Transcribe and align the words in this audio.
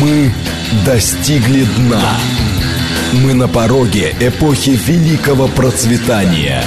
Мы 0.00 0.30
достигли 0.84 1.64
дна. 1.64 2.18
Мы 3.22 3.32
на 3.32 3.48
пороге 3.48 4.14
эпохи 4.20 4.70
великого 4.70 5.48
процветания. 5.48 6.62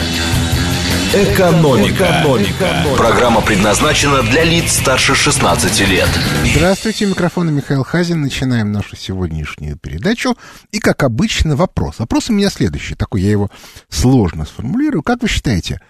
Экономика. 1.14 2.22
Экономика. 2.22 2.86
Программа 2.98 3.42
предназначена 3.42 4.24
для 4.24 4.44
лиц 4.44 4.72
старше 4.72 5.14
16 5.14 5.88
лет. 5.90 6.10
Здравствуйте, 6.56 7.06
микрофон 7.06 7.54
Михаил 7.54 7.84
Хазин. 7.84 8.22
Начинаем 8.22 8.72
нашу 8.72 8.96
сегодняшнюю 8.96 9.78
передачу. 9.78 10.36
И, 10.72 10.80
как 10.80 11.04
обычно, 11.04 11.56
вопрос. 11.56 12.00
Вопрос 12.00 12.32
у 12.32 12.34
меня 12.34 12.50
следующий. 12.50 12.96
Такой 12.96 13.22
я 13.22 13.30
его 13.30 13.52
сложно 13.90 14.46
сформулирую. 14.46 15.04
Как 15.04 15.22
вы 15.22 15.28
считаете, 15.28 15.82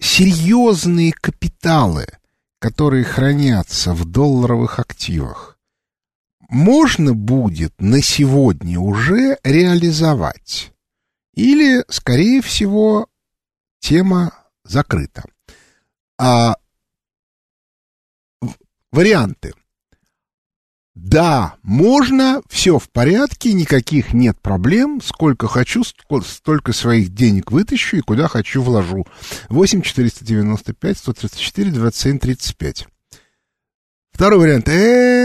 серьезные 0.00 1.12
капиталы, 1.12 2.06
которые 2.60 3.04
хранятся 3.04 3.94
в 3.94 4.04
долларовых 4.04 4.78
активах, 4.78 5.51
можно 6.52 7.14
будет 7.14 7.72
на 7.80 8.02
сегодня 8.02 8.78
уже 8.78 9.38
реализовать. 9.42 10.72
Или, 11.34 11.82
скорее 11.88 12.42
всего, 12.42 13.08
тема 13.80 14.32
закрыта. 14.62 15.24
А, 16.18 16.56
варианты. 18.92 19.54
Да, 20.94 21.56
можно, 21.62 22.42
все 22.50 22.78
в 22.78 22.90
порядке, 22.90 23.54
никаких 23.54 24.12
нет 24.12 24.38
проблем, 24.38 25.00
сколько 25.02 25.48
хочу, 25.48 25.84
столько 25.84 26.74
своих 26.74 27.14
денег 27.14 27.50
вытащу 27.50 27.96
и 27.96 28.02
куда 28.02 28.28
хочу 28.28 28.62
вложу. 28.62 29.06
8 29.48 29.80
495 29.80 30.98
134 30.98 31.70
27 31.70 32.18
35. 32.18 32.88
Второй 34.12 34.38
вариант. 34.38 34.68
Э-э-э, 34.68 35.21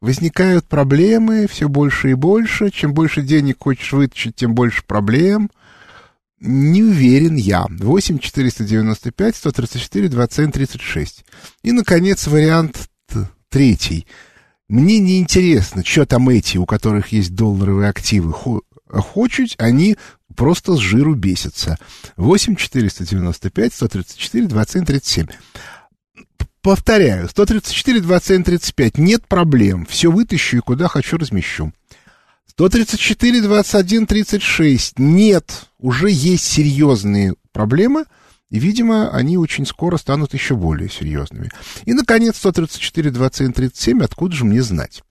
возникают 0.00 0.66
проблемы 0.66 1.46
все 1.48 1.68
больше 1.68 2.10
и 2.10 2.14
больше. 2.14 2.70
Чем 2.70 2.94
больше 2.94 3.22
денег 3.22 3.58
хочешь 3.60 3.92
вытащить, 3.92 4.36
тем 4.36 4.54
больше 4.54 4.84
проблем. 4.84 5.50
Не 6.40 6.82
уверен 6.82 7.36
я. 7.36 7.66
8 7.68 8.18
495 8.18 9.36
134 9.36 10.08
27 10.08 10.52
36. 10.52 11.24
И, 11.62 11.72
наконец, 11.72 12.26
вариант 12.26 12.88
третий. 13.48 14.06
Мне 14.68 14.98
не 14.98 15.18
интересно, 15.18 15.84
что 15.84 16.04
там 16.04 16.28
эти, 16.28 16.58
у 16.58 16.66
которых 16.66 17.08
есть 17.12 17.34
долларовые 17.34 17.88
активы, 17.88 18.34
хочут, 18.86 19.54
они 19.58 19.96
просто 20.36 20.76
с 20.76 20.78
жиру 20.78 21.14
бесятся. 21.14 21.78
8 22.16 22.54
495 22.54 23.72
134 23.72 24.46
27 24.46 24.84
37. 24.84 25.26
Повторяю, 26.62 27.28
134, 27.28 28.00
27, 28.00 28.42
35. 28.42 28.98
Нет 28.98 29.26
проблем. 29.26 29.86
Все 29.86 30.10
вытащу 30.10 30.58
и 30.58 30.60
куда 30.60 30.88
хочу 30.88 31.16
размещу. 31.16 31.72
134, 32.46 33.42
21, 33.42 34.06
36. 34.06 34.98
Нет. 34.98 35.66
Уже 35.78 36.10
есть 36.10 36.44
серьезные 36.44 37.34
проблемы. 37.52 38.04
И, 38.50 38.58
видимо, 38.58 39.10
они 39.10 39.36
очень 39.36 39.66
скоро 39.66 39.96
станут 39.98 40.34
еще 40.34 40.56
более 40.56 40.88
серьезными. 40.88 41.50
И, 41.84 41.92
наконец, 41.92 42.36
134, 42.38 43.10
27, 43.10 43.52
37. 43.52 44.02
Откуда 44.02 44.34
же 44.34 44.44
мне 44.44 44.62
знать? 44.62 45.02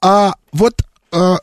А 0.00 0.34
вот 0.52 0.84
а, 1.10 1.38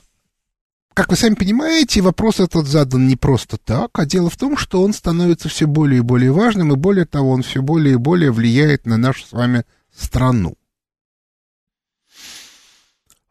как 0.93 1.09
вы 1.09 1.15
сами 1.15 1.35
понимаете, 1.35 2.01
вопрос 2.01 2.39
этот 2.39 2.67
задан 2.67 3.07
не 3.07 3.15
просто 3.15 3.57
так, 3.57 3.91
а 3.93 4.05
дело 4.05 4.29
в 4.29 4.37
том, 4.37 4.57
что 4.57 4.83
он 4.83 4.93
становится 4.93 5.47
все 5.47 5.65
более 5.65 5.99
и 5.99 6.01
более 6.01 6.31
важным, 6.31 6.73
и 6.73 6.75
более 6.75 7.05
того, 7.05 7.31
он 7.31 7.43
все 7.43 7.61
более 7.61 7.93
и 7.93 7.97
более 7.97 8.31
влияет 8.31 8.85
на 8.85 8.97
нашу 8.97 9.25
с 9.25 9.31
вами 9.31 9.63
страну. 9.95 10.55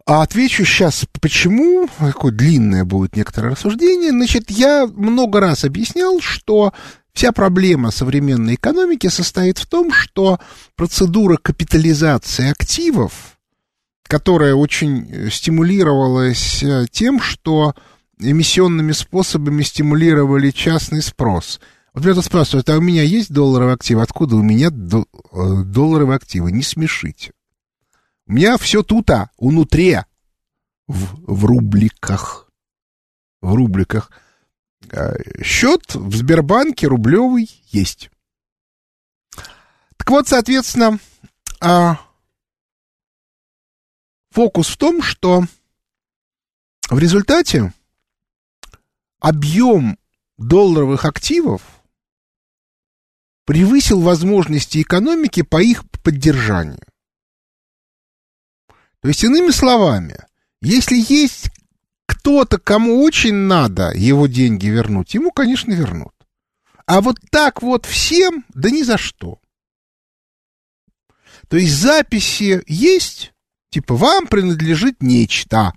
А 0.06 0.22
отвечу 0.22 0.64
сейчас, 0.64 1.04
почему, 1.20 1.88
какое 1.98 2.32
длинное 2.32 2.84
будет 2.84 3.14
некоторое 3.14 3.50
рассуждение. 3.50 4.10
Значит, 4.10 4.50
я 4.50 4.86
много 4.86 5.38
раз 5.38 5.64
объяснял, 5.64 6.20
что 6.20 6.72
вся 7.12 7.30
проблема 7.30 7.90
современной 7.90 8.54
экономики 8.54 9.08
состоит 9.08 9.58
в 9.58 9.66
том, 9.66 9.92
что 9.92 10.40
процедура 10.74 11.36
капитализации 11.36 12.50
активов 12.50 13.38
которая 14.10 14.56
очень 14.56 15.08
э, 15.08 15.30
стимулировалась 15.30 16.64
э, 16.64 16.86
тем, 16.90 17.20
что 17.20 17.76
эмиссионными 18.18 18.90
способами 18.90 19.62
стимулировали 19.62 20.50
частный 20.50 21.00
спрос. 21.00 21.60
Вот 21.94 22.04
меня 22.04 22.20
спрашивают, 22.20 22.68
а 22.70 22.78
у 22.78 22.80
меня 22.80 23.04
есть 23.04 23.32
долларовые 23.32 23.74
активы? 23.74 24.02
Откуда 24.02 24.34
у 24.34 24.42
меня 24.42 24.66
э, 24.66 25.62
долларовые 25.64 26.16
активы? 26.16 26.50
Не 26.50 26.64
смешите. 26.64 27.30
У 28.26 28.32
меня 28.32 28.58
все 28.58 28.82
тут, 28.82 29.08
а, 29.10 29.30
внутри, 29.38 29.98
в, 30.88 31.32
в 31.32 31.44
рубликах. 31.44 32.48
В 33.40 33.54
рубликах. 33.54 34.10
Счет 35.40 35.94
в 35.94 36.16
Сбербанке 36.16 36.88
рублевый 36.88 37.48
есть. 37.68 38.10
Так 39.96 40.10
вот, 40.10 40.26
соответственно, 40.26 40.98
а, 41.60 42.00
Фокус 44.30 44.68
в 44.68 44.76
том, 44.76 45.02
что 45.02 45.44
в 46.88 46.98
результате 46.98 47.72
объем 49.18 49.98
долларовых 50.38 51.04
активов 51.04 51.62
превысил 53.44 54.00
возможности 54.00 54.82
экономики 54.82 55.42
по 55.42 55.60
их 55.62 55.88
поддержанию. 56.02 56.80
То 59.00 59.08
есть, 59.08 59.24
иными 59.24 59.50
словами, 59.50 60.16
если 60.60 60.96
есть 60.96 61.50
кто-то, 62.06 62.58
кому 62.58 63.02
очень 63.02 63.34
надо 63.34 63.92
его 63.94 64.26
деньги 64.26 64.66
вернуть, 64.66 65.14
ему, 65.14 65.30
конечно, 65.32 65.72
вернут. 65.72 66.12
А 66.86 67.00
вот 67.00 67.18
так 67.30 67.62
вот 67.62 67.86
всем, 67.86 68.44
да 68.54 68.70
ни 68.70 68.82
за 68.82 68.98
что. 68.98 69.40
То 71.48 71.56
есть 71.56 71.74
записи 71.74 72.62
есть, 72.66 73.32
Типа, 73.70 73.94
вам 73.94 74.26
принадлежит 74.26 75.02
нечто. 75.02 75.72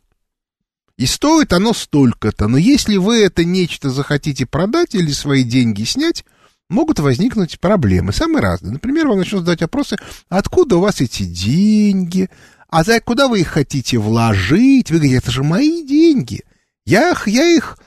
И 0.98 1.06
стоит 1.06 1.54
оно 1.54 1.74
столько-то. 1.74 2.48
Но 2.48 2.58
если 2.58 2.98
вы 2.98 3.22
это 3.24 3.44
нечто 3.44 3.90
захотите 3.90 4.46
продать 4.46 4.96
или 4.96 5.12
свои 5.12 5.44
деньги 5.44 5.84
снять, 5.84 6.24
могут 6.70 7.00
возникнуть 7.00 7.60
проблемы, 7.60 8.14
самые 8.14 8.42
разные. 8.42 8.74
Например, 8.74 9.08
вам 9.08 9.20
начнут 9.20 9.42
задать 9.42 9.62
вопросы, 9.62 9.98
откуда 10.30 10.78
у 10.78 10.82
вас 10.82 11.02
эти 11.02 11.24
деньги, 11.24 12.30
а 12.70 12.84
за 12.84 13.00
куда 13.00 13.28
вы 13.28 13.42
их 13.42 13.50
хотите 13.50 14.00
вложить? 14.00 14.90
Вы 14.90 14.98
говорите, 14.98 15.18
это 15.18 15.32
же 15.32 15.44
мои 15.44 15.86
деньги. 15.86 16.42
Я 16.86 17.16
я 17.28 17.48
их 17.48 17.78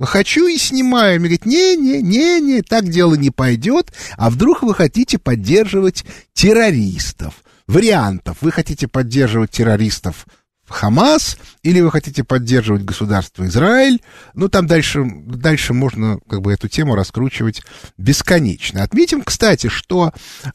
хочу 0.00 0.48
и 0.48 0.56
снимаю. 0.56 1.20
Мне 1.20 1.28
говорит, 1.28 1.46
не-не, 1.46 2.02
не-не, 2.02 2.62
так 2.62 2.88
дело 2.88 3.14
не 3.14 3.30
пойдет. 3.30 3.92
А 4.16 4.30
вдруг 4.30 4.62
вы 4.62 4.74
хотите 4.74 5.18
поддерживать 5.18 6.04
террористов? 6.32 7.42
Вариантов. 7.70 8.38
Вы 8.40 8.52
хотите 8.52 8.88
поддерживать 8.88 9.52
террористов 9.52 10.26
Хамас, 10.66 11.36
или 11.62 11.80
вы 11.80 11.90
хотите 11.90 12.22
поддерживать 12.22 12.84
государство 12.84 13.44
Израиль. 13.46 14.00
Ну, 14.34 14.48
там 14.48 14.66
дальше, 14.66 15.04
дальше 15.04 15.72
можно 15.74 16.20
как 16.28 16.42
бы 16.42 16.52
эту 16.52 16.68
тему 16.68 16.94
раскручивать 16.94 17.62
бесконечно. 17.98 18.82
Отметим, 18.82 19.22
кстати, 19.22 19.68
что 19.68 20.12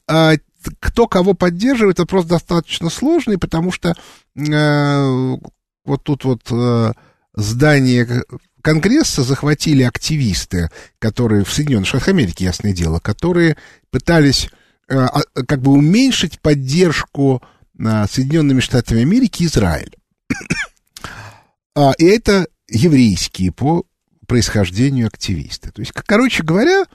э, 0.08 0.38
кто 0.80 1.08
кого 1.08 1.34
поддерживает, 1.34 2.00
это 2.00 2.06
просто 2.06 2.30
достаточно 2.30 2.90
сложный, 2.90 3.38
потому 3.38 3.72
что 3.72 3.90
э, 4.36 5.38
вот 5.86 6.04
тут 6.04 6.24
вот 6.24 6.42
э, 6.50 6.94
здание 7.34 8.24
Конгресса 8.62 9.24
захватили 9.24 9.84
активисты, 9.84 10.70
которые 11.00 11.44
в 11.44 11.52
Соединенных 11.52 11.88
Штатах 11.88 12.08
Америки, 12.08 12.44
ясное 12.44 12.74
дело, 12.74 13.00
которые 13.00 13.58
пытались 13.92 14.50
как 14.88 15.62
бы 15.62 15.72
уменьшить 15.72 16.40
поддержку 16.40 17.42
э, 17.78 18.06
Соединенными 18.10 18.60
Штатами 18.60 19.02
Америки 19.02 19.44
Израиль. 19.44 19.96
А, 21.78 21.92
и 21.98 22.06
это 22.06 22.48
еврейские 22.70 23.52
по 23.52 23.84
происхождению 24.28 25.08
активисты. 25.08 25.72
То 25.72 25.82
есть, 25.82 25.92
короче 25.92 26.42
говоря, 26.42 26.86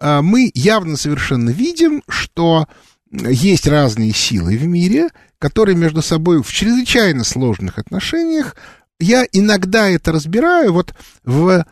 э, 0.00 0.20
мы 0.22 0.50
явно 0.54 0.96
совершенно 0.96 1.50
видим, 1.50 2.02
что 2.08 2.66
есть 3.12 3.68
разные 3.68 4.12
силы 4.12 4.56
в 4.56 4.66
мире, 4.66 5.10
которые 5.38 5.76
между 5.76 6.02
собой 6.02 6.42
в 6.42 6.52
чрезвычайно 6.52 7.22
сложных 7.22 7.78
отношениях. 7.78 8.56
Я 8.98 9.24
иногда 9.30 9.88
это 9.88 10.10
разбираю. 10.10 10.72
Вот 10.72 10.94
в 11.24 11.64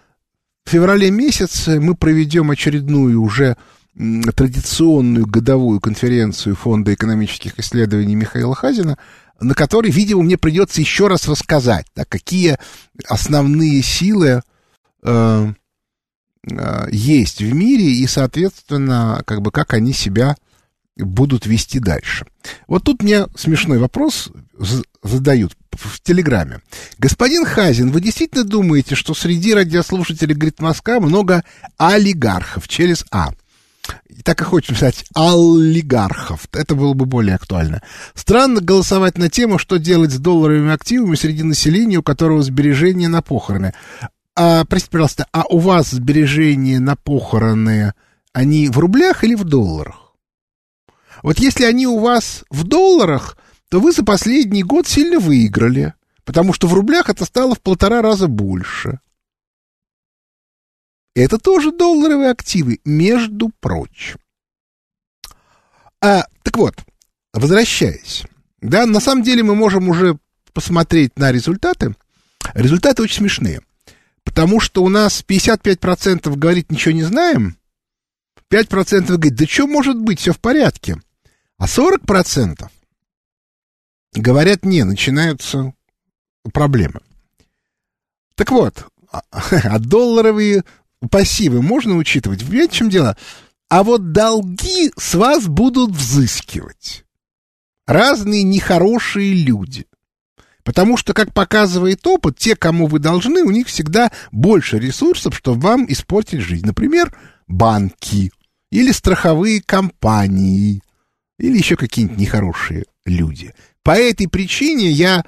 феврале 0.64 1.10
месяце 1.10 1.80
мы 1.80 1.94
проведем 1.94 2.50
очередную 2.50 3.20
уже 3.20 3.56
традиционную 3.96 5.26
годовую 5.26 5.80
конференцию 5.80 6.56
Фонда 6.56 6.94
экономических 6.94 7.58
исследований 7.58 8.14
Михаила 8.14 8.54
Хазина, 8.54 8.96
на 9.40 9.54
которой, 9.54 9.90
видимо, 9.90 10.22
мне 10.22 10.38
придется 10.38 10.80
еще 10.80 11.08
раз 11.08 11.28
рассказать, 11.28 11.86
да, 11.94 12.04
какие 12.04 12.58
основные 13.06 13.82
силы 13.82 14.42
э, 15.02 15.52
э, 16.50 16.86
есть 16.90 17.40
в 17.40 17.52
мире 17.52 17.86
и, 17.86 18.06
соответственно, 18.06 19.22
как 19.26 19.42
бы 19.42 19.50
как 19.50 19.74
они 19.74 19.92
себя 19.92 20.36
будут 20.96 21.46
вести 21.46 21.78
дальше. 21.78 22.26
Вот 22.68 22.84
тут 22.84 23.02
мне 23.02 23.26
смешной 23.36 23.78
вопрос 23.78 24.30
задают 25.02 25.56
в 25.72 26.00
Телеграме. 26.00 26.60
Господин 26.98 27.44
Хазин, 27.44 27.90
вы 27.90 28.00
действительно 28.00 28.44
думаете, 28.44 28.94
что 28.94 29.14
среди 29.14 29.54
радиослушателей 29.54 30.34
«Говорит 30.34 30.60
Москва» 30.60 31.00
много 31.00 31.44
олигархов 31.78 32.68
через 32.68 33.04
«А»? 33.10 33.32
Так 34.24 34.40
и 34.40 34.44
хочется 34.44 34.76
сказать, 34.76 35.04
олигархов. 35.14 36.46
Это 36.52 36.74
было 36.74 36.94
бы 36.94 37.06
более 37.06 37.34
актуально. 37.34 37.82
Странно 38.14 38.60
голосовать 38.60 39.18
на 39.18 39.28
тему, 39.28 39.58
что 39.58 39.78
делать 39.78 40.12
с 40.12 40.18
долларовыми 40.18 40.72
активами 40.72 41.14
среди 41.16 41.42
населения, 41.42 41.98
у 41.98 42.02
которого 42.02 42.42
сбережения 42.42 43.08
на 43.08 43.22
похороны. 43.22 43.74
А, 44.34 44.64
простите, 44.64 44.92
пожалуйста, 44.92 45.26
а 45.32 45.44
у 45.48 45.58
вас 45.58 45.90
сбережения 45.90 46.78
на 46.80 46.96
похороны, 46.96 47.92
они 48.32 48.68
в 48.68 48.78
рублях 48.78 49.24
или 49.24 49.34
в 49.34 49.44
долларах? 49.44 50.14
Вот 51.22 51.38
если 51.38 51.64
они 51.64 51.86
у 51.86 51.98
вас 51.98 52.44
в 52.50 52.64
долларах, 52.64 53.36
то 53.68 53.80
вы 53.80 53.92
за 53.92 54.04
последний 54.04 54.62
год 54.62 54.86
сильно 54.86 55.18
выиграли, 55.18 55.94
потому 56.24 56.52
что 56.52 56.66
в 56.66 56.74
рублях 56.74 57.08
это 57.08 57.24
стало 57.24 57.54
в 57.54 57.60
полтора 57.60 58.02
раза 58.02 58.28
больше. 58.28 59.00
Это 61.14 61.38
тоже 61.38 61.72
долларовые 61.72 62.30
активы, 62.30 62.80
между 62.84 63.50
прочим. 63.60 64.18
А, 66.00 66.24
так 66.42 66.56
вот, 66.56 66.74
возвращаясь, 67.32 68.24
да, 68.60 68.86
на 68.86 69.00
самом 69.00 69.22
деле 69.22 69.42
мы 69.42 69.54
можем 69.54 69.88
уже 69.88 70.18
посмотреть 70.52 71.18
на 71.18 71.30
результаты. 71.30 71.94
Результаты 72.54 73.02
очень 73.02 73.18
смешные, 73.18 73.60
потому 74.24 74.58
что 74.58 74.82
у 74.82 74.88
нас 74.88 75.24
55% 75.26 76.34
говорит 76.36 76.70
ничего 76.70 76.92
не 76.92 77.04
знаем, 77.04 77.56
5% 78.50 79.06
говорит, 79.06 79.34
да 79.34 79.46
что 79.46 79.66
может 79.66 79.98
быть, 79.98 80.20
все 80.20 80.32
в 80.32 80.40
порядке, 80.40 81.00
а 81.58 81.66
40% 81.66 82.68
говорят, 84.14 84.64
не, 84.64 84.82
начинаются 84.84 85.72
проблемы. 86.52 87.00
Так 88.34 88.50
вот, 88.50 88.86
а, 89.10 89.22
а 89.30 89.78
долларовые 89.78 90.64
пассивы 91.10 91.62
можно 91.62 91.96
учитывать? 91.96 92.42
В 92.42 92.68
чем 92.68 92.90
дело? 92.90 93.16
А 93.68 93.82
вот 93.82 94.12
долги 94.12 94.92
с 94.98 95.14
вас 95.14 95.46
будут 95.46 95.90
взыскивать. 95.92 97.04
Разные 97.86 98.42
нехорошие 98.42 99.34
люди. 99.34 99.86
Потому 100.62 100.96
что, 100.96 101.12
как 101.12 101.32
показывает 101.32 102.06
опыт, 102.06 102.36
те, 102.38 102.54
кому 102.54 102.86
вы 102.86 102.98
должны, 102.98 103.42
у 103.42 103.50
них 103.50 103.66
всегда 103.66 104.12
больше 104.30 104.78
ресурсов, 104.78 105.36
чтобы 105.36 105.60
вам 105.60 105.86
испортить 105.88 106.40
жизнь. 106.40 106.66
Например, 106.66 107.16
банки 107.48 108.30
или 108.70 108.92
страховые 108.92 109.60
компании 109.60 110.82
или 111.38 111.58
еще 111.58 111.76
какие-нибудь 111.76 112.18
нехорошие 112.18 112.84
люди. 113.04 113.52
По 113.82 113.92
этой 113.92 114.28
причине 114.28 114.90
я 114.90 115.24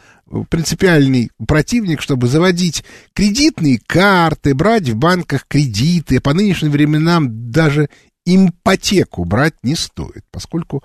принципиальный 0.49 1.31
противник, 1.47 2.01
чтобы 2.01 2.29
заводить 2.29 2.85
кредитные 3.13 3.81
карты, 3.85 4.55
брать 4.55 4.89
в 4.89 4.97
банках 4.97 5.47
кредиты. 5.47 6.21
По 6.21 6.35
нынешним 6.35 6.71
временам 6.71 7.51
даже 7.51 7.89
ипотеку 8.25 9.25
брать 9.25 9.55
не 9.63 9.75
стоит, 9.75 10.25
поскольку 10.31 10.83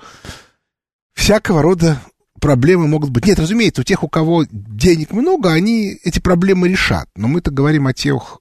всякого 1.13 1.61
рода 1.61 2.01
проблемы 2.39 2.87
могут 2.87 3.11
быть. 3.11 3.25
Нет, 3.25 3.39
разумеется, 3.39 3.81
у 3.81 3.85
тех, 3.85 4.03
у 4.03 4.09
кого 4.09 4.45
денег 4.49 5.11
много, 5.11 5.51
они 5.51 5.97
эти 6.03 6.19
проблемы 6.19 6.69
решат. 6.69 7.07
Но 7.15 7.27
мы-то 7.27 7.51
говорим 7.51 7.87
о 7.87 7.93
тех 7.93 8.39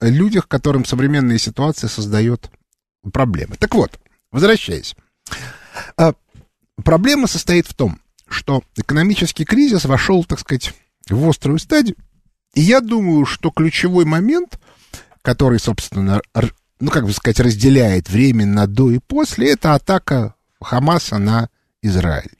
людях, 0.00 0.48
которым 0.48 0.84
современная 0.84 1.38
ситуация 1.38 1.88
создает 1.88 2.50
проблемы. 3.12 3.56
Так 3.56 3.74
вот, 3.74 3.98
возвращаясь. 4.32 4.94
А, 5.96 6.14
проблема 6.82 7.26
состоит 7.26 7.66
в 7.66 7.74
том, 7.74 7.98
что 8.28 8.62
экономический 8.76 9.44
кризис 9.44 9.84
вошел, 9.84 10.24
так 10.24 10.40
сказать, 10.40 10.72
в 11.08 11.28
острую 11.28 11.58
стадию. 11.58 11.96
И 12.54 12.60
я 12.60 12.80
думаю, 12.80 13.26
что 13.26 13.50
ключевой 13.50 14.04
момент, 14.04 14.58
который, 15.22 15.58
собственно, 15.58 16.22
ну, 16.80 16.90
как 16.90 17.04
бы 17.04 17.12
сказать, 17.12 17.40
разделяет 17.40 18.08
временно 18.08 18.66
до 18.66 18.90
и 18.90 18.98
после, 18.98 19.52
это 19.52 19.74
атака 19.74 20.34
Хамаса 20.60 21.18
на 21.18 21.48
Израиль. 21.82 22.36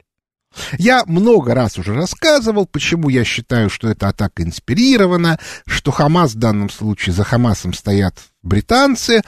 Я 0.79 1.05
много 1.07 1.55
раз 1.55 1.79
уже 1.79 1.95
рассказывал, 1.95 2.67
почему 2.67 3.09
я 3.09 3.25
считаю, 3.25 3.71
что 3.71 3.89
эта 3.89 4.09
атака 4.09 4.43
инспирирована, 4.43 5.39
что 5.67 5.91
Хамас 5.91 6.35
в 6.35 6.39
данном 6.39 6.71
случае, 6.71 7.13
за 7.13 7.25
Хамасом 7.25 7.75
стоят 7.75 8.19
британцы, 8.43 9.23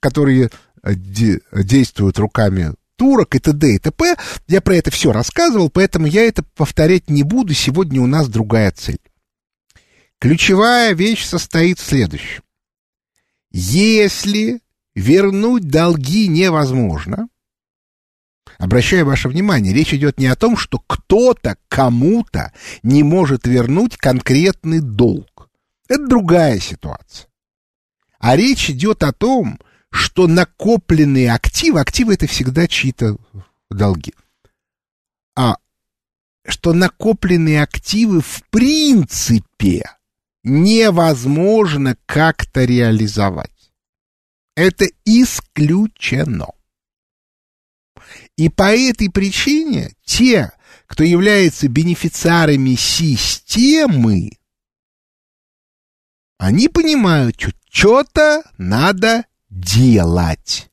которые 0.00 0.50
э, 0.82 0.94
де 0.94 1.40
действуют 1.52 2.18
руками 2.18 2.74
турок 3.02 3.34
и 3.34 3.40
т.д. 3.40 3.74
и 3.74 3.78
т.п. 3.80 4.16
Я 4.46 4.60
про 4.60 4.76
это 4.76 4.92
все 4.92 5.10
рассказывал, 5.10 5.70
поэтому 5.70 6.06
я 6.06 6.22
это 6.24 6.44
повторять 6.54 7.10
не 7.10 7.24
буду. 7.24 7.52
Сегодня 7.52 8.00
у 8.00 8.06
нас 8.06 8.28
другая 8.28 8.70
цель. 8.70 9.00
Ключевая 10.20 10.94
вещь 10.94 11.24
состоит 11.24 11.80
в 11.80 11.84
следующем. 11.84 12.44
Если 13.50 14.60
вернуть 14.94 15.66
долги 15.66 16.28
невозможно, 16.28 17.26
обращаю 18.58 19.04
ваше 19.04 19.28
внимание, 19.28 19.74
речь 19.74 19.92
идет 19.92 20.20
не 20.20 20.28
о 20.28 20.36
том, 20.36 20.56
что 20.56 20.78
кто-то 20.78 21.56
кому-то 21.68 22.52
не 22.84 23.02
может 23.02 23.48
вернуть 23.48 23.96
конкретный 23.96 24.78
долг. 24.78 25.50
Это 25.88 26.06
другая 26.06 26.60
ситуация. 26.60 27.28
А 28.20 28.36
речь 28.36 28.70
идет 28.70 29.02
о 29.02 29.12
том, 29.12 29.58
что 29.58 29.71
накопленные 30.26 31.32
активы, 31.32 31.80
активы 31.80 32.14
это 32.14 32.26
всегда 32.26 32.66
чьи-то 32.66 33.16
долги, 33.70 34.14
а 35.36 35.56
что 36.46 36.72
накопленные 36.72 37.62
активы 37.62 38.20
в 38.20 38.42
принципе 38.50 39.84
невозможно 40.42 41.96
как-то 42.06 42.64
реализовать. 42.64 43.72
Это 44.56 44.86
исключено. 45.04 46.48
И 48.36 48.48
по 48.48 48.74
этой 48.74 49.10
причине 49.10 49.92
те, 50.04 50.52
кто 50.86 51.04
является 51.04 51.68
бенефициарами 51.68 52.74
системы, 52.74 54.32
они 56.38 56.68
понимают, 56.68 57.40
что 57.40 57.52
что-то 57.70 58.42
надо 58.58 59.24
делать. 59.52 60.70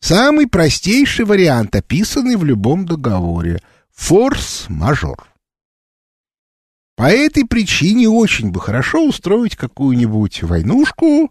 Самый 0.00 0.46
простейший 0.48 1.24
вариант, 1.24 1.76
описанный 1.76 2.36
в 2.36 2.44
любом 2.44 2.86
договоре– 2.86 3.60
форс-мажор. 3.94 5.28
По 6.96 7.10
этой 7.10 7.46
причине 7.46 8.08
очень 8.08 8.50
бы 8.50 8.60
хорошо 8.60 9.06
устроить 9.06 9.56
какую-нибудь 9.56 10.42
войнушку 10.42 11.30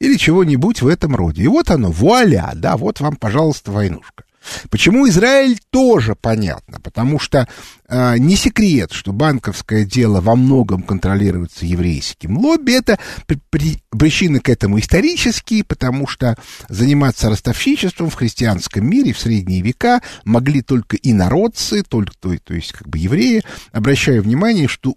или 0.00 0.16
чего-нибудь 0.16 0.82
в 0.82 0.88
этом 0.88 1.14
роде. 1.14 1.44
И 1.44 1.46
вот 1.46 1.70
оно, 1.70 1.90
вуаля, 1.90 2.52
да, 2.54 2.76
вот 2.76 3.00
вам, 3.00 3.16
пожалуйста, 3.16 3.70
войнушка. 3.70 4.24
Почему 4.70 5.08
Израиль 5.08 5.58
тоже 5.70 6.14
понятно, 6.14 6.80
потому 6.80 7.18
что 7.18 7.48
э, 7.88 8.18
не 8.18 8.36
секрет, 8.36 8.92
что 8.92 9.12
банковское 9.12 9.84
дело 9.84 10.20
во 10.20 10.36
многом 10.36 10.82
контролируется 10.82 11.66
еврейским 11.66 12.38
лобби. 12.38 12.72
Это 12.72 12.98
при, 13.26 13.38
при, 13.50 13.78
причины 13.90 14.40
к 14.40 14.48
этому 14.48 14.78
исторические, 14.78 15.64
потому 15.64 16.06
что 16.06 16.36
заниматься 16.68 17.28
ростовщичеством 17.28 18.10
в 18.10 18.14
христианском 18.14 18.88
мире 18.88 19.12
в 19.12 19.18
средние 19.18 19.62
века 19.62 20.00
могли 20.24 20.62
только 20.62 20.96
инородцы, 20.96 21.82
только, 21.82 22.12
то, 22.18 22.36
то 22.38 22.54
есть 22.54 22.72
как 22.72 22.88
бы 22.88 22.98
евреи. 22.98 23.42
Обращаю 23.72 24.22
внимание, 24.22 24.68
что 24.68 24.94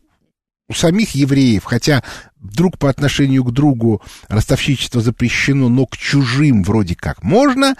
у 0.69 0.73
самих 0.73 1.15
евреев, 1.15 1.63
хотя 1.65 2.03
вдруг 2.39 2.77
по 2.77 2.89
отношению 2.89 3.43
к 3.43 3.51
другу 3.51 4.01
ростовщичество 4.27 5.01
запрещено, 5.01 5.67
но 5.67 5.85
к 5.85 5.97
чужим 5.97 6.63
вроде 6.63 6.95
как 6.95 7.23
можно, 7.23 7.75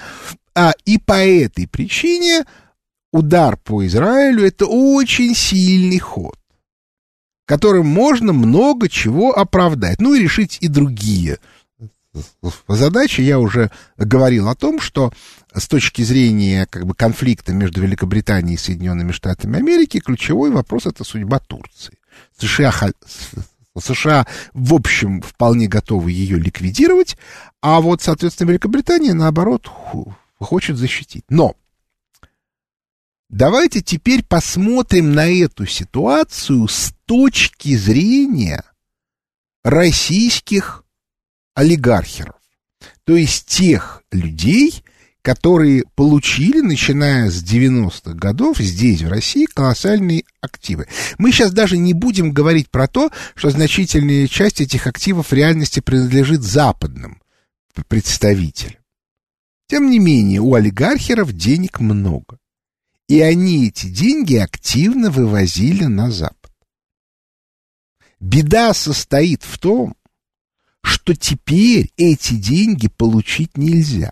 а 0.56 0.74
и 0.86 0.98
по 0.98 1.13
этой 1.13 1.68
причине 1.68 2.46
удар 3.12 3.58
по 3.58 3.86
Израилю 3.86 4.46
это 4.46 4.65
очень 4.65 5.36
сильный 5.36 6.00
ход, 6.00 6.38
которым 7.46 7.88
можно 7.88 8.34
много 8.34 8.89
чего 8.89 9.38
оправдать, 9.38 10.00
ну 10.00 10.13
и 10.13 10.22
решить 10.22 10.58
и 10.62 10.68
другие 10.68 11.38
задачи. 12.68 13.22
Я 13.22 13.39
уже 13.39 13.72
говорил 13.98 14.50
о 14.50 14.56
том, 14.56 14.79
что 14.79 15.13
с 15.53 15.68
точки 15.68 16.01
зрения 16.01 16.68
как 16.70 16.86
бы 16.86 16.94
конфликта 16.94 17.53
между 17.53 17.82
Великобританией 17.82 18.56
и 18.56 18.60
Соединенными 18.60 19.12
Штатами 19.12 19.58
Америки 19.58 20.00
ключевой 20.00 20.51
вопрос 20.51 20.86
это 20.86 21.03
судьба 21.03 21.39
Турции. 21.39 21.98
США 22.38 22.74
США, 23.77 24.27
в 24.53 24.74
общем, 24.74 25.22
вполне 25.22 25.68
готовы 25.68 26.12
ее 26.12 26.38
ликвидировать, 26.38 27.18
а 27.62 27.79
вот, 27.79 28.01
соответственно, 28.01 28.50
Великобритания, 28.50 29.13
наоборот, 29.13 29.70
хочет 30.46 30.77
защитить. 30.77 31.25
Но 31.29 31.55
давайте 33.29 33.81
теперь 33.81 34.24
посмотрим 34.24 35.13
на 35.13 35.29
эту 35.29 35.65
ситуацию 35.65 36.67
с 36.67 36.93
точки 37.05 37.75
зрения 37.75 38.63
российских 39.63 40.84
олигархеров, 41.53 42.36
то 43.03 43.15
есть 43.15 43.46
тех 43.46 44.03
людей, 44.12 44.84
которые 45.22 45.84
получили, 45.96 46.62
начиная 46.62 47.29
с 47.29 47.43
90-х 47.43 48.13
годов, 48.13 48.58
здесь, 48.60 49.01
в 49.01 49.10
России, 49.10 49.46
колоссальные 49.46 50.24
активы. 50.39 50.88
Мы 51.17 51.31
сейчас 51.31 51.51
даже 51.51 51.77
не 51.77 51.93
будем 51.93 52.31
говорить 52.31 52.69
про 52.69 52.88
то, 52.88 53.12
что 53.36 53.50
значительная 53.50 54.27
часть 54.27 54.62
этих 54.62 54.88
активов 54.88 55.27
в 55.27 55.34
реальности 55.34 55.81
принадлежит 55.81 56.41
западным 56.41 57.22
представителям. 57.89 58.78
Тем 59.69 59.91
не 59.91 59.99
менее, 59.99 60.39
у 60.41 60.55
олигархеров 60.55 61.31
денег 61.31 61.79
много. 61.79 62.39
И 63.07 63.21
они 63.21 63.67
эти 63.67 63.85
деньги 63.88 64.35
активно 64.35 65.11
вывозили 65.11 65.83
на 65.83 66.09
Запад. 66.09 66.51
Беда 68.19 68.73
состоит 68.73 69.43
в 69.43 69.59
том, 69.59 69.95
что 70.81 71.15
теперь 71.15 71.91
эти 71.97 72.33
деньги 72.33 72.88
получить 72.88 73.57
нельзя. 73.57 74.11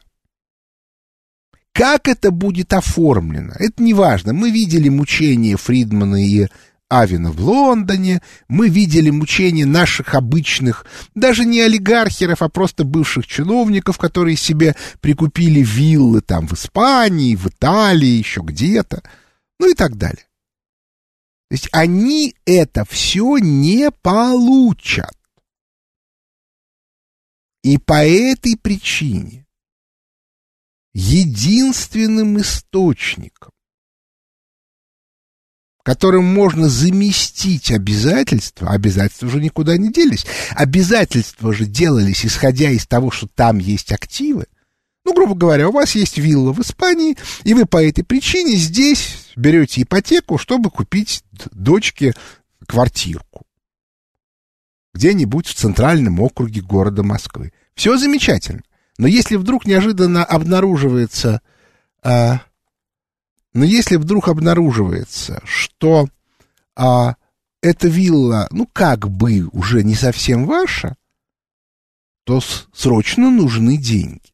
Как 1.71 2.07
это 2.07 2.29
будет 2.29 2.73
оформлено, 2.73 3.53
это 3.57 3.81
не 3.81 3.95
важно. 3.95 4.33
Мы 4.33 4.51
видели 4.51 4.89
мучения 4.89 5.57
Фридмана 5.57 6.23
и 6.23 6.47
Авина 6.89 7.32
в 7.32 7.39
Лондоне, 7.41 8.22
мы 8.48 8.70
видели 8.70 9.10
мучения 9.10 9.65
наших 9.65 10.15
обычных, 10.15 10.86
даже 11.15 11.44
не 11.44 11.60
олигархеров, 11.60 12.41
а 12.41 12.50
просто 12.50 12.86
бывших 12.86 13.27
чиновников, 13.27 13.98
которые 13.98 14.38
себе 14.38 14.75
прикупили 15.01 15.62
виллы 15.62 16.22
там 16.22 16.48
в 16.48 16.53
Испании, 16.53 17.36
в 17.36 17.48
Италии, 17.48 18.08
еще 18.08 18.41
где-то, 18.41 19.03
ну 19.60 19.70
и 19.70 19.74
так 19.74 19.98
далее. 19.98 20.27
То 21.50 21.53
есть 21.53 21.70
они 21.72 22.36
это 22.46 22.86
все 22.86 23.38
не 23.38 23.91
получат. 23.91 25.15
И 27.63 27.77
по 27.77 28.06
этой 28.06 28.58
причине 28.58 29.46
единственным 30.94 32.39
источником, 32.39 33.51
которым 35.88 36.25
можно 36.25 36.67
заместить 36.67 37.72
обязательства, 37.72 38.72
обязательства 38.72 39.27
уже 39.27 39.39
никуда 39.39 39.77
не 39.77 39.89
делись, 39.89 40.25
обязательства 40.53 41.53
же 41.53 41.63
делались, 41.63 42.25
исходя 42.25 42.70
из 42.70 42.86
того, 42.86 43.10
что 43.10 43.29
там 43.34 43.58
есть 43.58 43.94
активы. 43.94 44.48
Ну, 45.06 45.13
грубо 45.13 45.34
говоря, 45.34 45.70
у 45.70 45.72
вас 45.72 45.96
есть 45.96 46.17
вилла 46.17 46.51
в 46.51 46.60
Испании, 46.60 47.15
и 47.46 47.53
вы 47.53 47.65
по 47.65 47.82
этой 47.82 48.03
причине 48.03 48.58
здесь 48.58 49.29
берете 49.38 49.84
ипотеку, 49.84 50.38
чтобы 50.38 50.72
купить 50.72 51.24
дочке 51.51 52.13
квартирку 52.67 53.46
где-нибудь 54.94 55.48
в 55.48 55.53
центральном 55.53 56.20
округе 56.20 56.60
города 56.60 57.01
Москвы. 57.01 57.53
Все 57.75 57.96
замечательно. 57.96 58.63
Но 58.98 59.08
если 59.08 59.38
вдруг 59.38 59.65
неожиданно 59.65 60.25
обнаруживается 60.25 61.39
а, 62.03 62.41
но 63.57 63.65
если 63.65 63.95
вдруг 63.95 64.27
обнаруживается, 64.27 65.41
что 65.43 66.07
а, 66.75 67.15
эта 67.59 67.87
вилла, 67.87 68.47
ну, 68.51 68.69
как 68.71 69.09
бы 69.09 69.49
уже 69.51 69.83
не 69.83 69.95
совсем 69.95 70.45
ваша, 70.45 70.95
то 72.23 72.39
срочно 72.71 73.31
нужны 73.31 73.77
деньги. 73.77 74.31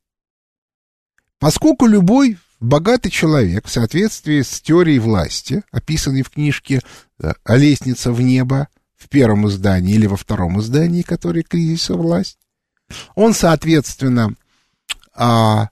Поскольку 1.40 1.86
любой 1.86 2.38
богатый 2.60 3.12
человек 3.12 3.68
в 3.68 3.72
соответствии 3.72 4.42
с 4.42 4.60
теорией 4.60 5.00
власти, 5.00 5.64
описанной 5.72 6.24
в 6.24 6.30
книжке 6.30 6.82
«О 7.18 7.56
лестнице 7.56 8.12
в 8.12 8.20
небо» 8.20 8.68
в 8.98 9.08
первом 9.08 9.48
издании 9.48 9.96
или 9.96 10.06
во 10.06 10.18
втором 10.18 10.60
издании, 10.60 11.02
которое 11.02 11.44
«Кризис 11.44 11.90
и 11.92 11.94
власть», 11.94 12.40
он, 13.16 13.34
соответственно, 13.34 14.36
а, 15.16 15.70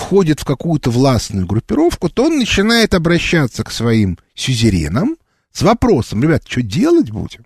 входит 0.00 0.40
в 0.40 0.44
какую-то 0.44 0.90
властную 0.90 1.46
группировку, 1.46 2.08
то 2.08 2.24
он 2.24 2.38
начинает 2.38 2.94
обращаться 2.94 3.62
к 3.62 3.70
своим 3.70 4.18
сюзеренам 4.34 5.16
с 5.52 5.62
вопросом, 5.62 6.22
ребят, 6.22 6.42
что 6.48 6.62
делать 6.62 7.10
будем? 7.10 7.44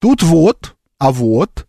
Тут 0.00 0.22
вот, 0.22 0.76
а 0.98 1.12
вот. 1.12 1.66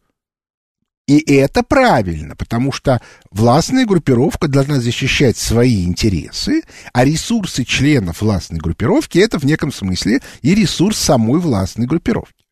И 1.08 1.20
это 1.34 1.62
правильно, 1.62 2.36
потому 2.36 2.72
что 2.72 3.02
властная 3.32 3.86
группировка 3.86 4.48
должна 4.48 4.80
защищать 4.80 5.38
свои 5.38 5.84
интересы, 5.84 6.64
а 6.94 7.04
ресурсы 7.04 7.64
членов 7.64 8.22
властной 8.22 8.60
группировки 8.60 9.20
это 9.20 9.38
в 9.38 9.44
неком 9.44 9.72
смысле 9.72 10.22
и 10.42 10.56
ресурс 10.56 10.98
самой 10.98 11.40
властной 11.40 11.86
группировки. 11.86 12.46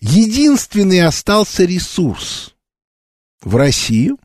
Единственный 0.00 1.04
остался 1.04 1.64
ресурс, 1.64 2.54
в 3.40 3.56
Россию, 3.56 4.18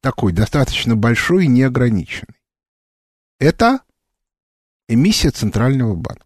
такой 0.00 0.32
достаточно 0.32 0.96
большой 0.96 1.44
и 1.44 1.48
неограниченный, 1.48 2.40
это 3.38 3.80
эмиссия 4.88 5.30
Центрального 5.30 5.94
банка. 5.94 6.24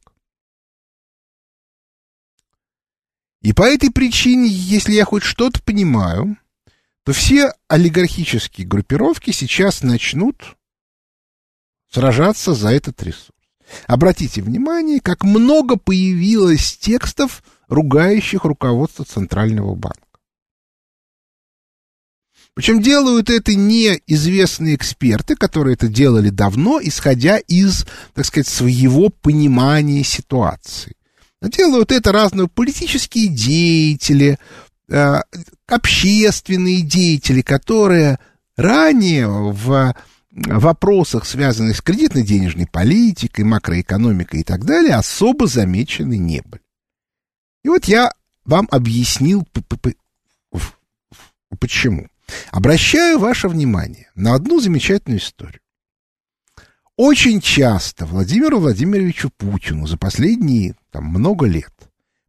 И 3.43 3.53
по 3.53 3.63
этой 3.63 3.91
причине, 3.91 4.47
если 4.47 4.93
я 4.93 5.05
хоть 5.05 5.25
что-то 5.25 5.61
понимаю, 5.63 6.37
то 7.05 7.13
все 7.13 7.53
олигархические 7.67 8.67
группировки 8.67 9.33
сейчас 9.33 9.83
начнут 9.83 10.57
сражаться 11.91 12.55
за 12.55 12.71
этот 12.71 13.03
ресурс. 13.03 13.31
Обратите 13.87 14.43
внимание, 14.43 15.01
как 15.01 15.25
много 15.25 15.77
появилось 15.77 16.77
текстов, 16.79 17.43
ругающих 17.69 18.45
руководство 18.45 19.05
Центрального 19.05 19.75
банка. 19.75 20.02
Причем 22.55 22.83
делают 22.83 23.31
это 23.31 23.55
не 23.55 24.01
известные 24.07 24.77
эксперты, 24.77 25.37
которые 25.37 25.75
это 25.75 25.89
делали 25.89 26.29
давно, 26.29 26.81
исходя 26.83 27.39
из, 27.39 27.87
так 28.15 28.27
сказать, 28.27 28.47
своего 28.47 29.09
понимания 29.09 30.05
ситуации. 30.05 30.95
Делают 31.41 31.91
это 31.93 32.13
разные 32.13 32.49
политические 32.49 33.29
деятели, 33.29 34.39
э, 34.89 35.15
общественные 35.67 36.83
деятели, 36.83 37.41
которые 37.41 38.19
ранее 38.57 39.29
в 39.29 39.95
вопросах, 40.31 41.27
связанных 41.27 41.79
с 41.79 41.81
кредитно-денежной 41.81 42.67
политикой, 42.67 43.45
макроэкономикой 43.45 44.41
и 44.41 44.45
так 44.45 44.65
далее, 44.65 44.95
особо 44.95 45.47
замечены 45.47 46.17
не 46.19 46.43
были. 46.43 46.63
И 47.65 47.69
вот 47.69 47.87
я 47.87 48.13
вам 48.45 48.69
объяснил, 48.71 49.47
почему. 51.59 52.09
Обращаю 52.51 53.19
ваше 53.19 53.49
внимание 53.49 54.11
на 54.15 54.35
одну 54.35 54.61
замечательную 54.61 55.21
историю. 55.21 55.61
Очень 56.97 57.41
часто 57.41 58.05
Владимиру 58.07 58.59
Владимировичу 58.59 59.31
Путину 59.31 59.87
за 59.87 59.97
последние 59.97 60.75
там, 60.91 61.05
много 61.05 61.47
лет 61.47 61.73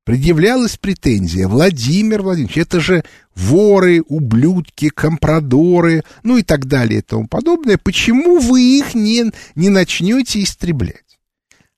предъявлялась 0.04 0.78
претензия 0.78 1.48
Владимир 1.48 2.22
Владимирович, 2.22 2.58
это 2.58 2.80
же 2.80 3.04
воры, 3.36 4.02
ублюдки, 4.08 4.90
компрадоры, 4.90 6.04
ну 6.24 6.38
и 6.38 6.44
так 6.44 6.66
далее 6.66 7.00
и 7.00 7.04
тому 7.04 7.28
подобное. 7.28 7.78
Почему 7.78 8.40
вы 8.40 8.62
их 8.62 8.96
не, 8.96 9.32
не 9.56 9.70
начнете 9.70 10.44
истреблять? 10.44 11.20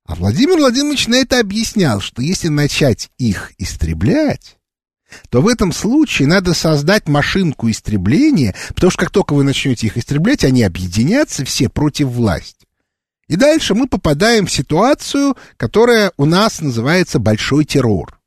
А 0.06 0.16
Владимир 0.16 0.58
Владимирович 0.58 1.08
на 1.08 1.16
это 1.16 1.40
объяснял, 1.40 2.00
что 2.00 2.22
если 2.22 2.50
начать 2.50 3.10
их 3.18 3.54
истреблять, 3.58 4.58
то 5.30 5.42
в 5.42 5.48
этом 5.48 5.72
случае 5.72 6.28
надо 6.28 6.54
создать 6.54 7.08
машинку 7.08 7.70
истребления, 7.70 8.56
потому 8.70 8.92
что 8.92 9.02
как 9.02 9.12
только 9.12 9.34
вы 9.34 9.44
начнете 9.44 9.88
их 9.88 9.98
истреблять, 9.98 10.44
они 10.44 10.64
объединятся 10.64 11.46
все 11.46 11.70
против 11.70 12.08
власти. 12.08 12.66
И 13.28 13.36
дальше 13.36 13.74
мы 13.74 13.88
попадаем 13.88 14.46
в 14.46 14.52
ситуацию, 14.52 15.36
которая 15.58 16.12
у 16.18 16.26
нас 16.26 16.62
называется 16.62 17.20
большой 17.20 17.66
террор. 17.66 18.20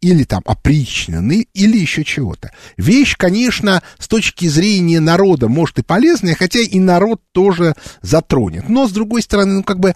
Или 0.00 0.24
там 0.24 0.42
опричнины, 0.44 1.46
или 1.54 1.78
еще 1.78 2.02
чего-то. 2.02 2.50
Вещь, 2.76 3.16
конечно, 3.16 3.80
с 3.98 4.08
точки 4.08 4.46
зрения 4.48 4.98
народа 4.98 5.48
может 5.48 5.78
и 5.78 5.82
полезная, 5.82 6.34
хотя 6.34 6.58
и 6.58 6.80
народ 6.80 7.22
тоже 7.30 7.74
затронет. 8.02 8.68
Но, 8.68 8.88
с 8.88 8.92
другой 8.92 9.22
стороны, 9.22 9.54
ну 9.54 9.62
как 9.62 9.78
бы 9.78 9.94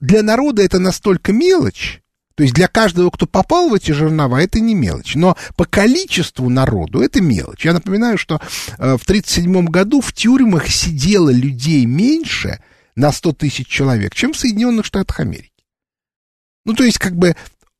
для 0.00 0.22
народа 0.22 0.62
это 0.62 0.78
настолько 0.78 1.32
мелочь, 1.32 2.02
то 2.36 2.42
есть 2.42 2.54
для 2.54 2.68
каждого, 2.68 3.08
кто 3.10 3.26
попал 3.26 3.70
в 3.70 3.74
эти 3.74 3.92
жернова, 3.92 4.36
это 4.36 4.60
не 4.60 4.74
мелочь. 4.74 5.14
Но 5.14 5.36
по 5.56 5.64
количеству 5.64 6.50
народу 6.50 7.00
это 7.00 7.22
мелочь. 7.22 7.64
Я 7.64 7.72
напоминаю, 7.72 8.18
что 8.18 8.34
э, 8.34 8.98
в 8.98 9.02
1937 9.04 9.64
году 9.64 10.02
в 10.02 10.12
тюрьмах 10.12 10.68
сидело 10.68 11.30
людей 11.30 11.86
меньше 11.86 12.60
на 12.94 13.10
100 13.10 13.32
тысяч 13.32 13.66
человек, 13.68 14.14
чем 14.14 14.34
в 14.34 14.38
Соединенных 14.38 14.84
Штатах 14.84 15.20
Америки. 15.20 15.50
Ну, 16.66 16.74
то 16.74 16.84
есть, 16.84 16.98
как 16.98 17.16
бы, 17.16 17.34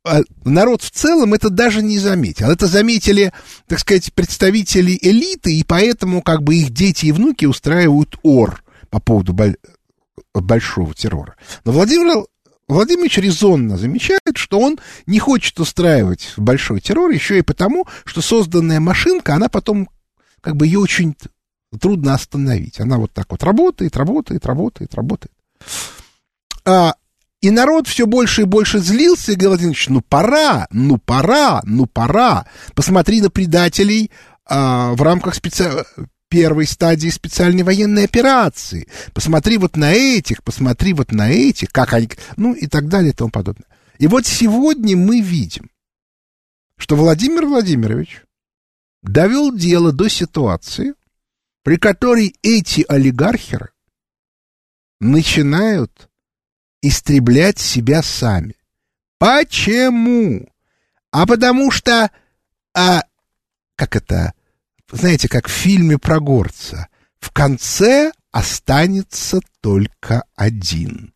э, 0.06 0.22
народ 0.46 0.80
в 0.80 0.90
целом 0.90 1.34
это 1.34 1.50
даже 1.50 1.82
не 1.82 1.98
заметил. 1.98 2.50
Это 2.50 2.66
заметили, 2.66 3.34
так 3.66 3.80
сказать, 3.80 4.10
представители 4.14 4.98
элиты, 5.02 5.54
и 5.54 5.64
поэтому, 5.64 6.22
как 6.22 6.42
бы, 6.42 6.56
их 6.56 6.70
дети 6.70 7.06
и 7.06 7.12
внуки 7.12 7.44
устраивают 7.44 8.16
ор 8.22 8.64
по 8.88 9.00
поводу 9.00 9.36
большого 10.32 10.94
террора. 10.94 11.36
Но 11.66 11.72
Владимир 11.72 12.24
Владимирович 12.68 13.18
резонно 13.18 13.76
замечает, 13.76 14.36
что 14.36 14.58
он 14.58 14.78
не 15.06 15.18
хочет 15.18 15.58
устраивать 15.60 16.32
большой 16.36 16.80
террор 16.80 17.10
еще 17.10 17.38
и 17.38 17.42
потому, 17.42 17.86
что 18.04 18.20
созданная 18.20 18.80
машинка, 18.80 19.34
она 19.34 19.48
потом, 19.48 19.88
как 20.40 20.56
бы 20.56 20.66
ее 20.66 20.80
очень 20.80 21.14
трудно 21.80 22.14
остановить. 22.14 22.80
Она 22.80 22.98
вот 22.98 23.12
так 23.12 23.26
вот 23.30 23.42
работает, 23.44 23.96
работает, 23.96 24.46
работает, 24.46 24.94
работает. 24.94 25.32
А, 26.64 26.94
и 27.40 27.50
народ 27.50 27.86
все 27.86 28.06
больше 28.06 28.42
и 28.42 28.46
больше 28.46 28.78
злился, 28.80 29.32
и 29.32 29.36
говорил, 29.36 29.72
ну 29.88 30.00
пора, 30.00 30.66
ну 30.70 30.98
пора, 30.98 31.62
ну 31.64 31.86
пора. 31.86 32.46
Посмотри 32.74 33.20
на 33.20 33.30
предателей 33.30 34.10
а, 34.44 34.92
в 34.94 35.02
рамках 35.02 35.36
специ 35.36 35.70
первой 36.28 36.66
стадии 36.66 37.08
специальной 37.08 37.62
военной 37.62 38.04
операции. 38.04 38.88
Посмотри 39.12 39.58
вот 39.58 39.76
на 39.76 39.92
этих, 39.92 40.42
посмотри 40.42 40.92
вот 40.92 41.12
на 41.12 41.30
этих, 41.30 41.70
как 41.70 41.92
они, 41.92 42.08
ну 42.36 42.54
и 42.54 42.66
так 42.66 42.88
далее 42.88 43.10
и 43.10 43.14
тому 43.14 43.30
подобное. 43.30 43.66
И 43.98 44.06
вот 44.06 44.26
сегодня 44.26 44.96
мы 44.96 45.20
видим, 45.20 45.70
что 46.76 46.96
Владимир 46.96 47.46
Владимирович 47.46 48.22
довел 49.02 49.54
дело 49.54 49.92
до 49.92 50.08
ситуации, 50.08 50.94
при 51.62 51.78
которой 51.78 52.36
эти 52.42 52.84
олигархеры 52.88 53.70
начинают 55.00 56.10
истреблять 56.82 57.58
себя 57.58 58.02
сами. 58.02 58.54
Почему? 59.18 60.48
А 61.10 61.26
потому 61.26 61.70
что, 61.70 62.10
а, 62.74 63.02
как 63.74 63.96
это, 63.96 64.34
знаете, 64.90 65.28
как 65.28 65.48
в 65.48 65.52
фильме 65.52 65.98
про 65.98 66.20
горца, 66.20 66.88
в 67.18 67.30
конце 67.30 68.12
останется 68.30 69.40
только 69.60 70.24
один. 70.34 71.12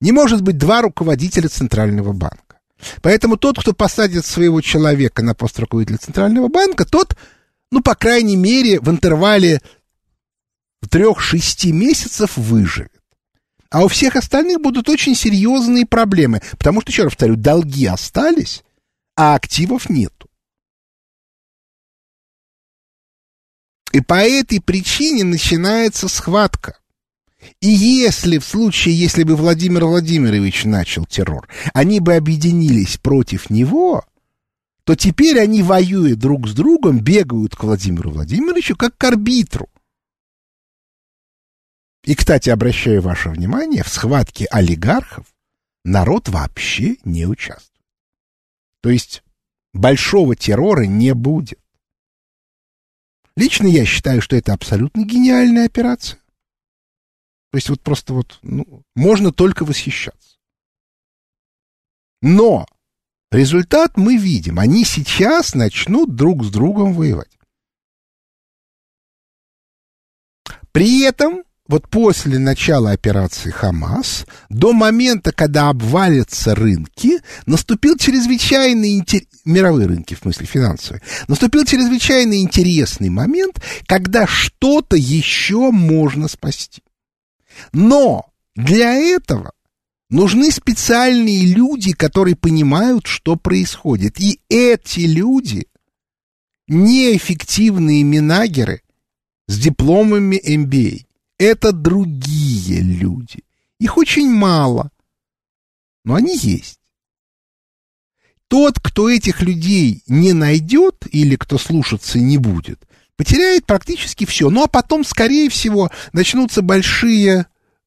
Не 0.00 0.12
может 0.12 0.42
быть 0.42 0.58
два 0.58 0.82
руководителя 0.82 1.48
Центрального 1.48 2.12
банка. 2.12 2.58
Поэтому 3.02 3.36
тот, 3.36 3.58
кто 3.58 3.72
посадит 3.72 4.26
своего 4.26 4.60
человека 4.60 5.22
на 5.22 5.34
пост 5.34 5.58
руководителя 5.58 5.98
Центрального 5.98 6.48
банка, 6.48 6.84
тот, 6.84 7.16
ну, 7.70 7.80
по 7.80 7.94
крайней 7.94 8.36
мере, 8.36 8.80
в 8.80 8.90
интервале 8.90 9.62
трех-шести 10.90 11.72
месяцев 11.72 12.36
выживет. 12.36 12.92
А 13.70 13.84
у 13.84 13.88
всех 13.88 14.16
остальных 14.16 14.60
будут 14.60 14.88
очень 14.88 15.14
серьезные 15.14 15.86
проблемы, 15.86 16.40
потому 16.52 16.80
что, 16.80 16.90
еще 16.90 17.04
раз 17.04 17.12
повторю, 17.12 17.36
долги 17.36 17.86
остались, 17.86 18.62
а 19.16 19.34
активов 19.34 19.88
нету. 19.90 20.15
И 23.96 24.02
по 24.02 24.20
этой 24.22 24.60
причине 24.60 25.24
начинается 25.24 26.06
схватка. 26.08 26.78
И 27.62 27.68
если 27.68 28.36
в 28.36 28.44
случае, 28.44 28.94
если 28.94 29.22
бы 29.22 29.36
Владимир 29.36 29.86
Владимирович 29.86 30.66
начал 30.66 31.06
террор, 31.06 31.48
они 31.72 32.00
бы 32.00 32.14
объединились 32.14 32.98
против 32.98 33.48
него, 33.48 34.04
то 34.84 34.96
теперь 34.96 35.40
они 35.40 35.62
воюют 35.62 36.18
друг 36.18 36.46
с 36.46 36.52
другом, 36.52 37.00
бегают 37.00 37.56
к 37.56 37.64
Владимиру 37.64 38.10
Владимировичу 38.10 38.76
как 38.76 38.98
к 38.98 39.04
арбитру. 39.04 39.70
И, 42.04 42.14
кстати, 42.14 42.50
обращаю 42.50 43.00
ваше 43.00 43.30
внимание, 43.30 43.82
в 43.82 43.88
схватке 43.88 44.44
олигархов 44.50 45.24
народ 45.86 46.28
вообще 46.28 46.96
не 47.04 47.24
участвует. 47.24 47.82
То 48.82 48.90
есть 48.90 49.22
большого 49.72 50.36
террора 50.36 50.84
не 50.84 51.14
будет. 51.14 51.58
Лично 53.36 53.66
я 53.66 53.84
считаю, 53.84 54.22
что 54.22 54.34
это 54.36 54.52
абсолютно 54.52 55.04
гениальная 55.04 55.66
операция. 55.66 56.18
То 57.50 57.58
есть 57.58 57.68
вот 57.68 57.82
просто 57.82 58.14
вот, 58.14 58.38
ну, 58.42 58.82
можно 58.94 59.32
только 59.32 59.64
восхищаться. 59.64 60.38
Но 62.22 62.66
результат 63.30 63.96
мы 63.96 64.16
видим. 64.16 64.58
Они 64.58 64.84
сейчас 64.84 65.54
начнут 65.54 66.14
друг 66.14 66.44
с 66.44 66.50
другом 66.50 66.94
воевать. 66.94 67.36
При 70.72 71.02
этом 71.02 71.45
вот 71.68 71.88
после 71.88 72.38
начала 72.38 72.92
операции 72.92 73.50
«Хамас» 73.50 74.26
до 74.48 74.72
момента, 74.72 75.32
когда 75.32 75.68
обвалятся 75.68 76.54
рынки, 76.54 77.18
наступил 77.46 77.96
чрезвычайный 77.96 78.98
интерес, 78.98 79.26
мировые 79.44 79.88
рынки, 79.88 80.14
в 80.14 80.18
смысле 80.18 80.46
финансовые, 80.46 81.02
наступил 81.26 81.64
чрезвычайно 81.64 82.40
интересный 82.40 83.08
момент, 83.08 83.60
когда 83.86 84.26
что-то 84.26 84.96
еще 84.96 85.70
можно 85.70 86.28
спасти. 86.28 86.82
Но 87.72 88.26
для 88.54 88.94
этого 88.94 89.52
нужны 90.08 90.52
специальные 90.52 91.46
люди, 91.46 91.92
которые 91.92 92.36
понимают, 92.36 93.06
что 93.06 93.36
происходит. 93.36 94.20
И 94.20 94.40
эти 94.48 95.00
люди 95.00 95.66
неэффективные 96.68 98.02
минагеры 98.02 98.82
с 99.48 99.58
дипломами 99.58 100.40
MBA 100.44 101.05
это 101.38 101.72
другие 101.72 102.80
люди. 102.80 103.44
Их 103.78 103.96
очень 103.96 104.30
мало, 104.30 104.90
но 106.04 106.14
они 106.14 106.36
есть. 106.36 106.80
Тот, 108.48 108.78
кто 108.80 109.10
этих 109.10 109.42
людей 109.42 110.02
не 110.06 110.32
найдет 110.32 111.04
или 111.10 111.36
кто 111.36 111.58
слушаться 111.58 112.18
не 112.18 112.38
будет, 112.38 112.86
потеряет 113.16 113.66
практически 113.66 114.24
все. 114.24 114.50
Ну 114.50 114.64
а 114.64 114.68
потом, 114.68 115.04
скорее 115.04 115.50
всего, 115.50 115.90
начнутся 116.12 116.62
большие 116.62 117.46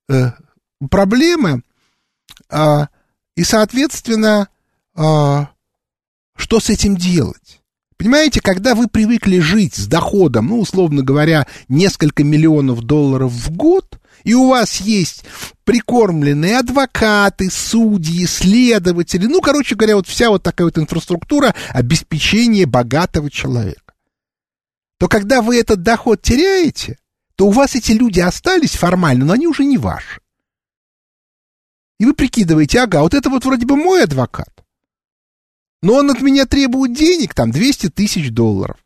э, 0.09 0.31
проблемы, 0.89 1.63
э, 2.49 2.87
и, 3.35 3.43
соответственно, 3.45 4.49
э, 4.95 5.45
что 6.35 6.59
с 6.59 6.69
этим 6.69 6.97
делать? 6.97 7.48
Понимаете, 7.99 8.39
когда 8.39 8.75
вы 8.75 8.87
привыкли 8.87 9.39
жить 9.39 9.75
с 9.75 9.85
доходом, 9.85 10.47
ну, 10.47 10.61
условно 10.61 11.03
говоря, 11.03 11.45
несколько 11.67 12.23
миллионов 12.23 12.81
долларов 12.81 13.33
в 13.33 13.51
год, 13.51 13.99
и 14.23 14.33
у 14.33 14.47
вас 14.47 14.79
есть 14.79 15.25
прикормленные 15.65 16.59
адвокаты, 16.59 17.51
судьи, 17.51 18.25
следователи, 18.25 19.25
ну, 19.25 19.41
короче 19.41 19.75
говоря, 19.75 19.97
вот 19.97 20.07
вся 20.07 20.29
вот 20.29 20.43
такая 20.43 20.67
вот 20.67 20.77
инфраструктура 20.77 21.53
обеспечения 21.71 22.65
богатого 22.65 23.29
человека, 23.29 23.93
то 24.97 25.09
когда 25.09 25.41
вы 25.41 25.59
этот 25.59 25.83
доход 25.83 26.21
теряете, 26.21 26.97
то 27.35 27.47
у 27.47 27.51
вас 27.51 27.75
эти 27.75 27.91
люди 27.91 28.21
остались 28.21 28.75
формально, 28.75 29.25
но 29.25 29.33
они 29.33 29.45
уже 29.45 29.65
не 29.65 29.77
ваши. 29.77 30.21
И 31.99 32.05
вы 32.05 32.13
прикидываете, 32.13 32.79
ага, 32.79 33.01
вот 33.01 33.13
это 33.13 33.29
вот 33.29 33.43
вроде 33.43 33.65
бы 33.65 33.75
мой 33.75 34.05
адвокат, 34.05 34.63
но 35.81 35.95
он 35.95 36.11
от 36.11 36.21
меня 36.21 36.45
требует 36.45 36.93
денег, 36.93 37.33
там, 37.33 37.51
200 37.51 37.89
тысяч 37.89 38.31
долларов. 38.31 38.77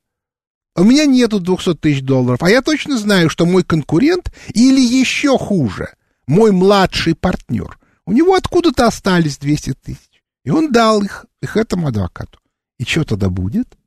У 0.75 0.83
меня 0.83 1.05
нету 1.05 1.39
200 1.39 1.75
тысяч 1.75 2.01
долларов, 2.01 2.41
а 2.41 2.49
я 2.49 2.61
точно 2.61 2.97
знаю, 2.97 3.29
что 3.29 3.45
мой 3.45 3.63
конкурент, 3.63 4.33
или 4.53 4.81
еще 4.81 5.37
хуже, 5.37 5.93
мой 6.27 6.51
младший 6.51 7.15
партнер, 7.15 7.77
у 8.05 8.11
него 8.11 8.33
откуда-то 8.35 8.87
остались 8.87 9.37
200 9.37 9.73
тысяч. 9.83 10.23
И 10.43 10.49
он 10.49 10.71
дал 10.71 11.01
их, 11.01 11.25
их 11.41 11.57
этому 11.57 11.87
адвокату. 11.87 12.39
И 12.79 12.85
что 12.85 13.03
тогда 13.03 13.29
будет? 13.29 13.77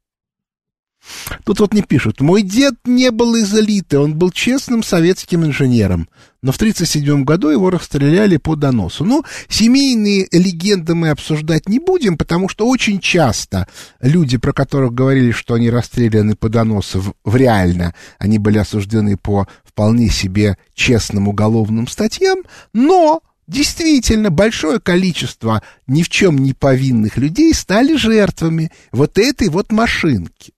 Тут 1.45 1.61
вот 1.61 1.75
не 1.75 1.83
пишут. 1.83 2.21
Мой 2.21 2.43
дед 2.43 2.75
не 2.85 3.11
был 3.11 3.35
из 3.37 3.55
элиты, 3.55 3.99
он 3.99 4.15
был 4.15 4.31
честным 4.31 4.83
советским 4.83 5.45
инженером. 5.45 6.09
Но 6.43 6.53
в 6.53 6.57
1937 6.57 7.25
году 7.25 7.49
его 7.49 7.71
расстреляли 7.71 8.37
по 8.37 8.55
доносу. 8.55 9.05
Ну, 9.05 9.25
семейные 9.49 10.29
легенды 10.31 10.95
мы 10.95 11.11
обсуждать 11.11 11.69
не 11.69 11.79
будем, 11.79 12.17
потому 12.17 12.49
что 12.49 12.69
очень 12.69 13.01
часто 13.01 13.67
люди, 14.01 14.37
про 14.37 14.53
которых 14.53 14.93
говорили, 14.93 15.33
что 15.33 15.55
они 15.55 15.71
расстреляны 15.71 16.37
по 16.37 16.49
доносу, 16.49 17.01
в, 17.01 17.15
в 17.25 17.37
реально 17.37 17.95
они 18.19 18.39
были 18.39 18.59
осуждены 18.59 19.17
по 19.17 19.49
вполне 19.65 20.09
себе 20.09 20.57
честным 20.75 21.29
уголовным 21.29 21.89
статьям, 21.89 22.39
но 22.73 23.23
Действительно, 23.47 24.31
большое 24.31 24.81
количество 24.81 25.63
ни 25.87 26.03
в 26.03 26.09
чем 26.09 26.39
не 26.39 26.53
повинных 26.53 27.17
людей 27.17 27.55
стали 27.55 27.95
жертвами 27.95 28.73
вот 28.91 29.19
этой 29.19 29.49
вот 29.51 29.71
машинки. 29.71 30.53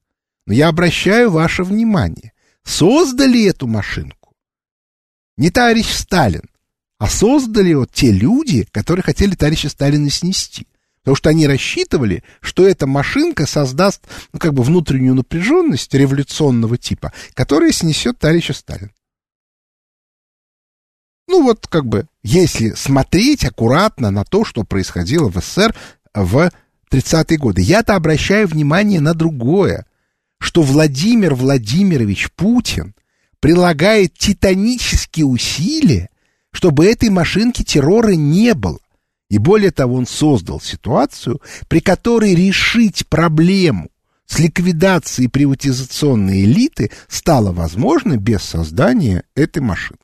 Но 0.49 0.55
я 0.55 0.69
обращаю 0.69 1.31
ваше 1.31 1.63
внимание, 1.63 2.33
создали 2.65 3.45
эту 3.45 3.67
машинку 3.67 4.35
не 5.37 5.51
товарищ 5.51 5.91
Сталин, 5.93 6.49
а 6.99 7.07
создали 7.07 7.75
вот 7.75 7.93
те 7.93 8.11
люди, 8.11 8.67
которые 8.73 9.03
хотели 9.03 9.35
товарища 9.35 9.69
Сталина 9.69 10.09
снести. 10.09 10.67
Потому 11.03 11.17
что 11.17 11.29
они 11.29 11.47
рассчитывали, 11.47 12.25
что 12.41 12.67
эта 12.67 12.87
машинка 12.87 13.47
создаст, 13.47 14.01
ну, 14.33 14.39
как 14.39 14.55
бы 14.55 14.63
внутреннюю 14.63 15.15
напряженность 15.15 15.93
революционного 15.93 16.79
типа, 16.79 17.13
которая 17.35 17.71
снесет 17.71 18.19
товарища 18.19 18.55
Сталина. 18.55 18.91
Ну 21.29 21.43
вот, 21.43 21.67
как 21.67 21.85
бы, 21.85 22.09
если 22.23 22.71
смотреть 22.71 23.45
аккуратно 23.45 24.11
на 24.11 24.25
то, 24.25 24.47
что 24.47 24.65
происходило 24.65 25.31
в 25.31 25.37
СССР 25.37 25.75
в 26.15 26.51
30-е 26.91 27.37
годы, 27.37 27.61
я-то 27.61 27.97
обращаю 27.97 28.49
внимание 28.49 29.03
на 29.03 29.13
другое 29.13 29.85
что 30.39 30.63
Владимир 30.63 31.35
Владимирович 31.35 32.31
Путин 32.33 32.95
прилагает 33.41 34.15
титанические 34.15 35.27
усилия, 35.27 36.11
чтобы 36.53 36.87
этой 36.87 37.11
машинки 37.11 37.63
террора 37.63 38.13
не 38.13 38.55
было. 38.55 38.81
И 39.29 39.39
более 39.39 39.71
того, 39.71 39.97
он 39.97 40.07
создал 40.07 40.61
ситуацию, 40.61 41.41
при 41.69 41.81
которой 41.81 42.35
решить 42.35 43.07
проблему 43.09 43.91
с 44.27 44.39
ликвидацией 44.39 45.29
приватизационной 45.29 46.45
элиты 46.45 46.91
стало 47.09 47.53
возможно 47.53 48.17
без 48.17 48.43
создания 48.43 49.25
этой 49.35 49.61
машинки. 49.61 50.03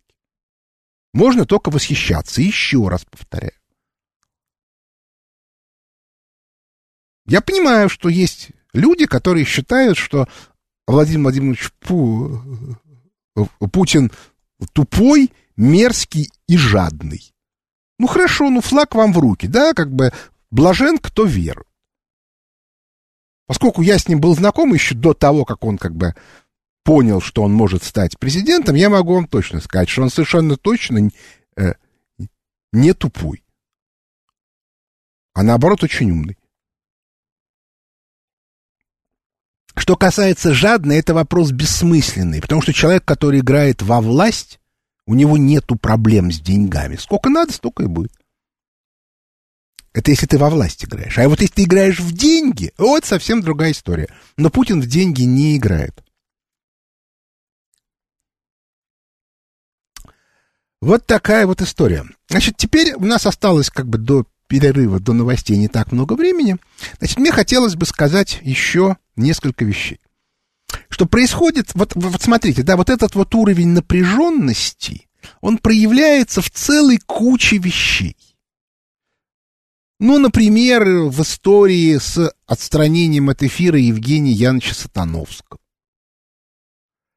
Можно 1.13 1.47
только 1.47 1.71
восхищаться, 1.71 2.43
еще 2.43 2.89
раз 2.89 3.05
повторяю. 3.05 3.53
Я 7.27 7.41
понимаю, 7.41 7.89
что 7.89 8.09
есть 8.09 8.51
люди, 8.75 9.07
которые 9.07 9.47
считают, 9.47 9.97
что 9.97 10.29
Владимир 10.87 11.23
Владимирович 11.23 11.73
Пу... 11.81 12.43
Путин 13.73 14.13
тупой, 14.73 15.33
мерзкий 15.57 16.31
и 16.47 16.57
жадный. 16.57 17.33
Ну 17.99 18.07
хорошо, 18.07 18.51
ну 18.51 18.61
флаг 18.61 18.95
вам 18.95 19.13
в 19.13 19.19
руки, 19.19 19.47
да, 19.47 19.73
как 19.73 19.93
бы 19.93 20.13
блажен, 20.51 20.99
кто 20.99 21.25
верует. 21.25 21.67
Поскольку 23.47 23.83
я 23.83 23.99
с 23.99 24.09
ним 24.09 24.21
был 24.21 24.35
знаком 24.35 24.73
еще 24.73 24.95
до 24.95 25.15
того, 25.15 25.45
как 25.45 25.65
он 25.65 25.79
как 25.79 25.95
бы 25.95 26.15
понял, 26.83 27.21
что 27.21 27.43
он 27.43 27.53
может 27.53 27.83
стать 27.83 28.19
президентом, 28.19 28.75
я 28.75 28.91
могу 28.91 29.15
вам 29.15 29.27
точно 29.27 29.61
сказать, 29.61 29.89
что 29.89 30.03
он 30.03 30.11
совершенно 30.11 30.57
точно 30.57 31.11
э, 31.57 31.75
не 32.73 32.93
тупой, 32.95 33.45
а 35.35 35.43
наоборот 35.43 35.83
очень 35.83 36.11
умный. 36.11 36.39
Что 39.77 39.97
касается 39.97 40.55
жадной, 40.55 40.99
это 40.99 41.15
вопрос 41.15 41.51
бессмысленный, 41.51 42.41
потому 42.41 42.63
что 42.63 42.73
человек, 42.73 43.05
который 43.05 43.41
играет 43.41 43.83
во 43.83 44.01
власть, 44.01 44.61
у 45.07 45.15
него 45.15 45.37
нету 45.37 45.77
проблем 45.77 46.31
с 46.31 46.41
деньгами. 46.41 46.97
Сколько 46.97 47.29
надо, 47.29 47.53
столько 47.53 47.83
и 47.83 47.87
будет. 47.87 48.13
Это 49.93 50.11
если 50.11 50.27
ты 50.27 50.39
во 50.39 50.51
власть 50.51 50.85
играешь. 50.85 51.19
А 51.19 51.29
вот 51.29 51.41
если 51.41 51.55
ты 51.55 51.63
играешь 51.65 52.01
в 52.01 52.13
деньги, 52.13 52.73
вот 52.79 53.05
совсем 53.05 53.43
другая 53.43 53.73
история. 53.73 54.09
Но 54.37 54.51
Путин 54.51 54.81
в 54.81 54.87
деньги 54.87 55.23
не 55.23 55.57
играет. 55.57 56.03
Вот 60.81 61.07
такая 61.07 61.47
вот 61.47 61.63
история. 61.63 62.05
Значит, 62.29 62.57
теперь 62.57 62.95
у 62.95 63.05
нас 63.05 63.25
осталось 63.27 63.71
как 63.71 63.87
бы 63.87 63.99
до 63.99 64.27
перерыва, 64.47 65.01
до 65.01 65.13
новостей 65.13 65.57
не 65.57 65.69
так 65.69 65.93
много 65.93 66.15
времени. 66.15 66.57
Значит, 66.99 67.19
мне 67.19 67.33
хотелось 67.33 67.77
бы 67.77 67.87
сказать 67.87 68.41
еще 68.43 68.97
несколько 69.17 69.65
вещей. 69.65 70.01
Что 70.89 71.07
происходит, 71.07 71.71
вот, 71.75 71.93
вот 71.95 72.23
смотрите, 72.23 72.63
да, 72.63 72.77
вот 72.77 72.91
этот 72.91 73.15
вот 73.15 73.35
уровень 73.35 73.69
напряженности, 73.69 75.09
он 75.41 75.59
проявляется 75.59 76.43
в 76.43 76.51
целой 76.51 76.99
куче 76.99 77.59
вещей. 77.59 78.17
Ну, 80.01 80.19
например, 80.19 80.85
в 80.85 81.23
истории 81.23 81.97
с 81.99 82.33
отстранением 82.47 83.31
от 83.31 83.43
эфира 83.43 83.79
Евгения 83.79 84.33
Яновича 84.33 84.75
Сатановского. 84.75 85.59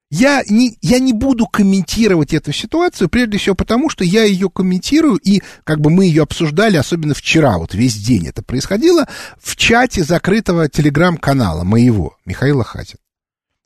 Я 0.10 0.42
не, 0.48 0.78
я 0.82 1.00
не 1.00 1.12
буду 1.12 1.48
комментировать 1.48 2.34
эту 2.34 2.54
ситуацию, 2.54 3.10
прежде 3.10 3.38
всего 3.38 3.56
потому, 3.56 3.90
что 3.90 4.06
я 4.06 4.24
ее 4.24 4.50
комментирую, 4.50 5.18
и 5.18 5.42
как 5.66 5.82
бы 5.82 5.90
мы 5.90 6.06
ее 6.06 6.24
обсуждали, 6.24 6.78
особенно 6.78 7.14
вчера, 7.14 7.58
вот 7.58 7.74
весь 7.74 7.98
день 7.98 8.28
это 8.28 8.42
происходило, 8.42 9.06
в 9.38 9.58
чате 9.58 10.06
закрытого 10.06 10.70
телеграм-канала 10.70 11.66
моего, 11.66 12.18
Михаила 12.26 12.64
Хатина. 12.64 13.00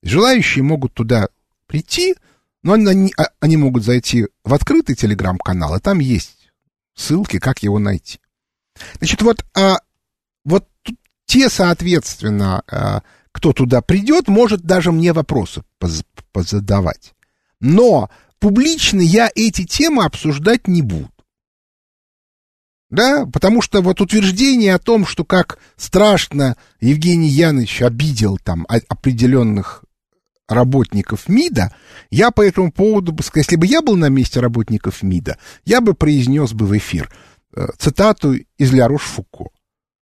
Желающие 0.01 0.63
могут 0.63 0.95
туда 0.95 1.27
прийти, 1.67 2.15
но 2.63 2.73
они, 2.73 3.13
а, 3.17 3.29
они 3.39 3.57
могут 3.57 3.83
зайти 3.83 4.27
в 4.43 4.53
открытый 4.55 4.95
телеграм-канал, 4.95 5.75
и 5.75 5.79
там 5.79 5.99
есть 5.99 6.49
ссылки, 6.95 7.37
как 7.37 7.61
его 7.61 7.77
найти. 7.77 8.19
Значит, 8.97 9.21
вот, 9.21 9.45
а, 9.55 9.77
вот 10.43 10.67
те, 11.25 11.49
соответственно, 11.49 12.63
а, 12.67 13.03
кто 13.31 13.53
туда 13.53 13.81
придет, 13.81 14.27
может 14.27 14.61
даже 14.61 14.91
мне 14.91 15.13
вопросы 15.13 15.63
поз 15.79 16.03
позадавать. 16.31 17.13
Но 17.59 18.09
публично 18.39 19.01
я 19.01 19.29
эти 19.35 19.65
темы 19.65 20.05
обсуждать 20.05 20.67
не 20.67 20.81
буду. 20.81 21.09
Да, 22.89 23.25
потому 23.25 23.61
что 23.61 23.81
вот 23.81 24.01
утверждение 24.01 24.75
о 24.75 24.79
том, 24.79 25.05
что 25.05 25.23
как 25.23 25.59
страшно 25.77 26.57
Евгений 26.81 27.29
Янович 27.29 27.81
обидел 27.83 28.37
там 28.37 28.65
определенных 28.67 29.85
работников 30.49 31.29
МИДа, 31.29 31.73
я 32.09 32.31
по 32.31 32.41
этому 32.41 32.71
поводу, 32.71 33.15
если 33.35 33.55
бы 33.55 33.65
я 33.65 33.81
был 33.81 33.95
на 33.95 34.09
месте 34.09 34.41
работников 34.41 35.03
МИДа, 35.03 35.37
я 35.63 35.79
бы 35.79 35.93
произнес 35.93 36.51
бы 36.51 36.65
в 36.65 36.77
эфир– 36.77 37.09
Э, 37.53 37.67
цитату 37.77 38.33
из 38.57 38.71
Ля 38.71 38.87
Фуко. 38.97 39.49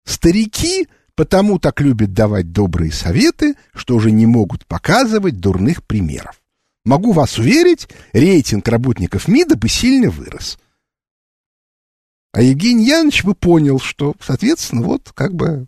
«Старики 0.05 0.89
потому 1.15 1.59
так 1.59 1.81
любят 1.81 2.13
давать 2.13 2.53
добрые 2.53 2.93
советы, 2.93 3.55
что 3.75 3.97
уже 3.97 4.11
не 4.11 4.27
могут 4.27 4.67
показывать 4.67 5.41
дурных 5.41 5.85
примеров. 5.85 6.41
Могу 6.85 7.13
вас 7.13 7.39
уверить, 7.39 7.89
рейтинг 8.13 8.67
работников 8.69 9.29
МИДа 9.29 9.57
бы 9.57 9.69
сильно 9.69 10.11
вырос». 10.11 10.59
А 12.33 12.41
Евгений 12.41 12.87
Янович 12.87 13.25
бы 13.25 13.35
понял, 13.35 13.79
что, 13.79 14.15
соответственно, 14.19 14.83
вот 14.83 15.13
как 15.13 15.35
бы 15.35 15.67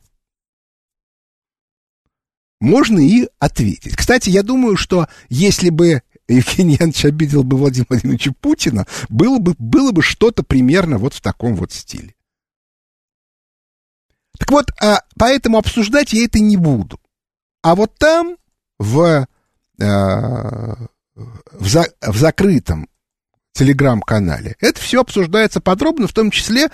можно 2.59 2.99
и 2.99 3.29
ответить. 3.39 3.95
Кстати, 3.97 4.31
я 4.31 4.43
думаю, 4.43 4.79
что 4.79 5.07
если 5.29 5.69
бы 5.69 6.03
Евгений 6.27 6.77
Янович 6.81 7.05
обидел 7.05 7.45
бы 7.45 7.59
Владимира 7.59 7.89
Владимировича 7.91 8.33
Путина, 8.41 8.87
было 9.11 9.39
бы, 9.39 9.55
было 9.59 9.93
бы 9.93 10.03
что-то 10.03 10.43
примерно 10.43 10.97
вот 10.97 11.13
в 11.13 11.21
таком 11.21 11.55
вот 11.55 11.73
стиле. 11.73 12.15
Так 14.39 14.51
вот, 14.51 14.71
а, 14.81 15.01
поэтому 15.19 15.59
обсуждать 15.59 16.13
я 16.13 16.25
это 16.25 16.41
не 16.41 16.57
буду. 16.57 16.99
А 17.63 17.75
вот 17.75 17.97
там, 17.99 18.37
в, 18.79 19.27
а, 19.81 20.77
в, 21.15 21.69
за, 21.69 21.87
в 22.03 22.17
закрытом 22.17 22.89
телеграм-канале, 23.53 24.57
это 24.61 24.81
все 24.81 25.01
обсуждается 25.01 25.61
подробно, 25.61 26.07
в 26.09 26.13
том 26.13 26.31
числе 26.31 26.69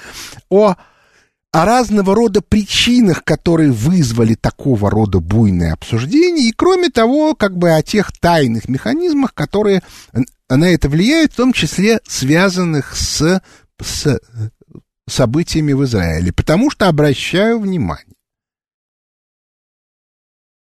о 0.48 0.76
о 1.52 1.64
разного 1.64 2.14
рода 2.14 2.42
причинах, 2.42 3.24
которые 3.24 3.72
вызвали 3.72 4.34
такого 4.34 4.88
рода 4.88 5.18
буйное 5.18 5.72
обсуждение, 5.72 6.48
и 6.48 6.52
кроме 6.52 6.90
того, 6.90 7.34
как 7.34 7.56
бы 7.56 7.72
о 7.74 7.82
тех 7.82 8.12
тайных 8.12 8.68
механизмах, 8.68 9.34
которые 9.34 9.82
на 10.48 10.64
это 10.70 10.88
влияют, 10.88 11.32
в 11.32 11.36
том 11.36 11.52
числе 11.52 12.00
связанных 12.06 12.96
с, 12.96 13.42
с 13.82 14.20
событиями 15.10 15.72
в 15.72 15.84
Израиле. 15.84 16.32
Потому 16.32 16.70
что 16.70 16.88
обращаю 16.88 17.60
внимание. 17.60 18.16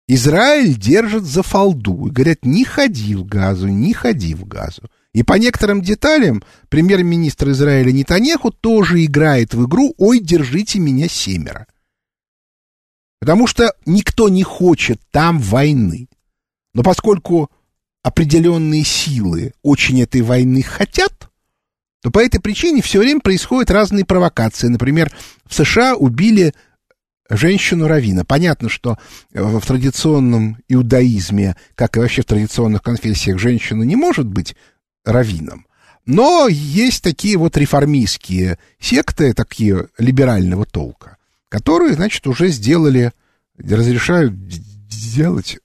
Израиль 0.08 0.76
держит 0.76 1.24
за 1.24 1.42
фалду 1.42 2.06
и 2.06 2.10
говорят, 2.10 2.44
не 2.44 2.64
ходи 2.64 3.16
в 3.16 3.24
газу, 3.24 3.66
не 3.66 3.92
ходи 3.92 4.34
в 4.34 4.46
газу. 4.46 4.82
И 5.12 5.22
по 5.22 5.34
некоторым 5.34 5.82
деталям 5.82 6.44
премьер-министр 6.68 7.50
Израиля 7.50 7.90
Нетаньяху 7.90 8.52
тоже 8.52 9.04
играет 9.04 9.54
в 9.54 9.66
игру 9.66 9.94
«Ой, 9.98 10.20
держите 10.20 10.78
меня 10.78 11.08
семеро». 11.08 11.66
Потому 13.18 13.46
что 13.46 13.74
никто 13.86 14.28
не 14.28 14.42
хочет 14.42 15.00
там 15.10 15.40
войны. 15.40 16.08
Но 16.74 16.82
поскольку 16.82 17.50
определенные 18.02 18.84
силы 18.84 19.54
очень 19.62 20.02
этой 20.02 20.20
войны 20.20 20.62
хотят, 20.62 21.30
то 22.06 22.12
по 22.12 22.20
этой 22.20 22.38
причине 22.38 22.82
все 22.82 23.00
время 23.00 23.18
происходят 23.18 23.68
разные 23.68 24.04
провокации. 24.04 24.68
Например, 24.68 25.12
в 25.44 25.52
США 25.52 25.96
убили 25.96 26.54
женщину 27.28 27.88
равина. 27.88 28.24
Понятно, 28.24 28.68
что 28.68 28.96
в 29.32 29.60
традиционном 29.66 30.58
иудаизме, 30.68 31.56
как 31.74 31.96
и 31.96 31.98
вообще 31.98 32.22
в 32.22 32.26
традиционных 32.26 32.82
конфессиях, 32.82 33.40
женщина 33.40 33.82
не 33.82 33.96
может 33.96 34.28
быть 34.28 34.54
раввином. 35.04 35.66
Но 36.04 36.46
есть 36.46 37.02
такие 37.02 37.36
вот 37.38 37.56
реформистские 37.56 38.60
секты, 38.78 39.32
такие 39.32 39.88
либерального 39.98 40.64
толка, 40.64 41.16
которые, 41.48 41.94
значит, 41.94 42.24
уже 42.28 42.50
сделали, 42.50 43.10
разрешают 43.58 44.32
делать, 44.86 45.58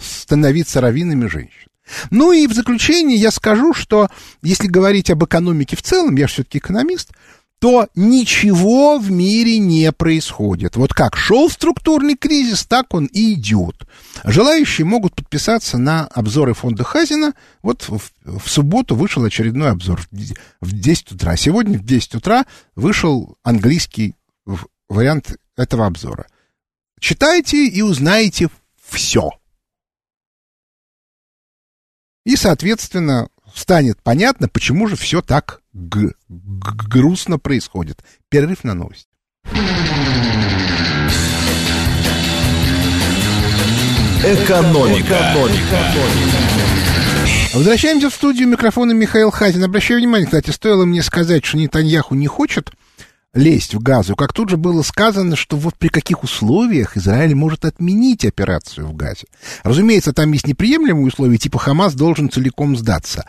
становиться 0.00 0.80
раввинами 0.80 1.26
женщин. 1.26 1.68
Ну 2.10 2.32
и 2.32 2.46
в 2.46 2.52
заключение 2.52 3.16
я 3.16 3.30
скажу, 3.30 3.74
что 3.74 4.08
если 4.42 4.68
говорить 4.68 5.10
об 5.10 5.24
экономике 5.24 5.76
в 5.76 5.82
целом, 5.82 6.16
я 6.16 6.26
все-таки 6.26 6.58
экономист, 6.58 7.10
то 7.64 7.88
ничего 7.94 8.98
в 8.98 9.10
мире 9.10 9.58
не 9.58 9.90
происходит. 9.90 10.76
Вот 10.76 10.92
как 10.92 11.16
шел 11.16 11.48
структурный 11.48 12.14
кризис, 12.14 12.66
так 12.66 12.92
он 12.92 13.06
и 13.06 13.32
идет. 13.32 13.86
Желающие 14.22 14.84
могут 14.84 15.14
подписаться 15.14 15.78
на 15.78 16.06
обзоры 16.08 16.52
фонда 16.52 16.84
Хазина. 16.84 17.32
Вот 17.62 17.88
в, 17.88 18.00
в 18.24 18.50
субботу 18.50 18.94
вышел 18.94 19.24
очередной 19.24 19.70
обзор 19.70 20.02
в 20.60 20.72
10 20.72 21.12
утра. 21.12 21.36
Сегодня 21.36 21.78
в 21.78 21.86
10 21.86 22.16
утра 22.16 22.44
вышел 22.76 23.38
английский 23.42 24.14
вариант 24.90 25.36
этого 25.56 25.86
обзора. 25.86 26.26
Читайте 27.00 27.66
и 27.66 27.80
узнаете 27.80 28.48
все. 28.86 29.30
И, 32.24 32.36
соответственно, 32.36 33.28
станет 33.54 34.02
понятно, 34.02 34.48
почему 34.48 34.88
же 34.88 34.96
все 34.96 35.20
так 35.20 35.60
г- 35.74 36.14
г- 36.28 36.88
грустно 36.88 37.38
происходит. 37.38 38.02
Перерыв 38.30 38.64
на 38.64 38.72
новость. 38.74 39.08
Экономика. 44.24 45.14
Экономика. 45.14 45.92
Возвращаемся 47.52 48.08
в 48.10 48.14
студию 48.14 48.48
микрофона 48.48 48.92
Михаил 48.92 49.30
Хазин. 49.30 49.62
Обращаю 49.62 50.00
внимание, 50.00 50.26
кстати, 50.26 50.50
стоило 50.50 50.84
мне 50.84 51.02
сказать, 51.02 51.44
что 51.44 51.58
Нетаньяху 51.58 52.14
не 52.14 52.26
хочет 52.26 52.70
лезть 53.34 53.74
в 53.74 53.82
Газу, 53.82 54.16
как 54.16 54.32
тут 54.32 54.48
же 54.48 54.56
было 54.56 54.82
сказано, 54.82 55.36
что 55.36 55.56
вот 55.56 55.74
при 55.76 55.88
каких 55.88 56.22
условиях 56.22 56.96
Израиль 56.96 57.34
может 57.34 57.64
отменить 57.64 58.24
операцию 58.24 58.86
в 58.86 58.96
Газе. 58.96 59.26
Разумеется, 59.62 60.12
там 60.12 60.32
есть 60.32 60.46
неприемлемые 60.46 61.06
условия, 61.06 61.36
типа 61.36 61.58
Хамас 61.58 61.94
должен 61.94 62.30
целиком 62.30 62.76
сдаться. 62.76 63.28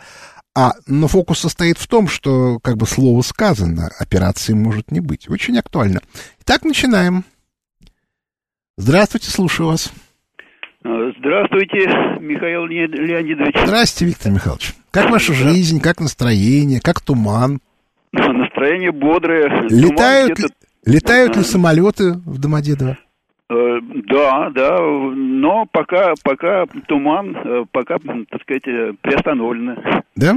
А, 0.56 0.72
но 0.86 1.06
фокус 1.06 1.40
состоит 1.40 1.76
в 1.76 1.86
том, 1.86 2.08
что, 2.08 2.58
как 2.60 2.78
бы 2.78 2.86
слово 2.86 3.20
сказано, 3.20 3.90
операции 3.98 4.54
может 4.54 4.90
не 4.90 5.00
быть. 5.00 5.28
Очень 5.28 5.58
актуально. 5.58 6.00
Итак, 6.40 6.64
начинаем. 6.64 7.24
Здравствуйте, 8.78 9.30
слушаю 9.30 9.68
вас. 9.68 9.92
Здравствуйте, 10.82 11.88
Михаил 12.20 12.64
Леонидович. 12.66 13.54
Здравствуйте, 13.64 14.10
Виктор 14.10 14.32
Михайлович. 14.32 14.74
Как 14.92 15.10
ваша 15.10 15.34
жизнь, 15.34 15.80
как 15.80 16.00
настроение, 16.00 16.80
как 16.80 17.00
туман? 17.00 17.60
Настроение 18.56 18.90
бодрое. 18.90 19.68
Летают, 19.68 20.38
ли, 20.38 20.46
летают 20.86 21.36
ли 21.36 21.42
самолеты 21.42 22.14
в 22.24 22.40
Домодедово? 22.40 22.96
Э, 23.50 23.78
да, 24.08 24.48
да, 24.48 24.78
но 24.80 25.66
пока, 25.70 26.14
пока 26.24 26.64
туман, 26.88 27.36
э, 27.36 27.64
пока, 27.70 27.98
так 27.98 28.40
сказать, 28.40 28.66
э, 28.66 28.94
приостановлено. 29.02 30.02
Да? 30.16 30.36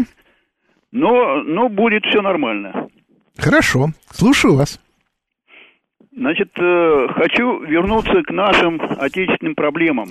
Но, 0.91 1.43
но 1.43 1.69
будет 1.69 2.03
все 2.08 2.21
нормально. 2.21 2.89
Хорошо, 3.38 3.88
слушаю 4.12 4.55
вас. 4.55 4.82
Значит, 6.12 6.49
хочу 6.55 7.62
вернуться 7.62 8.21
к 8.23 8.32
нашим 8.32 8.82
отечественным 8.99 9.55
проблемам. 9.55 10.10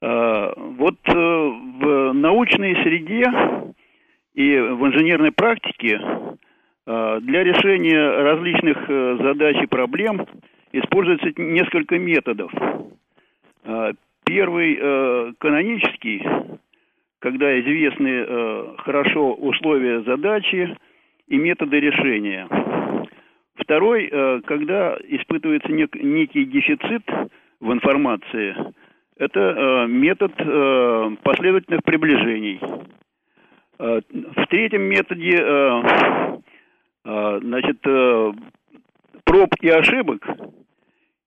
Вот 0.00 0.98
в 1.06 2.12
научной 2.12 2.74
среде 2.82 3.30
и 4.34 4.56
в 4.58 4.86
инженерной 4.86 5.32
практике 5.32 6.00
для 6.86 7.44
решения 7.44 8.22
различных 8.22 8.86
задач 9.22 9.56
и 9.62 9.66
проблем 9.66 10.26
используется 10.72 11.32
несколько 11.36 11.98
методов. 11.98 12.50
Первый 14.24 15.34
канонический, 15.38 16.24
когда 17.18 17.60
известны 17.60 18.26
хорошо 18.78 19.34
условия 19.34 20.02
задачи 20.02 20.76
и 21.28 21.36
методы 21.36 21.78
решения. 21.78 22.48
Второй, 23.54 24.08
когда 24.44 24.96
испытывается 25.08 25.70
некий 25.70 26.44
дефицит 26.46 27.02
в 27.60 27.72
информации, 27.72 28.56
это 29.18 29.86
метод 29.88 30.32
последовательных 31.22 31.84
приближений. 31.84 32.60
В 33.82 34.46
третьем 34.48 34.82
методе, 34.82 35.36
значит, 37.02 37.80
проб 39.24 39.48
и 39.60 39.68
ошибок. 39.68 40.24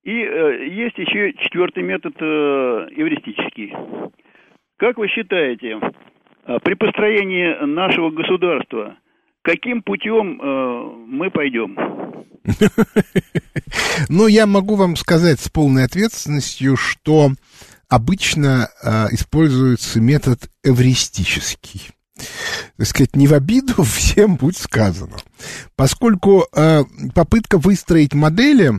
И 0.04 0.12
есть 0.12 0.98
еще 0.98 1.34
четвертый 1.34 1.84
метод 1.84 2.16
эвристический. 2.22 3.74
Как 4.78 4.98
вы 4.98 5.10
считаете, 5.10 5.82
при 6.64 6.76
построении 6.76 7.66
нашего 7.66 8.10
государства 8.12 8.96
каким 9.42 9.84
путем 9.84 10.38
мы 11.08 11.30
пойдем? 11.32 11.76
Ну, 14.10 14.28
я 14.28 14.46
могу 14.46 14.76
вам 14.76 14.96
сказать 14.96 15.40
с 15.40 15.50
полной 15.50 15.86
ответственностью, 15.86 16.78
что 16.78 17.32
обычно 17.90 18.68
используется 19.12 20.00
метод 20.00 20.50
эвристический 20.64 21.92
так 22.78 22.88
сказать, 22.88 23.16
не 23.16 23.28
в 23.28 23.34
обиду, 23.34 23.84
всем 23.84 24.36
будет 24.36 24.58
сказано. 24.58 25.18
Поскольку 25.76 26.48
э, 26.54 26.84
попытка 27.14 27.58
выстроить 27.58 28.14
модели, 28.14 28.74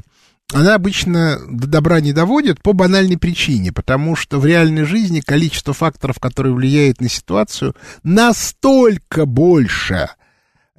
она 0.52 0.74
обычно 0.76 1.40
до 1.50 1.66
добра 1.66 2.00
не 2.00 2.12
доводит 2.12 2.62
по 2.62 2.72
банальной 2.72 3.18
причине, 3.18 3.72
потому 3.72 4.14
что 4.14 4.38
в 4.38 4.46
реальной 4.46 4.84
жизни 4.84 5.20
количество 5.20 5.74
факторов, 5.74 6.20
которые 6.20 6.54
влияют 6.54 7.00
на 7.00 7.08
ситуацию, 7.08 7.74
настолько 8.04 9.26
больше, 9.26 10.08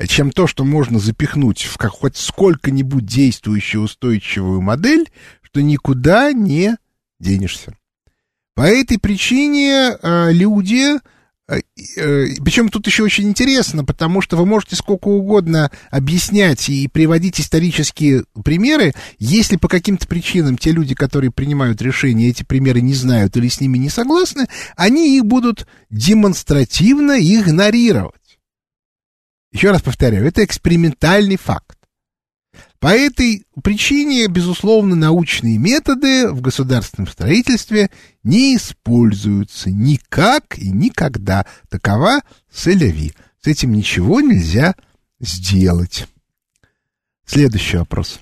чем 0.08 0.32
то, 0.32 0.48
что 0.48 0.64
можно 0.64 1.00
запихнуть 1.00 1.64
в 1.64 1.78
как, 1.78 1.92
хоть 1.92 2.16
сколько-нибудь 2.16 3.06
действующую 3.06 3.84
устойчивую 3.84 4.62
модель, 4.62 5.10
что 5.42 5.62
никуда 5.62 6.32
не 6.32 6.78
денешься. 7.20 7.76
По 8.54 8.62
этой 8.62 9.00
причине 9.00 9.98
э, 10.02 10.32
люди 10.32 10.98
Причем 11.48 12.68
тут 12.68 12.88
еще 12.88 13.04
очень 13.04 13.30
интересно, 13.30 13.86
потому 13.86 14.20
что 14.22 14.36
вы 14.36 14.46
можете 14.46 14.76
сколько 14.76 15.08
угодно 15.08 15.72
объяснять 15.90 16.68
и 16.68 16.90
приводить 16.90 17.40
исторические 17.40 18.26
примеры, 18.44 18.94
если 19.18 19.56
по 19.56 19.70
каким-то 19.70 20.08
причинам 20.08 20.58
те 20.58 20.72
люди, 20.72 20.94
которые 20.94 21.32
принимают 21.32 21.82
решения, 21.82 22.28
эти 22.28 22.44
примеры 22.44 22.82
не 22.82 22.94
знают 22.94 23.38
или 23.38 23.48
с 23.48 23.62
ними 23.62 23.78
не 23.78 23.88
согласны, 23.90 24.48
они 24.76 25.16
их 25.16 25.26
будут 25.26 25.68
демонстративно 25.90 27.18
игнорировать. 27.18 28.40
Еще 29.54 29.72
раз 29.72 29.82
повторяю, 29.82 30.28
это 30.28 30.44
экспериментальный 30.44 31.38
факт. 31.38 31.77
По 32.80 32.88
этой 32.88 33.46
причине, 33.64 34.28
безусловно, 34.28 34.96
научные 34.96 35.58
методы 35.58 36.30
в 36.32 36.42
государственном 36.42 37.08
строительстве 37.08 37.90
не 38.24 38.56
используются 38.56 39.72
никак 39.72 40.58
и 40.58 40.70
никогда. 40.70 41.46
Такова 41.70 42.20
Селяви. 42.52 43.14
С 43.40 43.48
этим 43.48 43.74
ничего 43.74 44.22
нельзя 44.22 44.76
сделать. 45.20 46.08
Следующий 47.26 47.78
вопрос. 47.78 48.20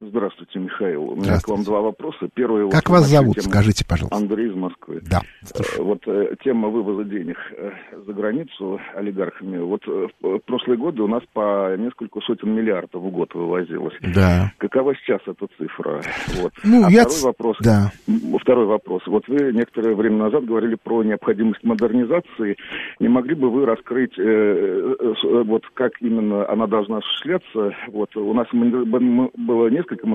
Здравствуйте, 0.00 0.58
Михаил. 0.80 1.10
У 1.10 1.16
меня 1.16 1.38
к 1.40 1.48
вам 1.48 1.62
два 1.62 1.80
вопроса. 1.80 2.28
Первый 2.32 2.70
как 2.70 2.88
вас 2.88 3.06
зовут? 3.06 3.36
Тема... 3.36 3.50
Скажите, 3.50 3.84
пожалуйста. 3.86 4.16
Андрей 4.16 4.48
из 4.48 4.54
Москвы. 4.54 5.00
Да. 5.02 5.20
Слушаю. 5.44 5.84
Вот 5.84 6.02
э, 6.06 6.34
тема 6.42 6.68
вывоза 6.68 7.04
денег 7.04 7.36
э, 7.56 7.70
за 8.06 8.12
границу 8.12 8.80
олигархами. 8.94 9.58
Вот 9.58 9.82
э, 9.86 10.06
в 10.22 10.38
прошлые 10.40 10.78
годы 10.78 11.02
у 11.02 11.06
нас 11.06 11.22
по 11.32 11.76
несколько 11.76 12.20
сотен 12.20 12.54
миллиардов 12.54 13.02
в 13.02 13.10
год 13.10 13.34
вывозилось. 13.34 13.94
Да. 14.14 14.52
Какова 14.58 14.94
сейчас 14.96 15.20
эта 15.26 15.46
цифра? 15.58 16.02
Вот. 16.40 16.52
Ну, 16.64 16.86
а 16.86 16.90
я... 16.90 17.04
второй 17.04 17.22
вопрос. 17.22 17.56
Да. 17.60 17.92
Второй 18.40 18.66
вопрос. 18.66 19.02
Вот 19.06 19.28
вы 19.28 19.52
некоторое 19.52 19.94
время 19.94 20.16
назад 20.16 20.44
говорили 20.44 20.76
про 20.82 21.02
необходимость 21.02 21.62
модернизации. 21.62 22.56
Не 23.00 23.08
могли 23.08 23.34
бы 23.34 23.50
вы 23.50 23.66
раскрыть, 23.66 24.18
э, 24.18 24.22
э, 24.22 25.42
вот 25.44 25.64
как 25.74 25.92
именно 26.00 26.48
она 26.48 26.66
должна 26.66 26.98
осуществляться? 26.98 27.74
Вот 27.88 28.16
у 28.16 28.32
нас 28.32 28.46
было 28.52 29.68
несколько 29.68 29.90
несколько 29.90 30.06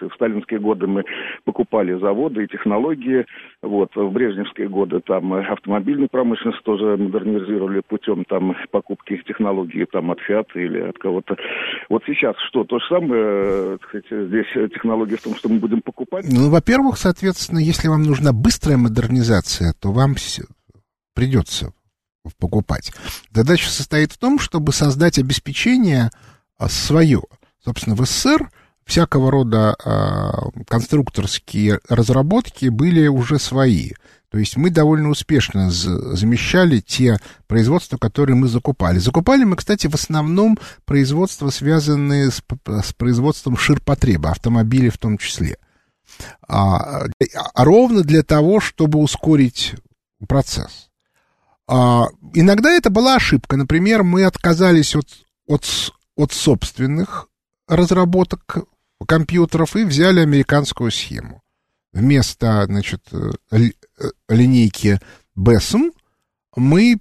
В 0.00 0.14
сталинские 0.14 0.60
годы 0.60 0.86
мы 0.86 1.04
покупали 1.44 1.98
заводы 1.98 2.44
и 2.44 2.48
технологии. 2.48 3.26
Вот, 3.62 3.94
в 3.94 4.10
брежневские 4.10 4.68
годы 4.68 5.00
там 5.00 5.32
автомобильную 5.34 6.08
промышленность 6.08 6.62
тоже 6.62 6.96
модернизировали 6.96 7.80
путем 7.80 8.24
там 8.24 8.56
покупки 8.70 9.20
технологий 9.26 9.86
там 9.86 10.10
от 10.10 10.20
Фиат 10.20 10.48
или 10.54 10.80
от 10.80 10.98
кого-то. 10.98 11.36
Вот 11.88 12.02
сейчас 12.06 12.36
что, 12.48 12.64
то 12.64 12.78
же 12.78 12.84
самое, 12.88 13.78
сказать, 13.82 14.06
здесь 14.10 14.72
технология 14.72 15.16
в 15.16 15.22
том, 15.22 15.34
что 15.34 15.48
мы 15.48 15.58
будем 15.58 15.82
покупать? 15.82 16.26
Ну, 16.30 16.50
во-первых, 16.50 16.96
соответственно, 16.96 17.58
если 17.58 17.88
вам 17.88 18.02
нужна 18.02 18.32
быстрая 18.32 18.76
модернизация, 18.76 19.74
то 19.80 19.92
вам 19.92 20.14
придется 21.14 21.72
покупать. 22.38 22.92
Задача 23.32 23.68
состоит 23.68 24.12
в 24.12 24.18
том, 24.18 24.38
чтобы 24.38 24.72
создать 24.72 25.18
обеспечение 25.18 26.10
а, 26.58 26.68
свое. 26.68 27.22
Собственно, 27.64 27.96
в 27.96 28.04
СССР 28.04 28.50
всякого 28.90 29.30
рода 29.30 29.76
э, 29.84 30.62
конструкторские 30.66 31.78
разработки 31.88 32.66
были 32.66 33.06
уже 33.06 33.38
свои. 33.38 33.92
То 34.30 34.38
есть 34.38 34.56
мы 34.56 34.70
довольно 34.70 35.10
успешно 35.10 35.70
замещали 35.70 36.80
те 36.80 37.18
производства, 37.46 37.98
которые 37.98 38.34
мы 38.34 38.48
закупали. 38.48 38.98
Закупали 38.98 39.44
мы, 39.44 39.56
кстати, 39.56 39.86
в 39.86 39.94
основном 39.94 40.58
производства, 40.84 41.50
связанные 41.50 42.32
с, 42.32 42.42
с 42.66 42.92
производством 42.92 43.56
ширпотреба, 43.56 44.30
автомобилей 44.30 44.90
в 44.90 44.98
том 44.98 45.18
числе. 45.18 45.56
А, 46.48 47.04
а 47.54 47.64
ровно 47.64 48.02
для 48.02 48.24
того, 48.24 48.58
чтобы 48.58 48.98
ускорить 48.98 49.74
процесс. 50.26 50.90
А, 51.68 52.06
иногда 52.34 52.70
это 52.72 52.90
была 52.90 53.16
ошибка. 53.16 53.56
Например, 53.56 54.02
мы 54.02 54.24
отказались 54.24 54.96
от, 54.96 55.06
от, 55.46 55.64
от 56.16 56.32
собственных 56.32 57.28
разработок 57.68 58.64
компьютеров 59.10 59.74
и 59.74 59.82
взяли 59.82 60.20
американскую 60.20 60.92
схему. 60.92 61.42
Вместо, 61.92 62.64
значит, 62.66 63.02
э, 63.10 63.32
линейки 64.28 65.00
BESM 65.36 65.90
мы 66.54 67.00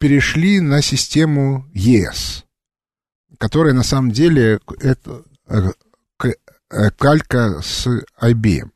перешли 0.00 0.58
на 0.58 0.82
систему 0.82 1.66
ЕС, 1.72 2.44
которая 3.38 3.74
на 3.74 3.84
самом 3.84 4.10
деле 4.10 4.58
это 4.80 5.22
калька 6.98 7.60
с 7.62 7.86
IBM. 8.20 8.70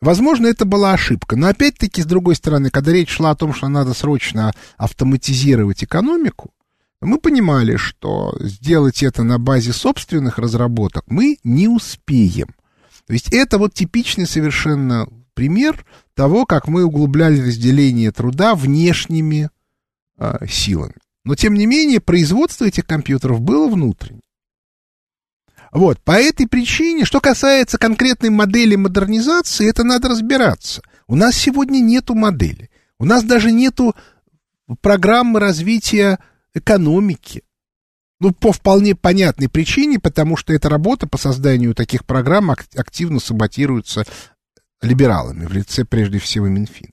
Возможно, 0.00 0.46
это 0.46 0.64
была 0.64 0.94
ошибка, 0.94 1.36
но 1.36 1.48
опять-таки, 1.48 2.00
с 2.00 2.06
другой 2.06 2.36
стороны, 2.36 2.70
когда 2.70 2.92
речь 2.92 3.10
шла 3.10 3.32
о 3.32 3.36
том, 3.36 3.52
что 3.52 3.68
надо 3.68 3.92
срочно 3.92 4.52
автоматизировать 4.78 5.84
экономику, 5.84 6.54
мы 7.06 7.18
понимали, 7.18 7.76
что 7.76 8.34
сделать 8.40 9.02
это 9.02 9.22
на 9.22 9.38
базе 9.38 9.72
собственных 9.72 10.38
разработок 10.38 11.04
мы 11.08 11.38
не 11.42 11.68
успеем. 11.68 12.48
То 13.06 13.12
есть 13.12 13.32
это 13.32 13.58
вот 13.58 13.74
типичный 13.74 14.26
совершенно 14.26 15.08
пример 15.34 15.84
того, 16.14 16.46
как 16.46 16.68
мы 16.68 16.84
углубляли 16.84 17.40
разделение 17.40 18.12
труда 18.12 18.54
внешними 18.54 19.50
э, 20.18 20.46
силами. 20.48 20.94
Но, 21.24 21.34
тем 21.34 21.54
не 21.54 21.66
менее, 21.66 22.00
производство 22.00 22.64
этих 22.64 22.86
компьютеров 22.86 23.40
было 23.40 23.68
внутренним. 23.68 24.22
Вот, 25.72 26.00
по 26.00 26.12
этой 26.12 26.46
причине, 26.46 27.04
что 27.04 27.20
касается 27.20 27.78
конкретной 27.78 28.30
модели 28.30 28.76
модернизации, 28.76 29.68
это 29.68 29.84
надо 29.84 30.08
разбираться. 30.10 30.82
У 31.06 31.16
нас 31.16 31.34
сегодня 31.34 31.80
нету 31.80 32.14
модели. 32.14 32.70
У 32.98 33.04
нас 33.04 33.24
даже 33.24 33.50
нету 33.50 33.96
программы 34.80 35.40
развития 35.40 36.18
экономики. 36.54 37.42
Ну, 38.20 38.32
по 38.32 38.52
вполне 38.52 38.94
понятной 38.94 39.48
причине, 39.48 39.98
потому 39.98 40.36
что 40.36 40.52
эта 40.52 40.68
работа 40.68 41.08
по 41.08 41.18
созданию 41.18 41.74
таких 41.74 42.04
программ 42.04 42.50
активно 42.50 43.18
саботируется 43.18 44.04
либералами 44.80 45.46
в 45.46 45.52
лице 45.52 45.84
прежде 45.84 46.18
всего 46.18 46.46
Минфин. 46.46 46.90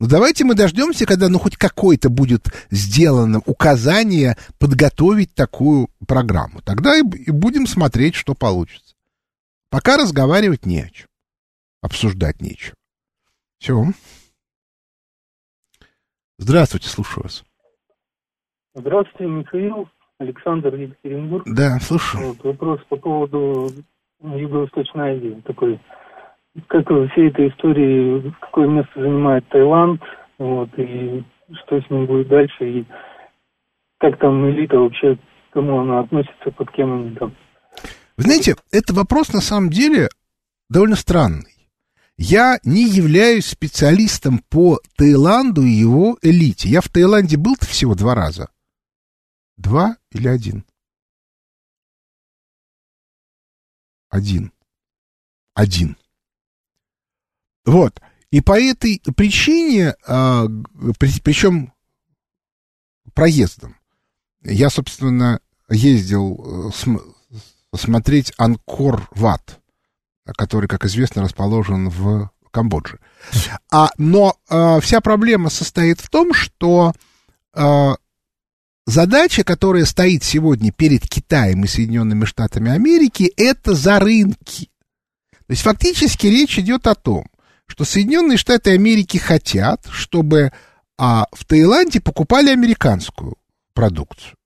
Ну, 0.00 0.06
давайте 0.06 0.44
мы 0.44 0.54
дождемся, 0.54 1.04
когда 1.04 1.28
ну 1.28 1.38
хоть 1.38 1.58
какое-то 1.58 2.08
будет 2.08 2.48
сделано 2.70 3.42
указание 3.44 4.38
подготовить 4.58 5.34
такую 5.34 5.90
программу. 6.08 6.62
Тогда 6.62 6.96
и 6.96 7.02
будем 7.02 7.66
смотреть, 7.66 8.14
что 8.14 8.34
получится. 8.34 8.94
Пока 9.68 9.98
разговаривать 9.98 10.64
не 10.64 10.80
о 10.80 10.88
чем. 10.88 11.06
Обсуждать 11.82 12.40
нечего. 12.40 12.74
Все. 13.58 13.92
Здравствуйте, 16.38 16.88
слушаю 16.88 17.24
вас. 17.24 17.44
Здравствуйте, 18.74 19.26
Михаил. 19.26 19.88
Александр 20.18 20.74
Екатеринбург. 20.74 21.44
Да, 21.46 21.78
слушаю. 21.80 22.28
Вот, 22.28 22.44
вопрос 22.44 22.80
по 22.88 22.96
поводу 22.96 23.70
Юго-Восточной 24.22 25.16
Азии. 25.16 25.42
Такой 25.46 25.80
как 26.68 26.90
во 26.90 27.08
всей 27.08 27.28
этой 27.28 27.48
истории, 27.48 28.34
какое 28.40 28.68
место 28.68 28.92
занимает 28.96 29.48
Таиланд, 29.48 30.02
вот, 30.38 30.68
и 30.76 31.24
что 31.62 31.80
с 31.80 31.90
ним 31.90 32.06
будет 32.06 32.28
дальше, 32.28 32.80
и 32.80 32.84
как 33.98 34.18
там 34.18 34.50
элита 34.50 34.76
вообще, 34.76 35.16
к 35.16 35.54
кому 35.54 35.80
она 35.80 36.00
относится, 36.00 36.50
под 36.50 36.70
кем 36.72 36.92
они 36.92 37.16
там. 37.16 37.34
Вы 38.16 38.24
знаете, 38.24 38.56
это 38.72 38.92
вопрос 38.92 39.32
на 39.32 39.40
самом 39.40 39.70
деле 39.70 40.08
довольно 40.68 40.96
странный. 40.96 41.54
Я 42.16 42.58
не 42.64 42.84
являюсь 42.84 43.46
специалистом 43.46 44.42
по 44.50 44.78
Таиланду 44.96 45.62
и 45.62 45.70
его 45.70 46.18
элите. 46.20 46.68
Я 46.68 46.82
в 46.82 46.88
Таиланде 46.88 47.38
был 47.38 47.54
всего 47.60 47.94
два 47.94 48.14
раза. 48.14 48.50
Два 49.60 49.98
или 50.10 50.26
один? 50.26 50.64
Один. 54.08 54.52
Один. 55.54 55.98
Вот. 57.66 58.00
И 58.30 58.40
по 58.40 58.58
этой 58.58 59.02
причине, 59.14 59.96
а, 60.06 60.46
при, 60.98 61.20
причем 61.20 61.74
проездом, 63.12 63.76
я, 64.42 64.70
собственно, 64.70 65.42
ездил 65.68 66.70
э, 66.70 66.72
см, 66.72 67.04
смотреть 67.76 68.32
Анкор 68.38 69.08
Ват, 69.10 69.60
который, 70.24 70.68
как 70.68 70.86
известно, 70.86 71.22
расположен 71.22 71.90
в 71.90 72.30
Камбодже. 72.50 72.98
А, 73.70 73.90
но 73.98 74.38
а, 74.48 74.80
вся 74.80 75.02
проблема 75.02 75.50
состоит 75.50 76.00
в 76.00 76.08
том, 76.08 76.32
что 76.32 76.94
а, 77.52 77.96
задача, 78.86 79.44
которая 79.44 79.84
стоит 79.84 80.24
сегодня 80.24 80.72
перед 80.72 81.08
Китаем 81.08 81.64
и 81.64 81.68
Соединенными 81.68 82.24
Штатами 82.24 82.70
Америки, 82.70 83.32
это 83.36 83.74
за 83.74 83.98
рынки. 83.98 84.70
То 85.32 85.52
есть 85.52 85.62
фактически 85.62 86.26
речь 86.26 86.58
идет 86.58 86.86
о 86.86 86.94
том, 86.94 87.26
что 87.66 87.84
Соединенные 87.84 88.36
Штаты 88.36 88.72
Америки 88.72 89.16
хотят, 89.16 89.86
чтобы 89.90 90.52
а, 90.98 91.26
в 91.32 91.44
Таиланде 91.44 92.00
покупали 92.00 92.50
американскую 92.50 93.36
продукцию. 93.74 94.36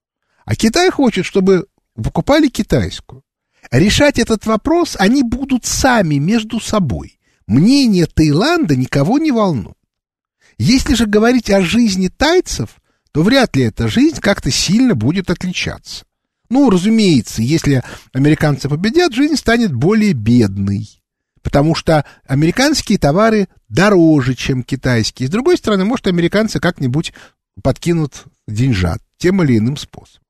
А 0.45 0.55
Китай 0.55 0.91
хочет, 0.91 1.25
чтобы 1.25 1.67
покупали 1.95 2.49
китайскую. 2.49 3.23
Решать 3.71 4.19
этот 4.19 4.47
вопрос 4.47 4.97
они 4.99 5.23
будут 5.23 5.65
сами 5.65 6.17
между 6.17 6.61
собой. 6.61 7.19
Мнение 7.47 8.07
Таиланда 8.07 8.77
никого 8.77 9.19
не 9.19 9.33
волнует. 9.33 9.77
Если 10.59 10.95
же 10.95 11.07
говорить 11.07 11.51
о 11.51 11.63
жизни 11.63 12.09
тайцев, 12.09 12.77
то 13.15 13.23
вряд 13.23 13.57
ли 13.57 13.63
эта 13.63 13.89
жизнь 13.89 14.21
как-то 14.21 14.51
сильно 14.51 14.95
будет 14.95 15.31
отличаться. 15.31 16.05
Ну, 16.51 16.69
разумеется, 16.69 17.41
если 17.41 17.83
американцы 18.13 18.69
победят, 18.69 19.15
жизнь 19.15 19.37
станет 19.37 19.73
более 19.73 20.13
бедной 20.13 20.89
потому 21.45 21.77
что 21.77 22.05
американские 22.27 22.99
товары 22.99 23.49
дороже, 23.69 24.35
чем 24.35 24.65
китайские. 24.65 25.29
С 25.29 25.31
другой 25.31 25.59
стороны, 25.59 25.85
может, 25.85 26.09
американцы 26.09 26.59
как-нибудь 26.59 27.13
подкинут 27.63 28.25
деньжат 28.49 29.01
тем 29.19 29.43
или 29.43 29.59
иным 29.59 29.77
способом. 29.77 30.23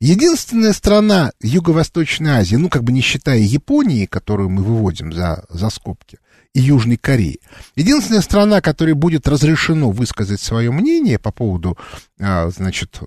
Единственная 0.00 0.72
страна 0.72 1.32
Юго-Восточной 1.42 2.30
Азии, 2.30 2.56
ну, 2.56 2.70
как 2.70 2.84
бы 2.84 2.92
не 2.92 3.02
считая 3.02 3.40
Японии, 3.40 4.06
которую 4.06 4.48
мы 4.48 4.62
выводим 4.62 5.12
за, 5.12 5.44
за 5.50 5.68
скобки, 5.68 6.18
и 6.52 6.60
Южной 6.60 6.96
Кореи, 6.96 7.40
единственная 7.76 8.22
страна, 8.22 8.60
которой 8.60 8.94
будет 8.94 9.28
разрешено 9.28 9.90
высказать 9.90 10.40
свое 10.40 10.70
мнение 10.70 11.18
по 11.18 11.30
поводу, 11.30 11.78
а, 12.18 12.50
значит, 12.50 13.00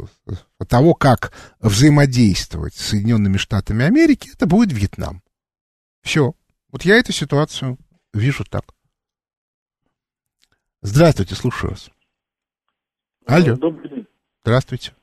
того, 0.67 0.93
как 0.93 1.33
взаимодействовать 1.59 2.73
с 2.73 2.87
Соединенными 2.87 3.37
Штатами 3.37 3.85
Америки, 3.85 4.29
это 4.33 4.45
будет 4.45 4.71
Вьетнам. 4.71 5.21
Все. 6.03 6.33
Вот 6.71 6.83
я 6.83 6.95
эту 6.95 7.11
ситуацию 7.11 7.77
вижу 8.13 8.45
так. 8.45 8.65
Здравствуйте, 10.81 11.35
слушаю 11.35 11.71
вас. 11.71 11.89
Алло. 13.25 13.55
Добрый 13.55 13.89
день. 13.89 14.07
Здравствуйте. 14.43 14.93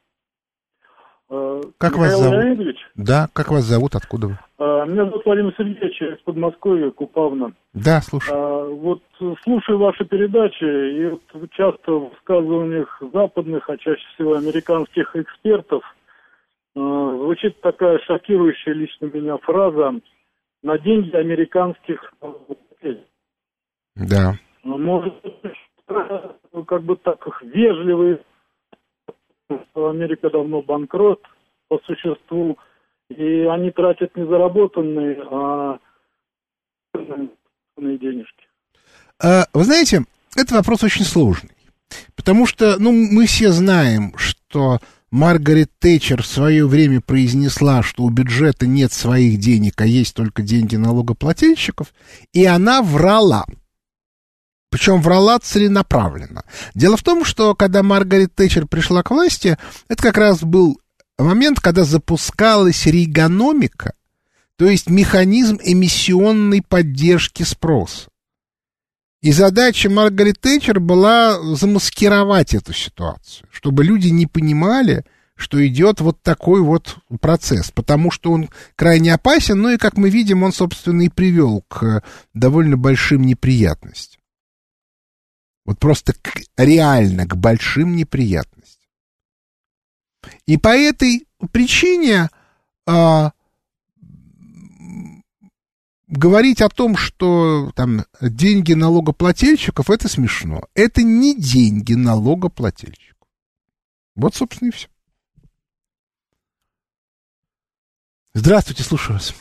Как 1.78 1.92
Михаил 1.92 2.10
вас 2.10 2.20
зовут? 2.20 2.44
Леонидович? 2.44 2.76
Да, 2.96 3.28
как 3.32 3.50
вас 3.50 3.64
зовут, 3.64 3.94
откуда 3.94 4.28
вы? 4.28 4.38
А, 4.58 4.84
Меня 4.86 5.04
зовут 5.06 5.24
Владимир 5.24 5.54
Сергеевич, 5.56 6.00
я 6.00 6.14
из 6.14 6.20
Подмосковья, 6.20 6.90
Купавна. 6.90 7.52
Да, 7.74 8.00
слушаю. 8.00 8.36
А, 8.36 8.64
Вот 8.68 9.02
слушаю 9.42 9.78
ваши 9.78 10.04
передачи, 10.04 10.64
и 10.64 11.06
вот 11.08 11.50
часто 11.52 11.92
в 11.92 12.10
высказываниях 12.10 13.02
западных, 13.12 13.68
а 13.68 13.76
чаще 13.76 14.02
всего 14.14 14.34
американских 14.34 15.14
экспертов, 15.16 15.82
а, 16.76 17.16
звучит 17.16 17.60
такая 17.60 17.98
шокирующая 18.00 18.74
лично 18.74 19.06
меня 19.06 19.38
фраза 19.38 19.94
на 20.62 20.78
деньги 20.78 21.14
американских. 21.16 22.12
Да. 23.96 24.34
Может, 24.62 25.14
как 26.66 26.82
бы 26.82 26.96
так 26.96 27.26
вежливый, 27.42 28.18
что 29.48 29.88
Америка 29.88 30.30
давно 30.30 30.62
банкрот 30.62 31.20
по 31.70 31.78
существу, 31.86 32.58
и 33.08 33.44
они 33.44 33.70
тратят 33.70 34.14
не 34.16 34.26
заработанные, 34.26 35.22
а 35.30 35.78
денежки. 37.78 38.44
А, 39.22 39.46
вы 39.54 39.64
знаете, 39.64 40.04
это 40.36 40.54
вопрос 40.54 40.82
очень 40.82 41.04
сложный. 41.04 41.50
Потому 42.16 42.46
что, 42.46 42.76
ну, 42.78 42.92
мы 42.92 43.26
все 43.26 43.50
знаем, 43.50 44.16
что 44.16 44.78
Маргарет 45.10 45.70
Тэтчер 45.78 46.22
в 46.22 46.26
свое 46.26 46.66
время 46.66 47.00
произнесла, 47.00 47.82
что 47.82 48.02
у 48.02 48.10
бюджета 48.10 48.66
нет 48.66 48.92
своих 48.92 49.38
денег, 49.38 49.80
а 49.80 49.86
есть 49.86 50.14
только 50.14 50.42
деньги 50.42 50.76
налогоплательщиков, 50.76 51.92
и 52.32 52.44
она 52.44 52.82
врала. 52.82 53.44
Причем 54.70 55.02
врала 55.02 55.38
целенаправленно. 55.38 56.44
Дело 56.74 56.96
в 56.96 57.02
том, 57.02 57.24
что 57.24 57.54
когда 57.54 57.82
Маргарет 57.82 58.34
Тэтчер 58.34 58.66
пришла 58.66 59.02
к 59.02 59.10
власти, 59.10 59.56
это 59.88 60.02
как 60.02 60.16
раз 60.16 60.42
был 60.42 60.80
момент, 61.22 61.60
когда 61.60 61.84
запускалась 61.84 62.86
рейгономика, 62.86 63.94
то 64.56 64.66
есть 64.66 64.88
механизм 64.90 65.58
эмиссионной 65.62 66.62
поддержки 66.62 67.42
спроса. 67.42 68.08
И 69.22 69.32
задача 69.32 69.90
Маргарет 69.90 70.40
Тэтчер 70.40 70.80
была 70.80 71.38
замаскировать 71.54 72.54
эту 72.54 72.72
ситуацию, 72.72 73.48
чтобы 73.50 73.84
люди 73.84 74.08
не 74.08 74.26
понимали, 74.26 75.04
что 75.34 75.66
идет 75.66 76.00
вот 76.00 76.22
такой 76.22 76.60
вот 76.62 76.98
процесс, 77.20 77.70
потому 77.70 78.10
что 78.10 78.32
он 78.32 78.48
крайне 78.76 79.12
опасен, 79.12 79.60
ну 79.60 79.70
и, 79.70 79.78
как 79.78 79.96
мы 79.96 80.10
видим, 80.10 80.42
он, 80.42 80.52
собственно, 80.52 81.02
и 81.02 81.08
привел 81.08 81.64
к 81.68 82.02
довольно 82.34 82.76
большим 82.76 83.22
неприятностям. 83.22 84.20
Вот 85.64 85.78
просто 85.78 86.14
к, 86.14 86.40
реально 86.56 87.26
к 87.26 87.36
большим 87.36 87.96
неприятностям. 87.96 88.79
И 90.46 90.56
по 90.56 90.68
этой 90.68 91.26
причине 91.52 92.28
а, 92.86 93.32
говорить 96.10 96.60
о 96.60 96.68
том, 96.68 96.96
что 96.96 97.70
там 97.74 98.00
деньги 98.20 98.74
налогоплательщиков, 98.74 99.90
это 99.90 100.08
смешно. 100.08 100.60
Это 100.74 101.02
не 101.02 101.34
деньги 101.34 101.94
налогоплательщиков. 101.94 103.28
Вот, 104.16 104.34
собственно, 104.34 104.68
и 104.68 104.72
все. 104.72 104.88
Здравствуйте, 108.34 108.82
слушаю 108.82 109.14
вас. 109.14 109.34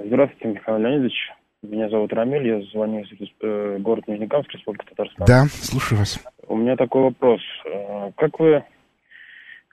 Здравствуйте, 0.00 0.48
Михаил 0.48 0.78
Леонидович. 0.78 1.14
Меня 1.62 1.88
зовут 1.90 2.12
Рамиль, 2.12 2.46
я 2.46 2.60
звоню 2.72 3.02
из 3.02 3.28
э, 3.40 3.78
города 3.78 4.10
Нижнекамск, 4.10 4.50
Республика 4.50 4.84
Татарстан. 4.86 5.26
Да, 5.26 5.44
слушаю 5.46 6.00
вас. 6.00 6.18
У 6.48 6.56
меня 6.56 6.76
такой 6.76 7.02
вопрос. 7.02 7.40
Э, 7.66 8.10
как 8.16 8.40
вы, 8.40 8.64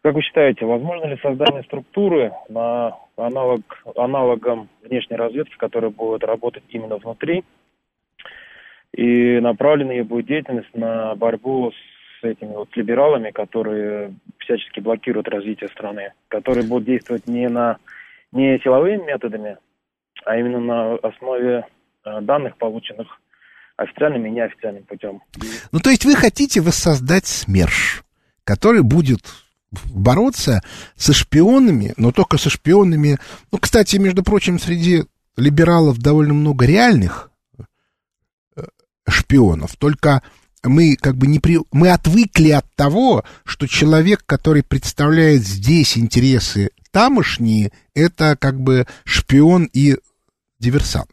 как 0.02 0.16
вы 0.16 0.22
считаете, 0.22 0.66
возможно 0.66 1.06
ли 1.06 1.18
создание 1.18 1.64
структуры 1.64 2.32
на 2.48 2.96
аналог, 3.18 3.62
аналогом 3.96 4.70
внешней 4.84 5.18
разведки, 5.18 5.56
которая 5.58 5.92
будет 5.92 6.24
работать 6.24 6.64
именно 6.70 6.98
внутри, 6.98 7.44
и 8.94 9.40
направлена 9.40 9.94
ее 9.94 10.04
будет 10.04 10.26
деятельность 10.26 10.74
на 10.76 11.16
борьбу 11.16 11.72
с 11.72 12.24
этими 12.24 12.54
вот 12.54 12.76
либералами, 12.76 13.32
которые 13.32 14.14
всячески 14.40 14.80
блокируют 14.80 15.28
развитие 15.30 15.70
страны, 15.70 16.14
которые 16.28 16.68
будут 16.68 16.86
действовать 16.86 17.28
не 17.28 17.48
на 17.48 17.78
не 18.32 18.60
силовыми 18.60 19.06
методами, 19.06 19.58
а 20.26 20.38
именно 20.38 20.60
на 20.60 20.96
основе 20.96 21.66
Э, 22.06 22.22
данных, 22.22 22.58
полученных 22.58 23.08
официальным 23.76 24.26
и 24.26 24.30
неофициальным 24.30 24.84
путем. 24.84 25.22
Ну, 25.72 25.80
то 25.80 25.90
есть 25.90 26.06
вы 26.06 26.16
хотите 26.16 26.62
воссоздать 26.62 27.28
СМЕРШ, 27.28 28.04
который 28.46 28.84
будет 28.84 29.20
бороться 29.72 30.62
со 30.96 31.14
шпионами, 31.14 31.94
но 31.98 32.12
только 32.12 32.38
со 32.38 32.50
шпионами. 32.50 33.18
Ну, 33.52 33.58
кстати, 33.58 33.98
между 33.98 34.24
прочим, 34.24 34.60
среди 34.60 35.06
либералов 35.38 36.00
довольно 36.00 36.34
много 36.34 36.66
реальных 36.66 37.32
э, 38.56 38.64
шпионов, 39.08 39.76
только 39.78 40.22
мы 40.64 40.96
как 40.96 41.16
бы 41.16 41.28
не 41.28 41.40
при... 41.40 41.60
мы 41.72 41.90
отвыкли 41.92 42.50
от 42.50 42.66
того, 42.76 43.24
что 43.46 43.68
человек, 43.68 44.24
который 44.26 44.64
представляет 44.64 45.44
здесь 45.44 45.98
интересы 45.98 46.72
тамошние, 46.92 47.72
это 47.94 48.36
как 48.36 48.60
бы 48.60 48.86
шпион 49.06 49.70
и 49.72 49.98
диверсант. 50.60 51.10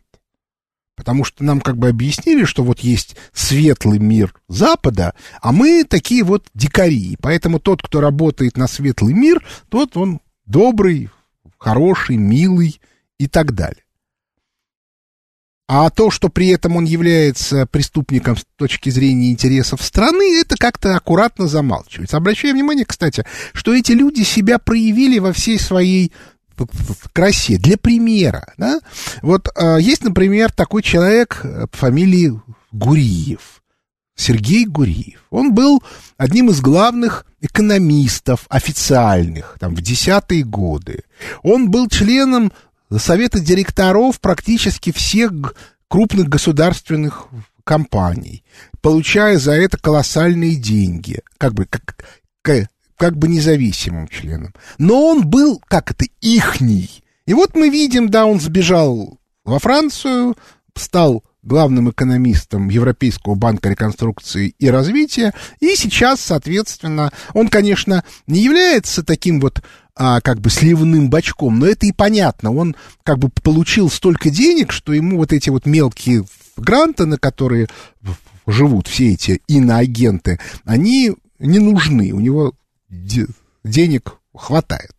Потому 0.96 1.24
что 1.24 1.44
нам 1.44 1.60
как 1.60 1.76
бы 1.76 1.88
объяснили, 1.88 2.44
что 2.44 2.64
вот 2.64 2.80
есть 2.80 3.16
светлый 3.32 3.98
мир 3.98 4.34
Запада, 4.48 5.14
а 5.42 5.52
мы 5.52 5.84
такие 5.84 6.24
вот 6.24 6.46
дикари. 6.54 7.16
Поэтому 7.20 7.60
тот, 7.60 7.82
кто 7.82 8.00
работает 8.00 8.56
на 8.56 8.66
светлый 8.66 9.12
мир, 9.12 9.44
тот 9.68 9.96
он 9.96 10.20
добрый, 10.46 11.10
хороший, 11.58 12.16
милый 12.16 12.80
и 13.18 13.28
так 13.28 13.54
далее. 13.54 13.82
А 15.68 15.90
то, 15.90 16.10
что 16.10 16.28
при 16.28 16.48
этом 16.48 16.76
он 16.76 16.84
является 16.84 17.66
преступником 17.66 18.36
с 18.36 18.46
точки 18.56 18.88
зрения 18.88 19.32
интересов 19.32 19.82
страны, 19.82 20.40
это 20.40 20.54
как-то 20.56 20.94
аккуратно 20.94 21.48
замалчивается. 21.48 22.16
Обращаю 22.16 22.54
внимание, 22.54 22.84
кстати, 22.84 23.24
что 23.52 23.74
эти 23.74 23.90
люди 23.90 24.22
себя 24.22 24.60
проявили 24.60 25.18
во 25.18 25.32
всей 25.32 25.58
своей 25.58 26.12
красе, 27.12 27.58
для 27.58 27.76
примера. 27.76 28.52
Да? 28.56 28.80
Вот 29.22 29.48
э, 29.54 29.78
есть, 29.80 30.04
например, 30.04 30.52
такой 30.52 30.82
человек 30.82 31.40
э, 31.42 31.66
по 31.70 31.76
фамилии 31.76 32.40
Гуриев. 32.72 33.62
Сергей 34.16 34.64
Гуриев. 34.64 35.24
Он 35.30 35.52
был 35.52 35.82
одним 36.16 36.50
из 36.50 36.60
главных 36.60 37.26
экономистов 37.40 38.46
официальных 38.48 39.56
там, 39.60 39.74
в 39.74 39.82
десятые 39.82 40.42
годы. 40.42 41.04
Он 41.42 41.70
был 41.70 41.88
членом 41.88 42.50
совета 42.96 43.40
директоров 43.40 44.20
практически 44.20 44.90
всех 44.90 45.32
крупных 45.88 46.28
государственных 46.28 47.28
компаний, 47.64 48.44
получая 48.80 49.38
за 49.38 49.52
это 49.52 49.76
колоссальные 49.76 50.56
деньги, 50.56 51.20
как 51.36 51.52
бы 51.54 51.66
как, 51.66 52.66
как 52.96 53.16
бы 53.16 53.28
независимым 53.28 54.08
членом. 54.08 54.54
Но 54.78 55.06
он 55.06 55.26
был, 55.26 55.62
как 55.66 55.90
это, 55.90 56.06
ихний. 56.20 57.02
И 57.26 57.34
вот 57.34 57.54
мы 57.54 57.68
видим, 57.68 58.08
да, 58.08 58.26
он 58.26 58.40
сбежал 58.40 59.18
во 59.44 59.58
Францию, 59.58 60.36
стал 60.74 61.24
главным 61.42 61.90
экономистом 61.90 62.68
Европейского 62.68 63.36
банка 63.36 63.68
реконструкции 63.68 64.54
и 64.58 64.68
развития, 64.68 65.32
и 65.60 65.76
сейчас, 65.76 66.20
соответственно, 66.20 67.12
он, 67.34 67.48
конечно, 67.48 68.04
не 68.26 68.40
является 68.40 69.04
таким 69.04 69.40
вот 69.40 69.62
а, 69.94 70.20
как 70.20 70.40
бы 70.40 70.50
сливным 70.50 71.08
бачком, 71.08 71.60
но 71.60 71.66
это 71.66 71.86
и 71.86 71.92
понятно, 71.92 72.52
он 72.52 72.74
как 73.04 73.18
бы 73.18 73.28
получил 73.28 73.88
столько 73.90 74.28
денег, 74.30 74.72
что 74.72 74.92
ему 74.92 75.18
вот 75.18 75.32
эти 75.32 75.48
вот 75.48 75.66
мелкие 75.66 76.24
гранты, 76.56 77.06
на 77.06 77.16
которые 77.16 77.68
живут 78.46 78.88
все 78.88 79.12
эти 79.12 79.40
иноагенты, 79.46 80.40
они 80.64 81.14
не 81.38 81.58
нужны, 81.60 82.12
у 82.12 82.20
него 82.20 82.54
денег 82.88 84.18
хватает. 84.34 84.92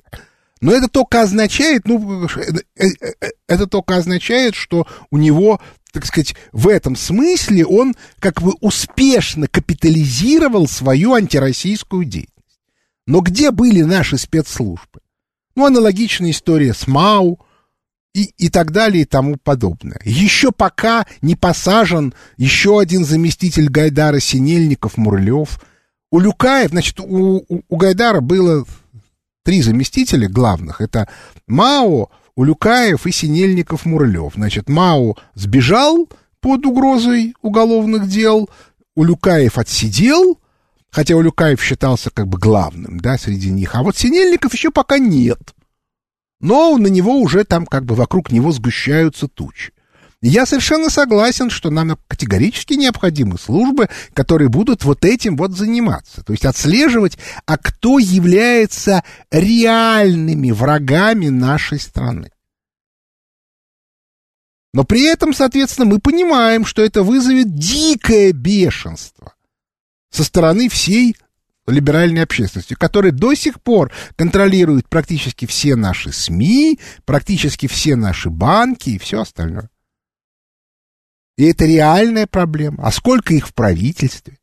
Но 0.62 0.72
это 0.72 0.88
только 0.88 1.22
означает, 1.22 1.84
ну, 1.86 2.26
э, 2.26 2.28
э, 2.76 2.88
э, 3.00 3.30
это 3.48 3.68
только 3.68 3.98
означает, 3.98 4.56
что 4.56 4.88
у 5.12 5.18
него, 5.18 5.62
так 5.92 6.06
сказать, 6.06 6.36
в 6.52 6.68
этом 6.68 6.96
смысле 6.96 7.66
он 7.66 7.96
как 8.20 8.42
бы 8.42 8.54
успешно 8.62 9.48
капитализировал 9.48 10.68
свою 10.68 11.14
антироссийскую 11.14 12.06
деятельность. 12.06 12.34
Но 13.06 13.22
где 13.22 13.52
были 13.52 13.84
наши 13.84 14.18
спецслужбы? 14.18 15.00
Ну, 15.56 15.66
аналогичная 15.66 16.32
история 16.32 16.74
с 16.74 16.88
МАУ 16.88 17.40
и, 18.14 18.32
и 18.38 18.50
так 18.50 18.72
далее 18.72 19.04
и 19.04 19.06
тому 19.06 19.38
подобное. 19.38 20.02
Еще 20.04 20.52
пока 20.52 21.06
не 21.22 21.36
посажен 21.36 22.16
еще 22.38 22.80
один 22.80 23.06
заместитель 23.06 23.70
Гайдара 23.70 24.20
Синельников 24.20 24.98
Мурлев– 24.98 25.62
у 26.12 26.20
Люкаев, 26.20 26.72
значит, 26.72 27.00
у, 27.00 27.44
у, 27.48 27.62
у 27.68 27.78
Гайдара 27.78 28.22
было 28.22 28.66
три 29.44 29.62
заместителя 29.62 30.28
главных. 30.28 30.82
Это 30.82 31.08
Мао, 31.48 32.10
Улюкаев 32.36 33.06
и 33.06 33.12
Синельников 33.12 33.86
Мурлев. 33.86 34.34
Значит, 34.36 34.70
Мао 34.70 35.16
сбежал 35.34 36.08
под 36.40 36.66
угрозой 36.66 37.34
уголовных 37.42 38.08
дел, 38.08 38.50
Улюкаев 38.96 39.58
отсидел, 39.58 40.40
хотя 40.90 41.16
Улюкаев 41.16 41.62
считался 41.62 42.10
как 42.10 42.28
бы 42.28 42.38
главным, 42.38 43.00
да, 43.00 43.18
среди 43.18 43.50
них. 43.50 43.76
А 43.76 43.84
вот 43.84 43.98
Синельников 43.98 44.54
еще 44.54 44.72
пока 44.72 45.00
нет. 45.00 45.54
Но 46.40 46.78
на 46.78 46.88
него 46.88 47.20
уже 47.20 47.44
там 47.44 47.66
как 47.66 47.86
бы 47.86 47.96
вокруг 47.96 48.32
него 48.32 48.52
сгущаются 48.52 49.28
тучи. 49.28 49.74
Я 50.22 50.48
совершенно 50.48 50.90
согласен, 50.90 51.52
что 51.52 51.70
нам 51.70 51.98
категорически 52.08 52.74
необходимы 52.74 53.38
службы, 53.38 53.88
которые 54.14 54.50
будут 54.50 54.84
вот 54.84 55.06
этим 55.06 55.38
вот 55.38 55.52
заниматься. 55.52 56.24
То 56.24 56.34
есть 56.34 56.46
отслеживать, 56.46 57.20
а 57.46 57.58
кто 57.58 58.00
является 58.00 59.04
реальными 59.30 60.50
врагами 60.50 61.28
нашей 61.28 61.80
страны. 61.80 62.32
Но 64.74 64.84
при 64.84 65.04
этом, 65.06 65.34
соответственно, 65.34 65.86
мы 65.86 66.00
понимаем, 66.00 66.66
что 66.66 66.82
это 66.82 67.04
вызовет 67.04 67.54
дикое 67.56 68.32
бешенство 68.32 69.34
со 70.10 70.24
стороны 70.24 70.68
всей 70.68 71.16
либеральной 71.68 72.24
общественности, 72.24 72.74
которая 72.74 73.12
до 73.12 73.36
сих 73.36 73.62
пор 73.62 73.92
контролирует 74.16 74.90
практически 74.90 75.46
все 75.46 75.76
наши 75.76 76.12
СМИ, 76.12 76.80
практически 77.06 77.68
все 77.68 77.96
наши 77.96 78.30
банки 78.30 78.92
и 78.92 78.98
все 78.98 79.22
остальное. 79.22 79.70
И 81.38 81.46
это 81.46 81.66
реальная 81.66 82.26
проблема. 82.26 82.84
А 82.86 82.92
сколько 82.92 83.34
их 83.34 83.48
в 83.48 83.54
правительстве? 83.54 84.40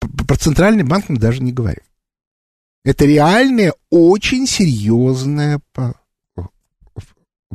Про 0.00 0.36
центральный 0.36 0.84
банк 0.84 1.08
мы 1.08 1.18
даже 1.18 1.42
не 1.42 1.52
говорим. 1.52 1.84
Это 2.84 3.04
реальная, 3.04 3.74
очень 3.90 4.46
серьезная 4.46 5.60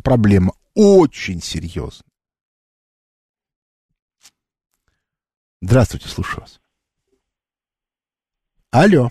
проблема. 0.03 0.53
Очень 0.75 1.41
серьезная. 1.41 2.09
Здравствуйте, 5.61 6.07
слушаю 6.09 6.41
вас. 6.41 6.59
Алло. 8.69 9.09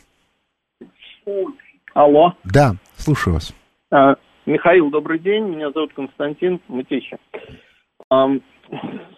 Алло. 1.94 2.36
Да, 2.44 2.76
слушаю 2.96 3.34
вас. 3.34 3.54
А, 3.90 4.16
Михаил, 4.44 4.90
добрый 4.90 5.18
день. 5.18 5.44
Меня 5.44 5.72
зовут 5.72 5.94
Константин 5.94 6.60
Мытища. 6.68 7.18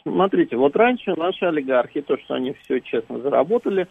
Смотрите, 0.02 0.56
вот 0.56 0.76
раньше 0.76 1.14
наши 1.16 1.44
олигархи, 1.44 2.02
то, 2.02 2.16
что 2.18 2.34
они 2.34 2.54
все 2.62 2.80
честно 2.80 3.20
заработали, 3.20 3.86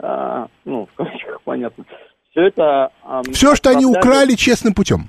а, 0.00 0.48
ну, 0.64 0.86
в 0.86 0.94
кавычках 0.94 1.40
понятно, 1.42 1.84
все 2.30 2.42
это... 2.42 2.90
А, 3.02 3.22
все, 3.32 3.54
что 3.54 3.70
они 3.70 3.86
украли 3.86 4.34
честным 4.34 4.74
путем. 4.74 5.08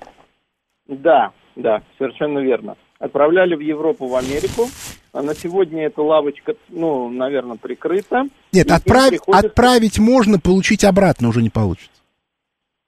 Да, 0.87 1.31
да, 1.55 1.81
совершенно 1.97 2.39
верно. 2.39 2.75
Отправляли 2.99 3.55
в 3.55 3.59
Европу, 3.59 4.07
в 4.07 4.15
Америку, 4.15 4.67
А 5.11 5.21
на 5.21 5.33
сегодня 5.33 5.85
эта 5.85 6.01
лавочка, 6.01 6.55
ну, 6.69 7.09
наверное, 7.09 7.55
прикрыта. 7.57 8.23
Нет, 8.51 8.69
отправить, 8.69 9.21
приходится- 9.21 9.47
отправить 9.47 9.99
можно, 9.99 10.39
получить 10.39 10.83
обратно 10.83 11.29
уже 11.29 11.41
не 11.41 11.49
получится. 11.49 12.01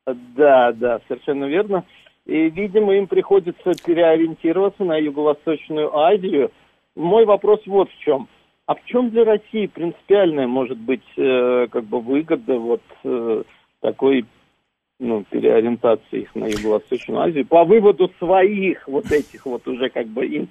Да, 0.05 0.71
да, 0.73 0.99
совершенно 1.07 1.45
верно. 1.45 1.83
И, 2.25 2.49
видимо, 2.49 2.95
им 2.95 3.07
приходится 3.07 3.71
переориентироваться 3.85 4.83
на 4.83 4.97
Юго-Восточную 4.97 5.95
Азию. 5.97 6.51
Мой 6.97 7.25
вопрос 7.25 7.61
вот 7.67 7.89
в 7.91 7.99
чем. 7.99 8.27
А 8.65 8.73
в 8.73 8.83
чем 8.85 9.11
для 9.11 9.23
России 9.23 9.67
принципиальная 9.67 10.47
может 10.47 10.77
быть 10.77 11.03
э, 11.15 11.67
как 11.71 11.85
бы 11.85 12.01
выгода 12.01 12.57
вот 12.57 12.81
э, 13.03 13.43
такой 13.81 14.25
ну, 14.99 15.23
переориентации 15.29 16.21
их 16.23 16.33
на 16.35 16.45
Юго-Восточную 16.47 17.21
Азию 17.21 17.45
по 17.45 17.63
выводу 17.65 18.11
своих 18.17 18.87
вот 18.87 19.11
этих 19.11 19.45
вот 19.45 19.67
уже 19.67 19.89
как 19.89 20.07
бы 20.07 20.25
им, 20.25 20.49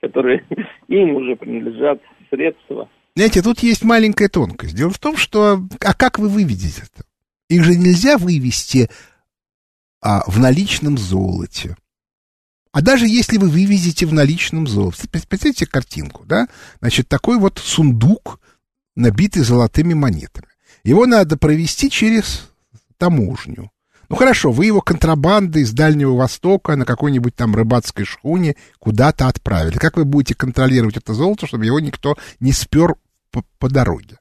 которые 0.00 0.44
им 0.88 1.16
уже 1.16 1.36
принадлежат 1.36 2.00
средства? 2.28 2.88
Знаете, 3.16 3.42
тут 3.42 3.60
есть 3.60 3.82
маленькая 3.82 4.28
тонкость. 4.28 4.76
Дело 4.76 4.90
в 4.90 4.98
том, 4.98 5.16
что... 5.16 5.58
А 5.80 5.94
как 5.94 6.18
вы 6.18 6.28
выведете 6.28 6.82
это? 6.82 7.04
Их 7.48 7.64
же 7.64 7.76
нельзя 7.76 8.18
вывести 8.18 8.88
а, 10.02 10.20
в 10.26 10.38
наличном 10.38 10.98
золоте. 10.98 11.76
А 12.72 12.82
даже 12.82 13.06
если 13.06 13.38
вы 13.38 13.48
вывезете 13.48 14.06
в 14.06 14.12
наличном 14.12 14.66
золоте, 14.66 15.08
представьте 15.08 15.66
картинку, 15.66 16.24
да? 16.26 16.48
Значит, 16.80 17.08
такой 17.08 17.38
вот 17.38 17.58
сундук, 17.58 18.40
набитый 18.94 19.42
золотыми 19.42 19.94
монетами. 19.94 20.48
Его 20.84 21.06
надо 21.06 21.36
провести 21.36 21.90
через 21.90 22.48
таможню. 22.98 23.70
Ну 24.08 24.16
хорошо, 24.16 24.50
вы 24.50 24.66
его 24.66 24.80
контрабандой 24.80 25.64
с 25.64 25.72
Дальнего 25.72 26.14
Востока 26.14 26.76
на 26.76 26.86
какой-нибудь 26.86 27.34
там 27.34 27.54
рыбацкой 27.54 28.06
шхуне 28.06 28.56
куда-то 28.78 29.28
отправили. 29.28 29.76
Как 29.76 29.96
вы 29.96 30.04
будете 30.04 30.34
контролировать 30.34 30.96
это 30.96 31.12
золото, 31.12 31.46
чтобы 31.46 31.66
его 31.66 31.78
никто 31.78 32.16
не 32.40 32.52
спер 32.52 32.96
по, 33.30 33.44
по 33.58 33.68
дороге? 33.68 34.18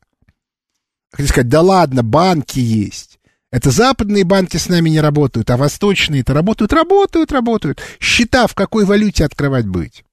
Хотите 1.11 1.31
сказать, 1.31 1.49
да 1.49 1.61
ладно, 1.61 2.03
банки 2.03 2.59
есть. 2.59 3.06
Это 3.49 3.71
западные 3.71 4.25
банки 4.25 4.57
с 4.57 4.67
нами 4.67 4.89
не 4.89 4.99
работают, 4.99 5.49
а 5.49 5.57
восточные-то 5.57 6.33
работают, 6.33 6.73
работают, 6.73 7.31
работают. 7.31 7.81
Счета 7.99 8.45
в 8.47 8.55
какой 8.55 8.83
валюте 8.83 9.23
открывать 9.23 9.65
быть? 9.65 10.03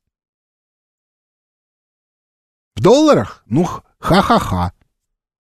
В 2.77 2.81
долларах? 2.81 3.43
Ну, 3.47 3.69
ха-ха-ха. 3.99 4.73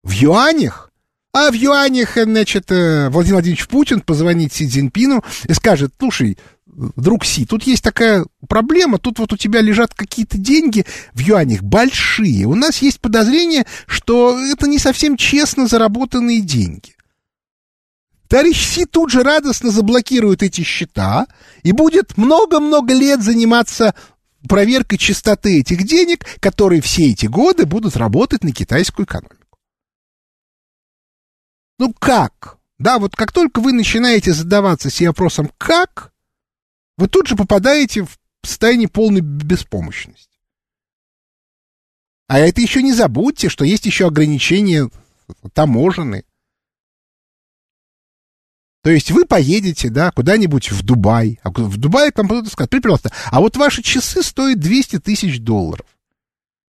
В 0.04 0.10
юанях? 0.12 0.90
А 1.34 1.50
в 1.50 1.54
юанях, 1.54 2.16
значит, 2.16 2.70
э, 2.70 3.08
Владимир 3.08 3.36
Владимирович 3.36 3.66
Путин 3.66 4.00
позвонит 4.00 4.52
Си 4.52 4.68
Цзиньпину 4.68 5.24
и 5.48 5.54
скажет, 5.54 5.94
слушай, 5.98 6.36
друг 6.66 7.24
Си, 7.24 7.46
тут 7.46 7.62
есть 7.64 7.82
такая 7.82 8.26
проблема, 8.48 8.98
тут 8.98 9.18
вот 9.18 9.32
у 9.32 9.36
тебя 9.36 9.60
лежат 9.60 9.94
какие-то 9.94 10.36
деньги 10.36 10.84
в 11.14 11.20
юанях 11.20 11.62
большие. 11.62 12.44
У 12.44 12.54
нас 12.54 12.78
есть 12.78 13.00
подозрение, 13.00 13.66
что 13.86 14.38
это 14.38 14.68
не 14.68 14.78
совсем 14.78 15.16
честно 15.16 15.66
заработанные 15.66 16.42
деньги. 16.42 16.94
Товарищ 18.32 18.66
Си 18.66 18.86
тут 18.86 19.10
же 19.10 19.22
радостно 19.22 19.70
заблокирует 19.70 20.42
эти 20.42 20.62
счета 20.62 21.26
и 21.62 21.72
будет 21.72 22.16
много-много 22.16 22.94
лет 22.94 23.22
заниматься 23.22 23.94
проверкой 24.48 24.96
чистоты 24.96 25.60
этих 25.60 25.84
денег, 25.84 26.24
которые 26.40 26.80
все 26.80 27.10
эти 27.10 27.26
годы 27.26 27.66
будут 27.66 27.94
работать 27.94 28.42
на 28.42 28.50
китайскую 28.50 29.04
экономику. 29.04 29.58
Ну 31.78 31.92
как? 31.92 32.56
Да, 32.78 32.98
вот 32.98 33.14
как 33.14 33.32
только 33.32 33.60
вы 33.60 33.74
начинаете 33.74 34.32
задаваться 34.32 34.88
себе 34.88 35.08
вопросом 35.08 35.50
«как?», 35.58 36.14
вы 36.96 37.08
тут 37.08 37.26
же 37.26 37.36
попадаете 37.36 38.04
в 38.04 38.18
состояние 38.42 38.88
полной 38.88 39.20
беспомощности. 39.20 40.38
А 42.28 42.38
это 42.38 42.62
еще 42.62 42.82
не 42.82 42.94
забудьте, 42.94 43.50
что 43.50 43.66
есть 43.66 43.84
еще 43.84 44.06
ограничения 44.06 44.88
таможенные. 45.52 46.24
То 48.82 48.90
есть 48.90 49.12
вы 49.12 49.24
поедете, 49.24 49.90
да, 49.90 50.10
куда-нибудь 50.10 50.72
в 50.72 50.82
Дубай, 50.82 51.38
а 51.42 51.50
в 51.50 51.76
Дубае 51.76 52.10
к 52.10 52.18
вам 52.18 52.26
будут 52.26 52.52
сказать, 52.52 52.70
пожалуйста, 52.70 53.12
а 53.30 53.40
вот 53.40 53.56
ваши 53.56 53.82
часы 53.82 54.22
стоят 54.22 54.58
200 54.58 54.98
тысяч 54.98 55.38
долларов. 55.38 55.86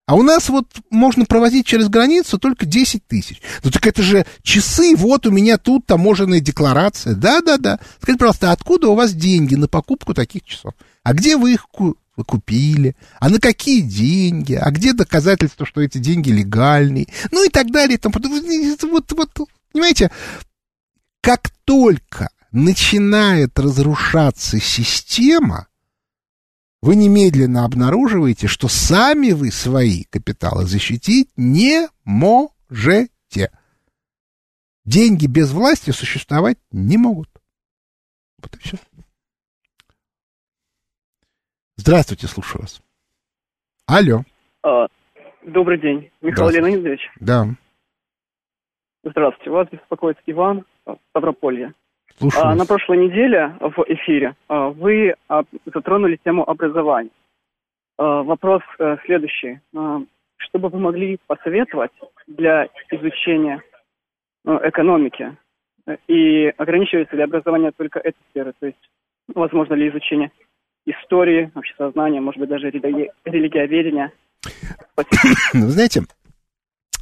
А 0.07 0.14
у 0.14 0.22
нас 0.22 0.48
вот 0.48 0.68
можно 0.88 1.24
провозить 1.24 1.66
через 1.66 1.88
границу 1.88 2.38
только 2.38 2.64
10 2.64 3.04
тысяч. 3.09 3.42
Ну 3.64 3.72
так 3.72 3.84
это 3.88 4.02
же 4.02 4.24
часы, 4.42 4.94
вот 4.96 5.26
у 5.26 5.32
меня 5.32 5.59
тут 5.59 5.84
таможенная 5.84 6.38
декларация. 6.38 7.16
Да-да-да. 7.16 7.80
Скажите, 8.00 8.18
пожалуйста, 8.20 8.52
откуда 8.52 8.88
у 8.88 8.94
вас 8.94 9.12
деньги 9.12 9.57
на 9.57 9.66
покупку 9.66 10.14
таких 10.14 10.44
часов? 10.44 10.74
А 11.02 11.12
где 11.12 11.36
вы 11.36 11.54
их 11.54 11.66
вы 11.74 12.24
купили? 12.24 12.94
А 13.18 13.28
на 13.28 13.40
какие 13.40 13.80
деньги? 13.80 14.54
А 14.54 14.70
где 14.70 14.92
доказательства, 14.92 15.66
что 15.66 15.80
эти 15.80 15.98
деньги 15.98 16.30
легальные? 16.30 17.09
Ну 17.32 17.44
и 17.44 17.48
так 17.48 17.72
далее. 17.72 17.98
Там, 17.98 18.12
вот, 18.12 19.12
вот, 19.12 19.48
понимаете, 19.72 20.12
как 21.26 21.50
только 21.64 22.28
начинает 22.52 23.58
разрушаться 23.58 24.60
система, 24.60 25.66
вы 26.82 26.94
немедленно 26.94 27.64
обнаруживаете, 27.64 28.46
что 28.46 28.68
сами 28.68 29.32
вы 29.32 29.50
свои 29.50 30.04
капиталы 30.04 30.66
защитить 30.66 31.28
не 31.36 31.88
можете. 32.04 33.50
Деньги 34.84 35.26
без 35.26 35.50
власти 35.50 35.90
существовать 35.90 36.58
не 36.70 36.96
могут. 36.96 37.28
Вот 38.40 38.54
и 38.54 38.58
все. 38.60 38.76
Здравствуйте, 41.74 42.28
слушаю 42.28 42.62
вас. 42.62 42.80
Алло. 43.86 44.22
А, 44.62 44.86
Добрый 45.42 45.80
день, 45.80 46.12
Михаил. 46.20 46.50
Леонидович. 46.50 47.00
Да, 47.18 47.48
Здравствуйте, 49.02 49.50
вас 49.50 49.68
беспокоит 49.70 50.18
Иван 50.26 50.64
Ставрополье. 51.11 51.72
слушаю 52.18 52.47
А, 52.47 52.55
на 52.55 52.66
прошлой 52.66 52.99
неделе 52.99 53.57
в 53.61 53.84
эфире 53.89 54.34
а, 54.49 54.68
вы 54.68 55.14
а, 55.28 55.43
затронули 55.66 56.18
тему 56.24 56.49
образования. 56.49 57.11
Вопрос 57.99 58.61
э, 58.78 58.99
следующий. 59.07 59.59
Что 59.72 60.59
бы 60.59 60.68
вы 60.68 60.78
могли 60.78 61.18
посоветовать 61.26 61.93
для 62.26 62.68
изучения 62.91 63.62
э, 64.45 64.51
экономики? 64.64 65.34
Э, 65.87 65.97
И 66.07 66.49
ограничивается 66.59 67.16
ли 67.16 67.22
образование 67.22 67.72
только 67.74 67.99
этой 68.01 68.18
сферы? 68.30 68.53
То 68.61 68.66
есть, 68.66 68.91
возможно 69.34 69.72
ли 69.72 69.89
изучение 69.89 70.30
истории, 70.84 71.51
общесознания, 71.55 72.20
может 72.20 72.39
быть, 72.39 72.51
даже 72.51 72.68
религи- 72.68 73.09
религиоведения? 73.24 74.12
Вы 75.55 75.70
знаете, 75.70 76.03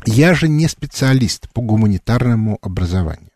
я 0.07 0.35
же 0.35 0.49
не 0.49 0.69
специалист 0.69 1.53
по 1.53 1.61
гуманитарному 1.61 2.59
образованию. 2.63 3.31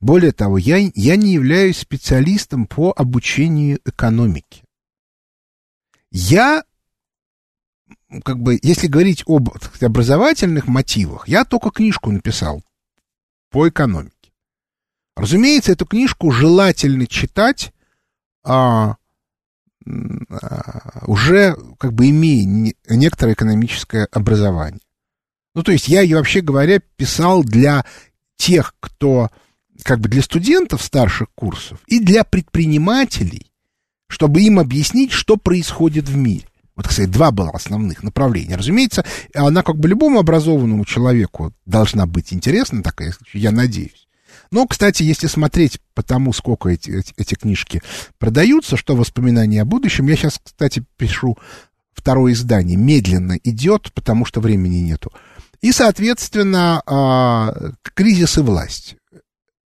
Более 0.00 0.32
того, 0.32 0.58
я, 0.58 0.76
я 0.94 1.16
не 1.16 1.32
являюсь 1.32 1.78
специалистом 1.78 2.66
по 2.66 2.92
обучению 2.94 3.80
экономике. 3.84 4.64
Я, 6.10 6.64
как 8.22 8.40
бы, 8.40 8.58
если 8.62 8.86
говорить 8.86 9.24
об 9.26 9.50
образовательных 9.80 10.68
мотивах, 10.68 11.28
я 11.28 11.44
только 11.44 11.70
книжку 11.70 12.10
написал 12.10 12.62
по 13.50 13.68
экономике. 13.68 14.32
Разумеется, 15.16 15.72
эту 15.72 15.86
книжку 15.86 16.30
желательно 16.30 17.06
читать 17.06 17.72
а, 18.42 18.96
а, 19.86 21.04
уже 21.06 21.56
как 21.78 21.92
бы 21.92 22.10
имея 22.10 22.44
не- 22.44 22.76
некоторое 22.88 23.34
экономическое 23.34 24.06
образование. 24.10 24.80
Ну, 25.54 25.62
то 25.62 25.72
есть 25.72 25.88
я 25.88 26.00
ее, 26.00 26.16
вообще 26.16 26.40
говоря, 26.40 26.80
писал 26.96 27.44
для 27.44 27.84
тех, 28.36 28.74
кто 28.80 29.30
как 29.82 30.00
бы 30.00 30.08
для 30.08 30.22
студентов 30.22 30.82
старших 30.82 31.28
курсов 31.34 31.78
и 31.86 31.98
для 32.00 32.24
предпринимателей, 32.24 33.50
чтобы 34.08 34.42
им 34.42 34.58
объяснить, 34.58 35.12
что 35.12 35.36
происходит 35.36 36.08
в 36.08 36.16
мире. 36.16 36.46
Вот, 36.76 36.88
кстати, 36.88 37.08
два 37.08 37.30
было 37.30 37.50
основных 37.50 38.02
направления. 38.02 38.56
Разумеется, 38.56 39.04
она 39.34 39.62
как 39.62 39.76
бы 39.76 39.88
любому 39.88 40.18
образованному 40.18 40.84
человеку 40.84 41.52
должна 41.66 42.06
быть 42.06 42.32
интересна 42.32 42.82
такая, 42.82 43.14
я 43.32 43.52
надеюсь. 43.52 44.08
Но, 44.50 44.66
кстати, 44.66 45.02
если 45.02 45.26
смотреть 45.26 45.80
по 45.94 46.02
тому, 46.02 46.32
сколько 46.32 46.68
эти, 46.68 46.90
эти, 46.90 47.12
эти 47.16 47.34
книжки 47.34 47.82
продаются, 48.18 48.76
что 48.76 48.96
воспоминания 48.96 49.62
о 49.62 49.64
будущем, 49.64 50.08
я 50.08 50.16
сейчас, 50.16 50.40
кстати, 50.42 50.84
пишу 50.96 51.36
второе 51.92 52.32
издание, 52.32 52.76
медленно 52.76 53.38
идет, 53.42 53.92
потому 53.94 54.24
что 54.24 54.40
времени 54.40 54.76
нету. 54.76 55.12
И, 55.60 55.72
соответственно, 55.72 56.82
а, 56.86 57.54
кризис 57.94 58.36
и 58.36 58.42
власть, 58.42 58.96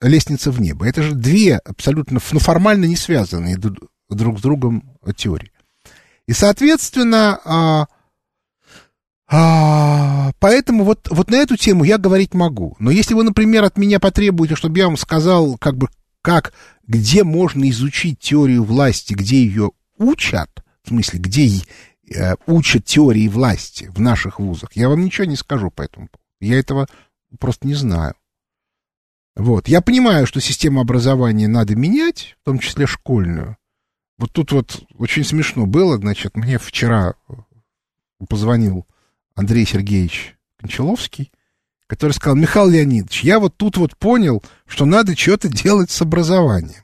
лестница 0.00 0.50
в 0.50 0.60
небо. 0.60 0.86
Это 0.86 1.02
же 1.02 1.14
две 1.14 1.56
абсолютно, 1.56 2.20
ну, 2.32 2.38
формально 2.38 2.84
не 2.84 2.96
связанные 2.96 3.56
друг 3.56 4.38
с 4.38 4.42
другом 4.42 4.96
теории. 5.16 5.52
И, 6.26 6.32
соответственно, 6.32 7.40
а, 7.44 7.86
а, 9.30 10.32
поэтому 10.38 10.84
вот, 10.84 11.08
вот 11.10 11.30
на 11.30 11.36
эту 11.36 11.56
тему 11.56 11.84
я 11.84 11.98
говорить 11.98 12.34
могу. 12.34 12.76
Но 12.78 12.90
если 12.90 13.14
вы, 13.14 13.24
например, 13.24 13.64
от 13.64 13.76
меня 13.76 14.00
потребуете, 14.00 14.54
чтобы 14.54 14.78
я 14.78 14.86
вам 14.86 14.96
сказал, 14.96 15.58
как 15.58 15.76
бы, 15.76 15.88
как, 16.22 16.52
где 16.86 17.24
можно 17.24 17.68
изучить 17.70 18.18
теорию 18.18 18.64
власти, 18.64 19.14
где 19.14 19.42
ее 19.42 19.72
учат, 19.98 20.50
в 20.82 20.88
смысле, 20.88 21.18
где, 21.18 21.50
э, 22.14 22.34
учат 22.46 22.84
теории 22.84 23.28
власти 23.28 23.90
в 23.94 24.00
наших 24.00 24.38
вузах, 24.38 24.70
я 24.74 24.88
вам 24.88 25.04
ничего 25.04 25.26
не 25.26 25.36
скажу 25.36 25.70
по 25.70 25.82
этому 25.82 26.08
поводу. 26.08 26.24
Я 26.40 26.58
этого 26.58 26.86
просто 27.38 27.66
не 27.66 27.74
знаю. 27.74 28.14
Вот. 29.38 29.68
Я 29.68 29.80
понимаю, 29.80 30.26
что 30.26 30.40
систему 30.40 30.80
образования 30.80 31.46
надо 31.46 31.76
менять, 31.76 32.36
в 32.42 32.44
том 32.44 32.58
числе 32.58 32.86
школьную. 32.86 33.56
Вот 34.18 34.32
тут 34.32 34.50
вот 34.50 34.82
очень 34.98 35.24
смешно 35.24 35.64
было, 35.66 35.96
значит, 35.96 36.36
мне 36.36 36.58
вчера 36.58 37.14
позвонил 38.28 38.84
Андрей 39.36 39.64
Сергеевич 39.64 40.36
Кончаловский, 40.58 41.30
который 41.86 42.12
сказал, 42.12 42.34
Михаил 42.34 42.68
Леонидович, 42.68 43.22
я 43.22 43.38
вот 43.38 43.56
тут 43.56 43.76
вот 43.76 43.96
понял, 43.96 44.42
что 44.66 44.84
надо 44.84 45.16
что-то 45.16 45.48
делать 45.48 45.92
с 45.92 46.02
образованием. 46.02 46.82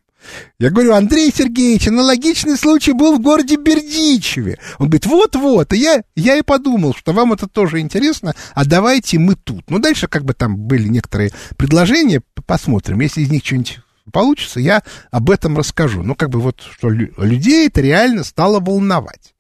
Я 0.59 0.71
говорю, 0.71 0.95
Андрей 0.95 1.33
Сергеевич, 1.35 1.89
аналогичный 1.89 2.57
случай 2.57 2.93
был 2.93 3.17
в 3.17 3.21
городе 3.21 3.57
Бердичеве. 3.57 4.59
Он 4.79 4.87
говорит, 4.87 5.07
вот-вот. 5.07 5.73
И 5.73 5.79
я, 5.79 6.03
я 6.17 6.37
и 6.37 6.43
подумал, 6.43 6.95
что 6.95 7.13
вам 7.13 7.33
это 7.33 7.47
тоже 7.49 7.81
интересно, 7.81 8.35
а 8.55 8.65
давайте 8.65 9.19
мы 9.19 9.37
тут. 9.37 9.71
Ну, 9.71 9.79
дальше 9.79 10.09
как 10.09 10.25
бы 10.25 10.35
там 10.35 10.57
были 10.57 10.89
некоторые 10.89 11.33
предложения, 11.57 12.23
посмотрим. 12.47 13.01
Если 13.01 13.23
из 13.23 13.31
них 13.31 13.45
что-нибудь 13.45 13.81
получится, 14.13 14.61
я 14.61 14.83
об 15.11 15.31
этом 15.31 15.57
расскажу. 15.57 16.03
Ну, 16.03 16.15
как 16.15 16.31
бы 16.31 16.41
вот, 16.41 16.61
что 16.61 16.89
людей 16.91 17.67
это 17.67 17.81
реально 17.81 18.25
стало 18.25 18.61
волновать. 18.61 19.35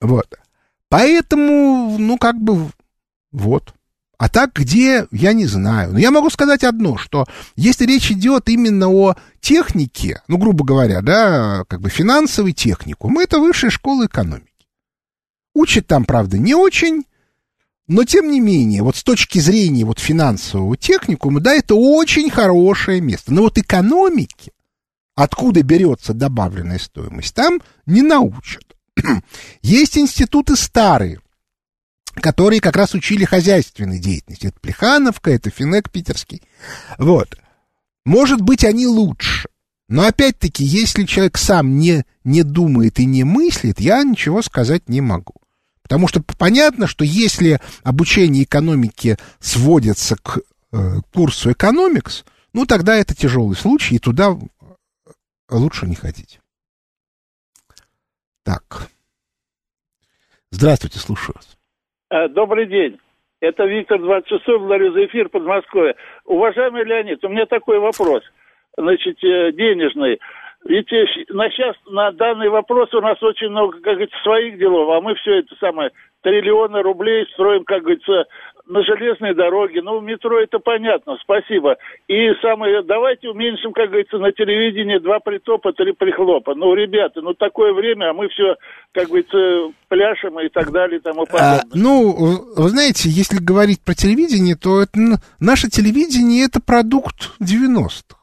Вот. 0.00 0.38
Поэтому, 0.88 1.98
ну, 1.98 2.18
как 2.18 2.36
бы, 2.36 2.70
вот. 3.32 3.74
А 4.18 4.28
так 4.28 4.52
где, 4.52 5.06
я 5.12 5.32
не 5.32 5.46
знаю. 5.46 5.92
Но 5.92 5.98
я 6.00 6.10
могу 6.10 6.28
сказать 6.28 6.64
одно, 6.64 6.96
что 6.96 7.26
если 7.54 7.86
речь 7.86 8.10
идет 8.10 8.48
именно 8.48 8.88
о 8.88 9.14
технике, 9.40 10.22
ну, 10.26 10.38
грубо 10.38 10.64
говоря, 10.64 11.02
да, 11.02 11.64
как 11.68 11.80
бы 11.80 11.88
финансовый 11.88 12.52
техникум, 12.52 13.20
это 13.20 13.38
высшая 13.38 13.70
школа 13.70 14.06
экономики. 14.06 14.48
Учат 15.54 15.86
там, 15.86 16.04
правда, 16.04 16.36
не 16.36 16.54
очень, 16.54 17.04
но 17.86 18.02
тем 18.02 18.30
не 18.32 18.40
менее, 18.40 18.82
вот 18.82 18.96
с 18.96 19.04
точки 19.04 19.38
зрения 19.38 19.84
вот 19.84 20.00
финансового 20.00 20.76
техникума, 20.76 21.38
да, 21.38 21.54
это 21.54 21.76
очень 21.76 22.28
хорошее 22.28 23.00
место. 23.00 23.32
Но 23.32 23.42
вот 23.42 23.56
экономики, 23.56 24.50
откуда 25.14 25.62
берется 25.62 26.12
добавленная 26.12 26.80
стоимость, 26.80 27.34
там 27.36 27.60
не 27.86 28.02
научат. 28.02 28.64
Есть 29.62 29.96
институты 29.96 30.56
старые, 30.56 31.20
которые 32.18 32.60
как 32.60 32.76
раз 32.76 32.94
учили 32.94 33.24
хозяйственной 33.24 33.98
деятельности. 33.98 34.46
Это 34.48 34.60
Плехановка, 34.60 35.30
это 35.30 35.50
Финек 35.50 35.90
питерский. 35.90 36.42
Вот. 36.98 37.36
Может 38.04 38.40
быть, 38.40 38.64
они 38.64 38.86
лучше. 38.86 39.48
Но 39.88 40.06
опять-таки, 40.06 40.64
если 40.64 41.04
человек 41.04 41.38
сам 41.38 41.78
не, 41.78 42.04
не 42.24 42.42
думает 42.42 42.98
и 42.98 43.06
не 43.06 43.24
мыслит, 43.24 43.80
я 43.80 44.02
ничего 44.02 44.42
сказать 44.42 44.88
не 44.88 45.00
могу. 45.00 45.34
Потому 45.82 46.08
что 46.08 46.22
понятно, 46.22 46.86
что 46.86 47.04
если 47.04 47.60
обучение 47.82 48.44
экономике 48.44 49.18
сводится 49.40 50.16
к 50.16 50.40
э, 50.72 51.00
курсу 51.12 51.52
экономикс, 51.52 52.24
ну 52.52 52.66
тогда 52.66 52.96
это 52.96 53.14
тяжелый 53.14 53.56
случай, 53.56 53.96
и 53.96 53.98
туда 53.98 54.36
лучше 55.48 55.86
не 55.86 55.94
ходить. 55.94 56.40
Так. 58.42 58.90
Здравствуйте, 60.50 60.98
слушаю 60.98 61.36
вас. 61.36 61.57
Э, 62.10 62.28
добрый 62.28 62.66
день. 62.66 62.98
Это 63.40 63.64
Виктор 63.66 64.00
26 64.00 64.46
благодарю 64.46 64.92
за 64.92 65.06
эфир 65.06 65.28
Подмосковье. 65.28 65.94
Уважаемый 66.24 66.84
Леонид, 66.84 67.22
у 67.24 67.28
меня 67.28 67.46
такой 67.46 67.78
вопрос, 67.78 68.22
значит, 68.76 69.22
э, 69.22 69.52
денежный. 69.52 70.18
Ведь 70.64 70.90
э, 70.92 71.04
на 71.28 71.50
сейчас, 71.50 71.76
на 71.86 72.10
данный 72.12 72.48
вопрос 72.48 72.92
у 72.94 73.00
нас 73.00 73.22
очень 73.22 73.50
много, 73.50 73.74
как 73.74 73.94
говорится, 73.94 74.16
своих 74.22 74.58
делов, 74.58 74.88
а 74.90 75.00
мы 75.00 75.14
все 75.16 75.40
это 75.40 75.54
самое, 75.56 75.90
триллионы 76.22 76.82
рублей 76.82 77.26
строим, 77.32 77.64
как 77.64 77.82
говорится, 77.82 78.24
на 78.68 78.82
железной 78.82 79.34
дороге. 79.34 79.80
Ну, 79.82 80.00
метро 80.00 80.38
это 80.40 80.58
понятно, 80.58 81.16
спасибо. 81.22 81.76
И 82.06 82.28
самое, 82.42 82.82
давайте 82.82 83.28
уменьшим, 83.28 83.72
как 83.72 83.88
говорится, 83.88 84.18
на 84.18 84.30
телевидении 84.30 84.98
два 84.98 85.20
притопа, 85.20 85.72
три 85.72 85.92
прихлопа. 85.92 86.54
Ну, 86.54 86.74
ребята, 86.74 87.22
ну 87.22 87.34
такое 87.34 87.72
время, 87.72 88.10
а 88.10 88.12
мы 88.12 88.28
все, 88.28 88.56
как 88.92 89.08
говорится, 89.08 89.72
пляшем 89.88 90.38
и 90.40 90.48
так 90.48 90.70
далее 90.70 90.98
и 90.98 91.02
тому 91.02 91.24
подобное. 91.24 91.60
А, 91.60 91.64
ну, 91.74 92.12
вы 92.56 92.68
знаете, 92.68 93.08
если 93.08 93.38
говорить 93.38 93.82
про 93.82 93.94
телевидение, 93.94 94.54
то 94.54 94.82
это, 94.82 94.98
наше 95.40 95.68
телевидение 95.68 96.44
это 96.44 96.60
продукт 96.60 97.30
90-х. 97.40 98.18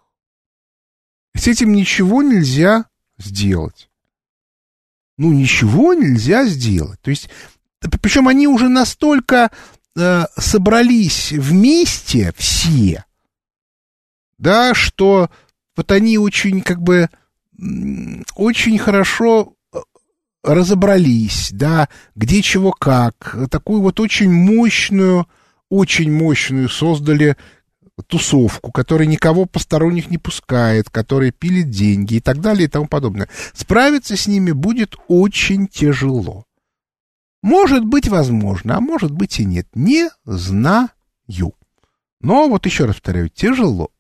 С 1.36 1.48
этим 1.48 1.74
ничего 1.74 2.22
нельзя 2.22 2.86
сделать. 3.18 3.89
Ну, 5.18 5.34
ничего 5.34 5.93
нельзя 5.93 6.46
сделать. 6.46 7.00
То 7.02 7.10
есть, 7.10 7.30
причем 8.02 8.28
они 8.28 8.48
уже 8.48 8.70
настолько 8.70 9.50
э, 9.96 10.26
собрались 10.38 11.32
вместе 11.32 12.34
все, 12.38 13.06
да, 14.38 14.74
что 14.74 15.30
вот 15.76 15.91
они 15.91 16.18
очень 16.18 16.62
как 16.62 16.82
бы 16.82 17.10
очень 18.36 18.78
хорошо 18.78 19.54
э, 19.74 19.80
разобрались, 20.43 21.50
да, 21.52 21.89
где 22.16 22.41
чего 22.41 22.72
как, 22.72 23.38
такую 23.50 23.82
вот 23.82 24.00
очень 24.00 24.32
мощную, 24.32 25.28
очень 25.70 26.12
мощную 26.12 26.70
создали 26.70 27.38
тусовку, 28.08 28.72
которая 28.72 29.08
никого 29.08 29.46
посторонних 29.46 30.10
не 30.10 30.18
пускает, 30.18 30.89
которая 30.89 31.32
пилит 31.32 31.70
деньги 31.70 32.16
и 32.16 32.20
так 32.20 32.41
далее 32.41 32.66
и 32.66 32.70
тому 32.70 32.88
подобное. 32.88 33.30
Справиться 33.54 34.18
с 34.18 34.28
ними 34.28 34.52
будет 34.52 34.96
очень 35.08 35.68
тяжело. 35.68 36.45
Может 37.46 37.86
быть, 37.86 38.08
возможно, 38.08 38.78
а 38.78 38.82
может 38.82 39.12
быть 39.12 39.39
и 39.39 39.46
нет. 39.46 39.68
Не 39.76 40.10
знаю. 40.26 40.89
Но 42.20 42.50
вот 42.50 42.66
еще 42.66 42.86
раз 42.86 42.96
повторяю, 42.96 43.30
тяжело. 43.30 43.91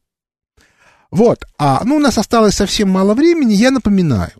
Вот, 1.11 1.45
а 1.59 1.83
ну 1.85 1.97
у 1.97 1.99
нас 1.99 2.17
осталось 2.17 2.55
совсем 2.55 2.89
мало 2.89 3.13
времени, 3.13 3.53
я 3.53 3.69
напоминаю, 3.69 4.31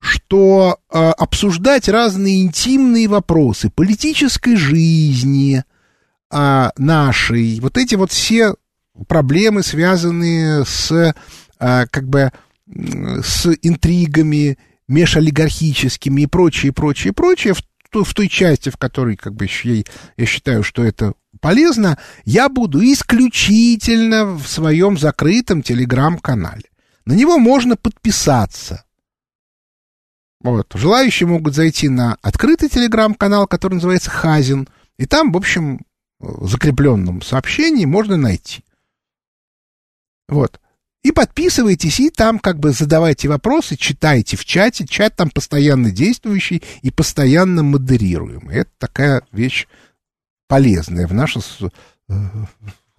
что 0.00 0.76
э, 0.92 0.98
обсуждать 0.98 1.88
разные 1.88 2.42
интимные 2.42 3.08
вопросы 3.08 3.70
политической 3.70 4.56
жизни 4.56 5.64
э, 6.30 6.70
нашей, 6.76 7.58
вот 7.60 7.78
эти 7.78 7.94
вот 7.94 8.12
все 8.12 8.54
проблемы, 9.08 9.62
связанные 9.62 10.66
с 10.66 10.92
э, 10.92 11.14
как 11.86 12.06
бы 12.06 12.32
с 12.66 13.46
интригами 13.62 14.58
межолигархическими 14.88 16.20
и 16.20 16.26
прочее, 16.26 16.72
прочее, 16.72 17.14
прочее, 17.14 17.54
в 17.54 17.62
в 18.02 18.14
той 18.14 18.28
части, 18.28 18.70
в 18.70 18.76
которой, 18.76 19.16
как 19.16 19.34
бы, 19.34 19.46
я, 19.62 19.84
я 20.16 20.26
считаю, 20.26 20.64
что 20.64 20.82
это 20.82 21.14
полезно, 21.40 21.98
я 22.24 22.48
буду 22.48 22.82
исключительно 22.82 24.24
в 24.24 24.46
своем 24.48 24.98
закрытом 24.98 25.62
телеграм-канале. 25.62 26.64
На 27.04 27.12
него 27.12 27.38
можно 27.38 27.76
подписаться. 27.76 28.84
Вот. 30.40 30.72
Желающие 30.74 31.26
могут 31.26 31.54
зайти 31.54 31.88
на 31.88 32.16
открытый 32.22 32.68
телеграм-канал, 32.68 33.46
который 33.46 33.74
называется 33.74 34.10
Хазин, 34.10 34.68
и 34.98 35.06
там, 35.06 35.32
в 35.32 35.36
общем, 35.36 35.80
в 36.18 36.48
закрепленном 36.48 37.22
сообщении 37.22 37.84
можно 37.84 38.16
найти. 38.16 38.64
Вот. 40.28 40.60
И 41.04 41.12
подписывайтесь, 41.12 42.00
и 42.00 42.08
там 42.08 42.38
как 42.38 42.58
бы 42.58 42.72
задавайте 42.72 43.28
вопросы, 43.28 43.76
читайте 43.76 44.38
в 44.38 44.44
чате. 44.46 44.86
Чат 44.86 45.14
там 45.14 45.28
постоянно 45.28 45.90
действующий 45.90 46.62
и 46.80 46.90
постоянно 46.90 47.62
модерируемый. 47.62 48.56
Это 48.56 48.70
такая 48.78 49.22
вещь 49.30 49.68
полезная 50.48 51.06
в 51.06 51.12
наше 51.12 51.40
э, 52.08 52.14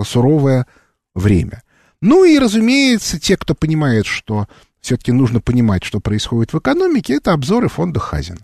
суровое 0.04 0.68
время. 1.16 1.64
Ну 2.00 2.24
и, 2.24 2.38
разумеется, 2.38 3.20
те, 3.20 3.38
кто 3.38 3.56
понимает, 3.56 4.06
что 4.06 4.48
все-таки 4.82 5.12
нужно 5.12 5.42
понимать, 5.42 5.84
что 5.84 6.00
происходит 6.00 6.54
в 6.54 6.60
экономике, 6.60 7.16
это 7.16 7.34
обзоры 7.34 7.70
фонда 7.70 8.00
Хазин, 8.00 8.38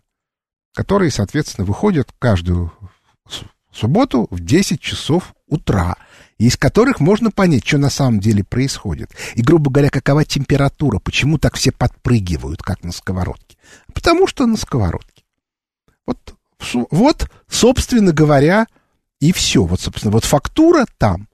которые, 0.74 1.12
соответственно, 1.12 1.66
выходят 1.66 2.12
каждую 2.18 2.74
субботу 3.72 4.26
в 4.32 4.40
10 4.40 4.82
часов 4.82 5.36
утра 5.46 5.98
из 6.48 6.58
которых 6.58 7.00
можно 7.00 7.32
понять, 7.32 7.66
что 7.66 7.78
на 7.78 7.90
самом 7.90 8.20
деле 8.20 8.44
происходит. 8.44 9.12
И, 9.36 9.42
грубо 9.42 9.72
говоря, 9.72 9.90
какова 9.90 10.26
температура, 10.26 11.00
почему 11.00 11.38
так 11.38 11.56
все 11.56 11.72
подпрыгивают, 11.72 12.62
как 12.64 12.84
на 12.84 12.92
сковородке. 12.92 13.58
Потому 13.94 14.28
что 14.28 14.46
на 14.46 14.58
сковородке. 14.58 15.24
Вот, 16.06 16.36
вот 16.90 17.30
собственно 17.48 18.12
говоря, 18.12 18.68
и 19.20 19.32
все. 19.32 19.64
Вот, 19.64 19.80
собственно, 19.80 20.12
вот 20.12 20.26
фактура 20.26 20.86
там. 20.98 21.28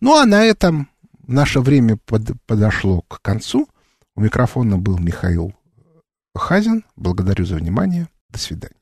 Ну, 0.00 0.16
а 0.16 0.26
на 0.26 0.44
этом 0.44 0.88
наше 1.26 1.60
время 1.60 1.98
под, 2.06 2.32
подошло 2.46 3.02
к 3.08 3.20
концу. 3.20 3.68
У 4.14 4.20
микрофона 4.20 4.78
был 4.78 4.98
Михаил 4.98 5.52
Хазин. 6.34 6.84
Благодарю 6.96 7.44
за 7.44 7.56
внимание. 7.56 8.08
До 8.30 8.38
свидания. 8.38 8.81